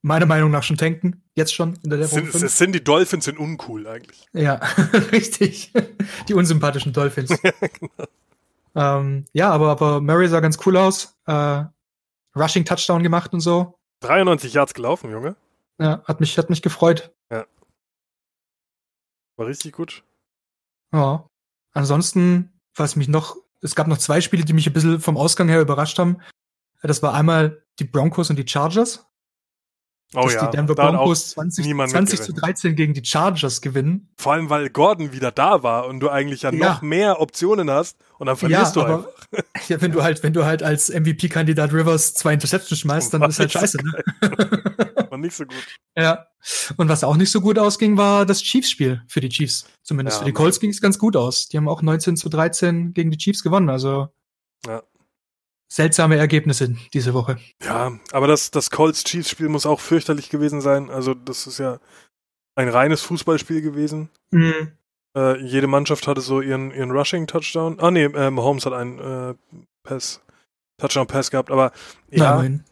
meiner 0.03 0.27
Meinung 0.27 0.51
nach 0.51 0.63
schon 0.63 0.77
tanken. 0.77 1.23
Jetzt 1.35 1.55
schon 1.55 1.79
in 1.83 1.91
der 1.91 2.07
sind, 2.07 2.35
es 2.35 2.57
sind 2.57 2.73
die 2.73 2.83
Dolphins 2.83 3.27
sind 3.27 3.39
uncool 3.39 3.87
eigentlich. 3.87 4.27
Ja, 4.33 4.55
richtig. 5.13 5.73
Die 6.29 6.35
unsympathischen 6.35 6.93
Dolphins. 6.93 7.31
ähm, 8.75 9.25
ja, 9.33 9.51
aber, 9.51 9.71
aber 9.71 10.01
Murray 10.01 10.29
sah 10.29 10.41
ganz 10.41 10.59
cool 10.67 10.77
aus. 10.77 11.17
Äh, 11.27 11.65
Rushing 12.37 12.65
Touchdown 12.65 13.03
gemacht 13.03 13.33
und 13.33 13.41
so. 13.41 13.79
93 14.01 14.55
Yards 14.55 14.75
gelaufen, 14.75 15.11
Junge. 15.11 15.37
Ja, 15.79 16.03
hat 16.05 16.21
mich, 16.21 16.37
hat 16.39 16.51
mich 16.51 16.63
gefreut. 16.63 17.13
War 19.41 19.47
richtig 19.47 19.73
gut. 19.73 20.05
Ja. 20.93 21.27
Ansonsten, 21.73 22.53
was 22.75 22.95
mich 22.95 23.09
noch, 23.09 23.37
es 23.63 23.75
gab 23.75 23.87
noch 23.87 23.97
zwei 23.97 24.21
Spiele, 24.21 24.45
die 24.45 24.53
mich 24.53 24.67
ein 24.67 24.75
bisschen 24.75 25.01
vom 25.01 25.17
Ausgang 25.17 25.49
her 25.49 25.63
überrascht 25.63 25.99
haben. 25.99 26.19
Das 26.83 27.03
war 27.03 27.15
einmal 27.15 27.65
die 27.79 27.85
Broncos 27.85 28.29
und 28.29 28.37
die 28.37 28.47
Chargers. 28.47 29.10
Oh 30.15 30.23
dass 30.25 30.35
ja, 30.35 30.47
die 30.47 30.57
Denver 30.57 30.75
Broncos 30.75 31.31
20, 31.31 31.65
niemand 31.67 31.93
20 31.93 32.21
zu 32.21 32.33
mitgerechnet. 32.33 32.57
13 32.57 32.77
gegen 32.77 32.95
die 32.95 33.05
Chargers 33.05 33.61
gewinnen. 33.61 34.09
Vor 34.17 34.33
allem, 34.33 34.51
weil 34.51 34.69
Gordon 34.69 35.13
wieder 35.13 35.31
da 35.31 35.63
war 35.63 35.87
und 35.87 36.01
du 36.01 36.09
eigentlich 36.09 36.43
ja, 36.43 36.53
Ja. 36.53 36.75
noch 36.75 36.83
mehr 36.83 37.21
Optionen 37.21 37.71
hast 37.71 37.97
und 38.19 38.27
dann 38.27 38.37
verlierst 38.37 38.75
du 38.75 38.83
einfach. 38.83 39.07
ja, 39.69 39.81
wenn 39.81 39.93
du 39.93 40.03
halt, 40.03 40.23
wenn 40.25 40.33
du 40.33 40.45
halt 40.45 40.65
als 40.65 40.89
MVP-Kandidat 40.89 41.73
Rivers 41.73 42.15
zwei 42.15 42.33
Interceptions 42.35 42.81
schmeißt, 42.81 43.15
dann 43.15 43.21
War 43.21 43.29
ist 43.29 43.39
halt 43.39 43.53
scheiße, 43.53 43.79
ne? 43.79 44.03
War 45.11 45.19
nicht 45.19 45.37
so 45.37 45.45
gut. 45.45 45.55
Ja. 45.97 46.27
Und 46.77 46.89
was 46.89 47.05
auch 47.05 47.17
nicht 47.17 47.31
so 47.31 47.41
gut 47.41 47.59
ausging, 47.59 47.97
war 47.97 48.27
das 48.27 48.43
Chiefs-Spiel 48.43 49.03
für 49.07 49.21
die 49.21 49.29
Chiefs. 49.29 49.67
Zumindest 49.83 50.17
Ja, 50.17 50.19
für 50.21 50.25
die 50.27 50.33
Colts 50.33 50.59
ging 50.59 50.71
es 50.71 50.81
ganz 50.81 50.99
gut 50.99 51.15
aus. 51.17 51.49
Die 51.49 51.57
haben 51.57 51.69
auch 51.69 51.83
19 51.83 52.17
zu 52.17 52.29
13 52.29 52.95
gegen 52.95 53.11
die 53.11 53.19
Chiefs 53.19 53.43
gewonnen. 53.43 53.71
Also 53.71 54.09
Ja. 54.67 54.83
Seltsame 55.73 56.17
Ergebnisse 56.17 56.77
diese 56.93 57.15
Woche. 57.15 57.39
Ja, 57.63 57.93
aber 58.13 58.27
das, 58.27 58.51
das 58.51 58.71
Colts-Chiefs-Spiel 58.71 59.49
muss 59.49 59.67
auch 59.67 59.81
fürchterlich 59.81 60.29
gewesen 60.31 60.61
sein. 60.61 60.91
Also, 60.91 61.15
das 61.15 61.47
ist 61.47 61.59
ja 61.59 61.79
ein 62.57 62.69
reines 62.69 63.03
Fußballspiel 63.03 63.63
gewesen. 63.63 64.11
Mhm. 64.33 64.73
Äh, 65.17 65.41
jede 65.41 65.67
Mannschaft 65.67 66.07
hatte 66.07 66.21
so 66.21 66.41
ihren, 66.41 66.73
ihren 66.73 66.91
Rushing-Touchdown. 66.91 67.81
Ah, 67.81 67.91
nee, 67.91 68.05
äh, 68.05 68.31
Mahomes 68.31 68.67
hat 68.67 68.73
einen 68.73 68.99
äh, 68.99 69.35
Pass, 69.83 70.21
Touchdown-Pass 70.81 71.31
gehabt. 71.31 71.51
Aber 71.51 71.73
ja, 72.11 72.35
immerhin. 72.35 72.65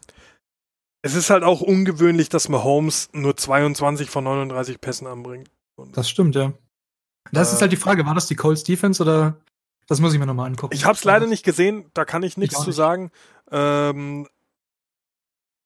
es 1.01 1.15
ist 1.15 1.29
halt 1.29 1.43
auch 1.43 1.61
ungewöhnlich, 1.61 2.29
dass 2.29 2.49
Mahomes 2.49 3.09
nur 3.13 3.35
22 3.35 4.09
von 4.09 4.23
39 4.25 4.79
Pässen 4.81 5.07
anbringt. 5.07 5.49
Und 5.77 5.95
Das 5.97 6.09
stimmt, 6.09 6.35
ja. 6.35 6.53
Das 7.31 7.51
Äh, 7.51 7.55
ist 7.55 7.61
halt 7.61 7.71
die 7.71 7.77
Frage, 7.77 8.05
war 8.05 8.15
das 8.15 8.27
die 8.27 8.35
Colts 8.35 8.63
Defense 8.63 9.01
oder 9.01 9.37
das 9.89 9.99
muss 9.99 10.13
ich 10.13 10.19
mir 10.19 10.27
nochmal 10.27 10.47
angucken. 10.47 10.73
Ich 10.73 10.85
habe 10.85 10.95
es 10.95 11.03
leider 11.03 11.25
nicht 11.25 11.43
gesehen, 11.43 11.89
da 11.93 12.05
kann 12.05 12.23
ich 12.23 12.37
nichts 12.37 12.63
zu 12.63 12.71
sagen. 12.71 13.11
Ähm, 13.51 14.27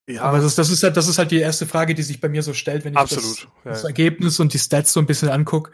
ja, 0.07 0.23
Aber 0.23 0.39
das, 0.39 0.55
das, 0.55 0.69
ist 0.69 0.81
halt, 0.83 0.97
das 0.97 1.07
ist 1.07 1.17
halt 1.17 1.31
die 1.31 1.39
erste 1.39 1.65
Frage, 1.65 1.93
die 1.93 2.03
sich 2.03 2.19
bei 2.19 2.29
mir 2.29 2.41
so 2.41 2.53
stellt, 2.53 2.85
wenn 2.85 2.93
ich 2.93 2.99
absolut. 2.99 3.25
das, 3.25 3.41
Ja, 3.43 3.71
das 3.71 3.81
ja. 3.83 3.89
Ergebnis 3.89 4.39
und 4.39 4.53
die 4.53 4.59
Stats 4.59 4.93
so 4.93 5.01
ein 5.01 5.05
bisschen 5.05 5.29
angucke. 5.29 5.71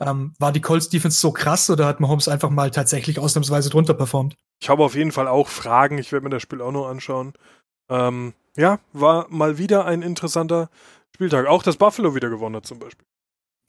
Ähm, 0.00 0.34
war 0.38 0.52
die 0.52 0.60
Colts 0.60 0.88
Defense 0.88 1.20
so 1.20 1.32
krass 1.32 1.70
oder 1.70 1.86
hat 1.86 2.00
Mahomes 2.00 2.28
einfach 2.28 2.50
mal 2.50 2.70
tatsächlich 2.70 3.18
ausnahmsweise 3.18 3.70
drunter 3.70 3.94
performt? 3.94 4.36
Ich 4.60 4.68
habe 4.68 4.82
auf 4.82 4.94
jeden 4.94 5.12
Fall 5.12 5.28
auch 5.28 5.48
Fragen. 5.48 5.98
Ich 5.98 6.12
werde 6.12 6.24
mir 6.24 6.30
das 6.30 6.42
Spiel 6.42 6.60
auch 6.62 6.72
noch 6.72 6.88
anschauen. 6.88 7.34
Ähm, 7.90 8.32
ja, 8.56 8.78
war 8.92 9.26
mal 9.28 9.58
wieder 9.58 9.84
ein 9.84 10.02
interessanter 10.02 10.70
Spieltag. 11.14 11.46
Auch 11.46 11.62
dass 11.62 11.76
Buffalo 11.76 12.14
wieder 12.14 12.30
gewonnen 12.30 12.56
hat 12.56 12.66
zum 12.66 12.78
Beispiel. 12.78 13.06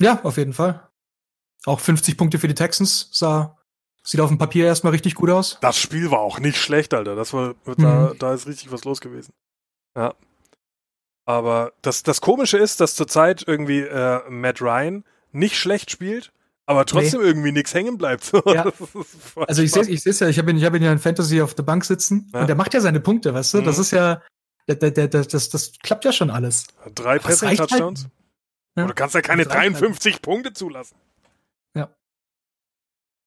Ja, 0.01 0.21
auf 0.23 0.37
jeden 0.37 0.53
Fall. 0.53 0.87
Auch 1.65 1.79
50 1.79 2.17
Punkte 2.17 2.39
für 2.39 2.47
die 2.47 2.55
Texans 2.55 3.09
sah, 3.11 3.57
sieht 4.05 4.19
auf 4.19 4.29
dem 4.29 4.37
Papier 4.37 4.65
erstmal 4.65 4.91
richtig 4.91 5.15
gut 5.15 5.29
aus. 5.29 5.57
Das 5.61 5.77
Spiel 5.77 6.11
war 6.11 6.19
auch 6.19 6.39
nicht 6.39 6.57
schlecht, 6.57 6.93
Alter. 6.93 7.15
Das 7.15 7.33
war, 7.33 7.55
da, 7.77 8.11
Mhm. 8.13 8.17
da 8.19 8.33
ist 8.33 8.47
richtig 8.47 8.71
was 8.71 8.83
los 8.83 8.99
gewesen. 9.01 9.33
Ja. 9.97 10.13
Aber 11.25 11.71
das, 11.81 12.03
das 12.03 12.19
Komische 12.21 12.57
ist, 12.57 12.81
dass 12.81 12.95
zurzeit 12.95 13.43
irgendwie 13.47 13.79
äh, 13.81 14.21
Matt 14.29 14.61
Ryan 14.61 15.05
nicht 15.31 15.55
schlecht 15.57 15.89
spielt, 15.89 16.33
aber 16.65 16.85
trotzdem 16.85 17.21
irgendwie 17.21 17.51
nichts 17.53 17.73
hängen 17.73 17.97
bleibt. 17.97 18.23
So, 18.33 18.43
Ja. 18.45 18.63
das 18.65 18.75
Also 19.47 19.61
ich 19.61 19.71
sehe 19.71 19.83
ich 19.87 20.01
seh's 20.03 20.19
ja, 20.19 20.27
ich 20.27 20.37
habe 20.37 20.51
ihn, 20.51 20.57
ich 20.57 20.65
hab 20.65 20.73
ihn 20.75 20.83
ja 20.83 20.91
in 20.91 20.99
Fantasy 20.99 21.41
auf 21.41 21.53
der 21.53 21.63
Bank 21.63 21.85
sitzen 21.85 22.29
Ja. 22.33 22.41
und 22.41 22.47
der 22.47 22.55
macht 22.57 22.73
ja 22.73 22.81
seine 22.81 22.99
Punkte, 22.99 23.33
weißt 23.33 23.53
du? 23.53 23.61
Das 23.61 23.77
Mhm. 23.77 23.81
ist 23.83 23.91
ja, 23.91 24.21
der, 24.67 24.75
der, 24.75 24.91
der, 24.91 25.07
der, 25.07 25.23
das, 25.25 25.49
das 25.49 25.73
klappt 25.81 26.03
ja 26.03 26.11
schon 26.11 26.29
alles. 26.29 26.67
Drei 26.93 27.15
es 27.17 27.23
reicht 27.25 27.41
halt- 27.41 27.69
Passing-Touchdowns. 27.69 28.07
Ja. 28.75 28.83
Und 28.83 28.89
Du 28.89 28.93
kannst 28.95 29.15
ja 29.15 29.21
keine 29.21 29.43
Es 29.43 29.47
reicht 29.49 29.55
halt. 29.59 29.81
53 29.81 30.21
Punkte 30.21 30.51
zulassen. 30.53 30.97
Ja. 31.75 31.89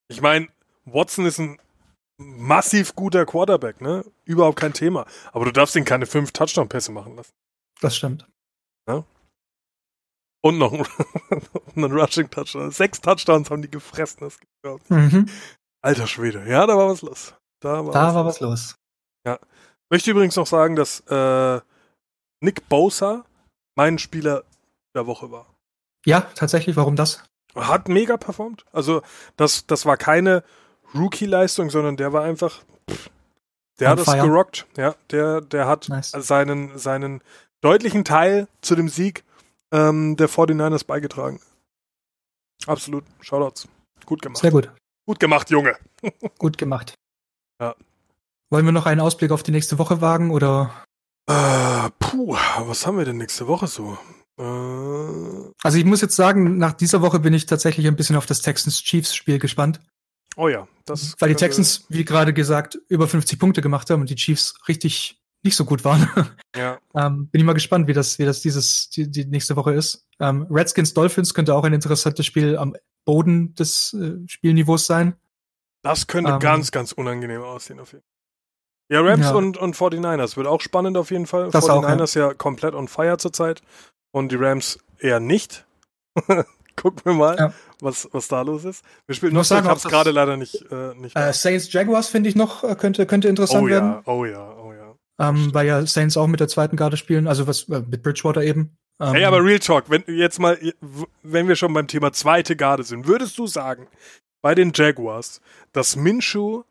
Ich 0.08 0.20
meine, 0.20 0.48
Watson 0.86 1.26
ist 1.26 1.38
ein 1.38 1.58
massiv 2.18 2.94
guter 2.94 3.26
Quarterback, 3.26 3.80
ne? 3.80 4.04
Überhaupt 4.24 4.58
kein 4.58 4.72
Thema. 4.72 5.06
Aber 5.32 5.44
du 5.44 5.52
darfst 5.52 5.76
ihn 5.76 5.84
keine 5.84 6.06
fünf 6.06 6.32
Touchdown-Pässe 6.32 6.92
machen 6.92 7.16
lassen. 7.16 7.32
Das 7.80 7.96
stimmt. 7.96 8.26
Und 10.42 10.58
noch 10.58 10.72
einen, 10.72 10.86
einen 11.74 11.92
Rushing-Touchdown. 11.92 12.70
Sechs 12.70 13.00
Touchdowns 13.00 13.50
haben 13.50 13.62
die 13.62 13.70
gefressen. 13.70 14.18
Das 14.20 14.38
gibt's. 14.38 14.88
Mhm. 14.90 15.28
Alter 15.82 16.06
Schwede. 16.06 16.48
Ja, 16.48 16.66
da 16.66 16.76
war 16.76 16.88
was 16.88 17.02
los. 17.02 17.34
Da 17.60 17.84
war, 17.84 17.92
Da 17.92 18.06
was, 18.08 18.14
war 18.14 18.24
los. 18.24 18.40
was 18.40 18.40
los. 18.40 19.38
Möchte 19.90 20.10
übrigens 20.10 20.36
noch 20.36 20.46
sagen, 20.46 20.76
dass 20.76 21.00
äh, 21.08 21.60
Nick 22.40 22.68
Bosa 22.68 23.24
mein 23.76 23.98
Spieler 23.98 24.44
der 24.94 25.06
Woche 25.06 25.30
war. 25.30 25.46
Ja, 26.04 26.22
tatsächlich, 26.34 26.76
warum 26.76 26.94
das? 26.96 27.24
Hat 27.54 27.88
mega 27.88 28.16
performt. 28.16 28.64
Also, 28.72 29.02
das, 29.36 29.66
das 29.66 29.84
war 29.86 29.96
keine 29.96 30.44
Rookie-Leistung, 30.96 31.70
sondern 31.70 31.96
der 31.96 32.12
war 32.12 32.22
einfach. 32.24 32.62
Pff, 32.90 33.10
der 33.78 33.90
hat 33.90 33.98
es 33.98 34.06
gerockt. 34.06 34.66
Ja, 34.76 34.94
der, 35.10 35.40
der 35.42 35.66
hat 35.66 35.88
Nice. 35.88 36.10
seinen, 36.12 36.78
seinen 36.78 37.22
deutlichen 37.60 38.04
Teil 38.04 38.48
zu 38.62 38.74
dem 38.74 38.88
Sieg 38.88 39.24
ähm, 39.72 40.16
der 40.16 40.28
49ers 40.30 40.86
beigetragen. 40.86 41.40
Absolut. 42.66 43.04
Shoutouts. 43.20 43.68
Gut 44.06 44.22
gemacht. 44.22 44.40
Sehr 44.40 44.50
gut. 44.50 44.70
Gut 45.06 45.20
gemacht, 45.20 45.50
Junge. 45.50 45.76
Gut 46.38 46.58
gemacht. 46.58 46.94
Ja. 47.60 47.74
Wollen 48.50 48.64
wir 48.64 48.72
noch 48.72 48.86
einen 48.86 49.00
Ausblick 49.00 49.30
auf 49.30 49.42
die 49.42 49.52
nächste 49.52 49.78
Woche 49.78 50.00
wagen 50.00 50.30
oder? 50.30 50.70
Äh, 51.28 51.90
puh, 51.98 52.34
was 52.60 52.86
haben 52.86 52.98
wir 52.98 53.04
denn 53.04 53.16
nächste 53.18 53.46
Woche 53.46 53.66
so? 53.66 53.98
Äh, 54.38 55.52
Also 55.62 55.78
ich 55.78 55.84
muss 55.84 56.00
jetzt 56.00 56.16
sagen, 56.16 56.58
nach 56.58 56.72
dieser 56.72 57.02
Woche 57.02 57.18
bin 57.20 57.34
ich 57.34 57.46
tatsächlich 57.46 57.86
ein 57.86 57.96
bisschen 57.96 58.16
auf 58.16 58.26
das 58.26 58.40
Texans-Chiefs-Spiel 58.42 59.38
gespannt. 59.38 59.80
Oh 60.36 60.48
ja, 60.48 60.68
das. 60.84 61.14
Weil 61.18 61.30
die 61.30 61.34
Texans, 61.34 61.84
wie 61.88 62.04
gerade 62.04 62.32
gesagt, 62.32 62.78
über 62.88 63.08
50 63.08 63.38
Punkte 63.38 63.60
gemacht 63.60 63.90
haben 63.90 64.00
und 64.00 64.10
die 64.10 64.16
Chiefs 64.16 64.54
richtig 64.68 65.20
nicht 65.42 65.56
so 65.56 65.64
gut 65.64 65.84
waren. 65.84 66.08
Ja, 66.56 66.78
ähm, 66.94 67.28
bin 67.28 67.40
ich 67.40 67.44
mal 67.44 67.52
gespannt, 67.52 67.86
wie 67.86 67.92
das, 67.92 68.18
wie 68.18 68.24
das 68.24 68.40
dieses, 68.40 68.90
die, 68.90 69.10
die 69.10 69.24
nächste 69.26 69.56
Woche 69.56 69.72
ist. 69.72 70.06
Ähm, 70.20 70.46
Redskins 70.50 70.94
Dolphins 70.94 71.34
könnte 71.34 71.54
auch 71.54 71.64
ein 71.64 71.72
interessantes 71.72 72.26
Spiel 72.26 72.56
am 72.56 72.76
Boden 73.04 73.54
des 73.54 73.94
äh, 73.94 74.26
Spielniveaus 74.28 74.86
sein. 74.86 75.14
das 75.82 76.06
könnte 76.06 76.32
Ähm, 76.32 76.40
ganz, 76.40 76.70
ganz 76.72 76.92
unangenehm 76.92 77.42
aussehen 77.42 77.80
auf 77.80 77.92
jeden 77.92 78.02
Fall. 78.02 78.16
Ja, 78.88 79.00
Rams 79.00 79.26
Ja. 79.26 79.34
und, 79.34 79.56
und 79.56 79.76
49ers 79.76 80.36
wird 80.36 80.46
auch 80.46 80.60
spannend 80.60 80.96
auf 80.96 81.10
jeden 81.10 81.26
Fall. 81.26 81.50
Das 81.50 81.68
auch, 81.68 81.84
49ers 81.84 82.18
ja. 82.18 82.34
komplett 82.34 82.74
on 82.74 82.88
fire 82.88 83.18
zurzeit 83.18 83.62
und 84.12 84.30
die 84.30 84.36
Rams 84.36 84.78
eher 84.98 85.20
nicht. 85.20 85.66
Gucken 86.76 87.02
wir 87.04 87.14
mal, 87.14 87.36
Ja. 87.38 87.52
was, 87.80 88.08
was 88.12 88.28
da 88.28 88.42
los 88.42 88.64
ist. 88.64 88.84
Wir 89.06 89.14
spielen 89.14 89.32
noch 89.34 89.42
ich 89.44 89.50
hab's 89.50 89.84
gerade 89.84 90.10
leider 90.10 90.36
nicht, 90.36 90.62
äh, 90.70 90.94
nicht 90.94 91.16
Äh, 91.16 91.32
Saints 91.32 91.72
Jaguars 91.72 92.08
finde 92.08 92.28
ich 92.28 92.36
noch, 92.36 92.62
äh, 92.64 92.74
könnte, 92.74 93.06
könnte 93.06 93.28
interessant 93.28 93.64
oh 93.64 93.68
werden. 93.68 93.90
ja, 93.92 94.02
oh 94.04 94.24
ja, 94.24 94.56
oh 94.58 94.72
ja. 94.72 94.94
Ähm, 95.18 95.52
weil 95.54 95.66
ja 95.66 95.84
Saints 95.86 96.16
auch 96.16 96.26
mit 96.26 96.40
der 96.40 96.48
zweiten 96.48 96.76
Garde 96.76 96.96
spielen, 96.96 97.26
also 97.26 97.46
was 97.46 97.68
äh, 97.70 97.82
mit 97.88 98.02
Bridgewater 98.02 98.42
eben. 98.42 98.76
Ähm, 99.00 99.12
Hey, 99.14 99.24
aber 99.24 99.42
Real 99.42 99.58
Talk, 99.58 99.88
wenn 99.88 100.04
jetzt 100.06 100.38
mal, 100.38 100.58
wenn 101.22 101.48
wir 101.48 101.56
schon 101.56 101.72
beim 101.72 101.88
Thema 101.88 102.12
zweite 102.12 102.56
Garde 102.56 102.82
sind, 102.82 103.06
würdest 103.06 103.38
du 103.38 103.46
sagen, 103.46 103.88
bei 104.42 104.54
den 104.54 104.72
Jaguars, 104.74 105.40
dass 105.72 105.96
Minshew 105.96 106.62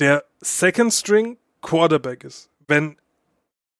der 0.00 0.24
Second 0.40 0.92
String 0.92 1.36
Quarterback 1.60 2.24
ist, 2.24 2.48
wenn, 2.66 2.96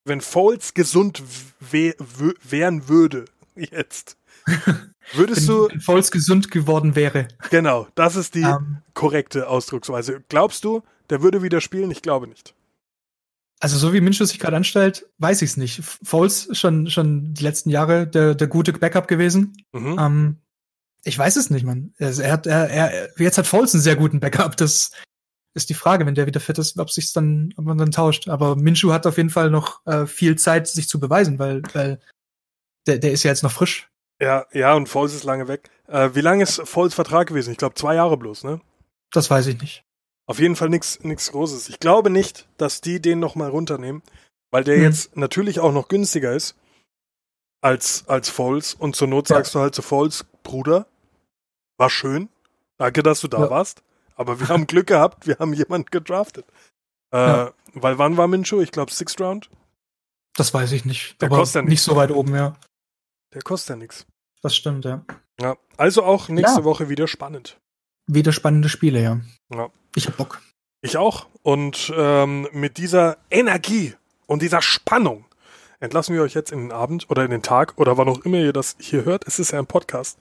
wenn 0.04 0.20
Foles 0.20 0.74
gesund 0.74 1.22
wär, 1.58 1.94
wär, 1.98 2.34
wären 2.42 2.88
würde, 2.88 3.24
jetzt, 3.56 4.16
würdest 5.14 5.48
du, 5.48 5.68
wenn 5.68 6.10
gesund 6.10 6.50
geworden 6.50 6.94
wäre. 6.94 7.28
genau, 7.50 7.86
das 7.94 8.16
ist 8.16 8.34
die 8.34 8.42
Ähm, 8.42 8.78
korrekte 8.94 9.48
Ausdrucksweise. 9.48 10.22
Glaubst 10.28 10.64
du, 10.64 10.82
der 11.10 11.22
würde 11.22 11.42
wieder 11.42 11.60
spielen? 11.60 11.90
Ich 11.90 12.02
glaube 12.02 12.26
nicht. 12.28 12.54
also 13.60 13.76
so 13.78 13.92
wie 13.92 14.00
Minshew 14.00 14.24
sich 14.24 14.38
gerade 14.38 14.56
anstellt, 14.56 15.06
weiß 15.18 15.42
ich 15.42 15.50
es 15.50 15.56
nicht. 15.56 15.82
Foles 16.02 16.48
schon 16.52 16.88
schon 16.90 17.34
die 17.34 17.42
letzten 17.44 17.70
Jahre 17.70 18.06
der, 18.06 18.34
der 18.34 18.48
gute 18.48 18.72
Backup 18.72 19.06
gewesen. 19.08 19.56
Mhm. 19.72 19.98
Ähm, 19.98 20.36
ich 21.04 21.18
weiß 21.18 21.36
es 21.36 21.50
nicht, 21.50 21.64
man. 21.64 21.94
Also 21.98 22.22
er 22.22 22.32
hat, 22.32 22.46
er, 22.46 22.70
er, 22.70 23.10
jetzt 23.18 23.38
hat 23.38 23.46
Foles 23.46 23.74
einen 23.74 23.82
sehr 23.82 23.96
guten 23.96 24.20
Backup. 24.20 24.56
Das 24.56 24.92
ist 25.54 25.68
die 25.68 25.74
Frage, 25.74 26.06
wenn 26.06 26.14
der 26.14 26.26
wieder 26.26 26.40
fit 26.40 26.58
ist, 26.58 26.78
ob 26.78 26.90
sich's 26.90 27.12
dann, 27.12 27.52
ob 27.56 27.64
man 27.64 27.78
dann 27.78 27.90
tauscht. 27.90 28.28
Aber 28.28 28.56
Minshew 28.56 28.92
hat 28.92 29.06
auf 29.06 29.16
jeden 29.16 29.30
Fall 29.30 29.50
noch 29.50 29.84
äh, 29.86 30.06
viel 30.06 30.36
Zeit, 30.36 30.68
sich 30.68 30.88
zu 30.88 30.98
beweisen, 31.00 31.38
weil, 31.38 31.62
weil 31.72 32.00
der, 32.86 32.98
der 32.98 33.12
ist 33.12 33.22
ja 33.22 33.30
jetzt 33.30 33.42
noch 33.42 33.52
frisch. 33.52 33.88
Ja, 34.22 34.46
ja, 34.52 34.74
und 34.74 34.88
Foles 34.88 35.14
ist 35.14 35.24
lange 35.24 35.48
weg. 35.48 35.68
Äh, 35.88 36.10
wie 36.14 36.20
lange 36.20 36.44
ist 36.44 36.60
Foles 36.68 36.94
Vertrag 36.94 37.26
gewesen? 37.28 37.50
Ich 37.50 37.58
glaube, 37.58 37.74
zwei 37.74 37.96
Jahre 37.96 38.16
bloß, 38.16 38.44
ne? 38.44 38.60
Das 39.10 39.28
weiß 39.30 39.48
ich 39.48 39.60
nicht. 39.60 39.84
Auf 40.26 40.38
jeden 40.38 40.54
Fall 40.54 40.68
nichts 40.68 41.00
nix 41.02 41.32
Großes. 41.32 41.68
Ich 41.68 41.80
glaube 41.80 42.08
nicht, 42.08 42.46
dass 42.56 42.80
die 42.80 43.00
den 43.02 43.18
nochmal 43.18 43.50
runternehmen, 43.50 44.02
weil 44.52 44.62
der 44.64 44.76
Hm. 44.76 44.82
jetzt 44.84 45.16
natürlich 45.16 45.58
auch 45.58 45.72
noch 45.72 45.88
günstiger 45.88 46.32
ist 46.32 46.54
als, 47.60 48.06
als 48.08 48.28
Foles. 48.30 48.74
Und 48.74 48.94
zur 48.94 49.08
Not 49.08 49.28
Ja. 49.28 49.36
sagst 49.36 49.54
du 49.54 49.58
halt 49.60 49.74
zu 49.74 49.82
Foles, 49.82 50.24
Bruder, 50.44 50.86
war 51.78 51.90
schön. 51.90 52.28
Danke, 52.78 53.02
dass 53.02 53.20
du 53.20 53.28
da 53.28 53.40
Ja. 53.40 53.50
warst. 53.50 53.82
Aber 54.14 54.38
wir 54.38 54.48
haben 54.48 54.66
Glück 54.68 54.86
gehabt, 54.86 55.26
wir 55.26 55.38
haben 55.40 55.52
jemanden 55.52 55.90
gedraftet. 55.90 56.46
Äh, 57.12 57.16
Ja. 57.18 57.52
Weil 57.74 57.98
wann 57.98 58.16
war 58.16 58.28
Minshew? 58.28 58.60
Ich 58.60 58.70
glaube 58.70 58.92
Sixth 58.92 59.20
Round. 59.20 59.50
Das 60.36 60.54
weiß 60.54 60.72
ich 60.72 60.84
nicht. 60.84 61.20
Der 61.20 61.26
aber 61.28 61.38
kostet 61.38 61.56
ja 61.56 61.62
nicht 61.62 61.70
nichts. 61.70 61.84
so 61.86 61.96
weit 61.96 62.10
oben, 62.12 62.34
ja. 62.36 62.54
Der 63.34 63.42
kostet 63.42 63.70
ja 63.70 63.76
nichts. 63.76 64.06
Das 64.42 64.56
stimmt, 64.56 64.84
ja. 64.84 65.04
Ja. 65.40 65.56
Also 65.76 66.02
auch 66.02 66.28
nächste 66.28 66.60
Ja. 66.60 66.64
Woche 66.64 66.88
wieder 66.88 67.06
spannend. 67.08 67.58
Wieder 68.06 68.32
spannende 68.32 68.68
Spiele, 68.68 69.00
ja. 69.02 69.20
Ja. 69.54 69.68
Ich 69.94 70.06
hab 70.08 70.16
Bock. 70.16 70.40
Ich 70.82 70.96
auch. 70.96 71.26
Und 71.42 71.92
ähm, 71.96 72.48
mit 72.52 72.76
dieser 72.76 73.18
Energie 73.30 73.94
und 74.26 74.42
dieser 74.42 74.62
Spannung 74.62 75.24
entlassen 75.80 76.14
wir 76.14 76.22
euch 76.22 76.34
jetzt 76.34 76.52
in 76.52 76.58
den 76.60 76.72
Abend 76.72 77.10
oder 77.10 77.24
in 77.24 77.30
den 77.30 77.42
Tag 77.42 77.74
oder 77.76 77.98
wann 77.98 78.08
auch 78.08 78.24
immer 78.24 78.38
ihr 78.38 78.52
das 78.52 78.76
hier 78.80 79.04
hört. 79.04 79.26
Es 79.26 79.38
ist 79.38 79.52
ja 79.52 79.58
ein 79.58 79.66
Podcast. 79.66 80.18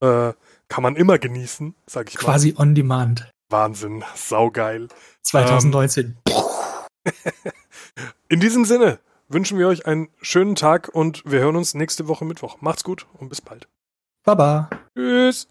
Äh, 0.00 0.32
kann 0.68 0.82
man 0.82 0.96
immer 0.96 1.18
genießen, 1.18 1.74
sag 1.86 2.08
ich 2.08 2.16
Quasi 2.16 2.54
on 2.56 2.74
demand. 2.74 3.20
mal. 3.20 3.30
Wahnsinn, 3.50 4.04
saugeil. 4.14 4.88
2019. 5.22 6.16
In 8.28 8.40
diesem 8.40 8.64
Sinne 8.64 8.98
wünschen 9.28 9.58
wir 9.58 9.68
euch 9.68 9.86
einen 9.86 10.08
schönen 10.20 10.54
Tag 10.54 10.88
und 10.88 11.22
wir 11.24 11.40
hören 11.40 11.56
uns 11.56 11.74
nächste 11.74 12.08
Woche 12.08 12.24
Mittwoch. 12.24 12.60
Macht's 12.60 12.84
gut 12.84 13.06
und 13.18 13.28
bis 13.28 13.40
bald. 13.40 13.68
Baba. 14.24 14.68
Tschüss. 14.96 15.48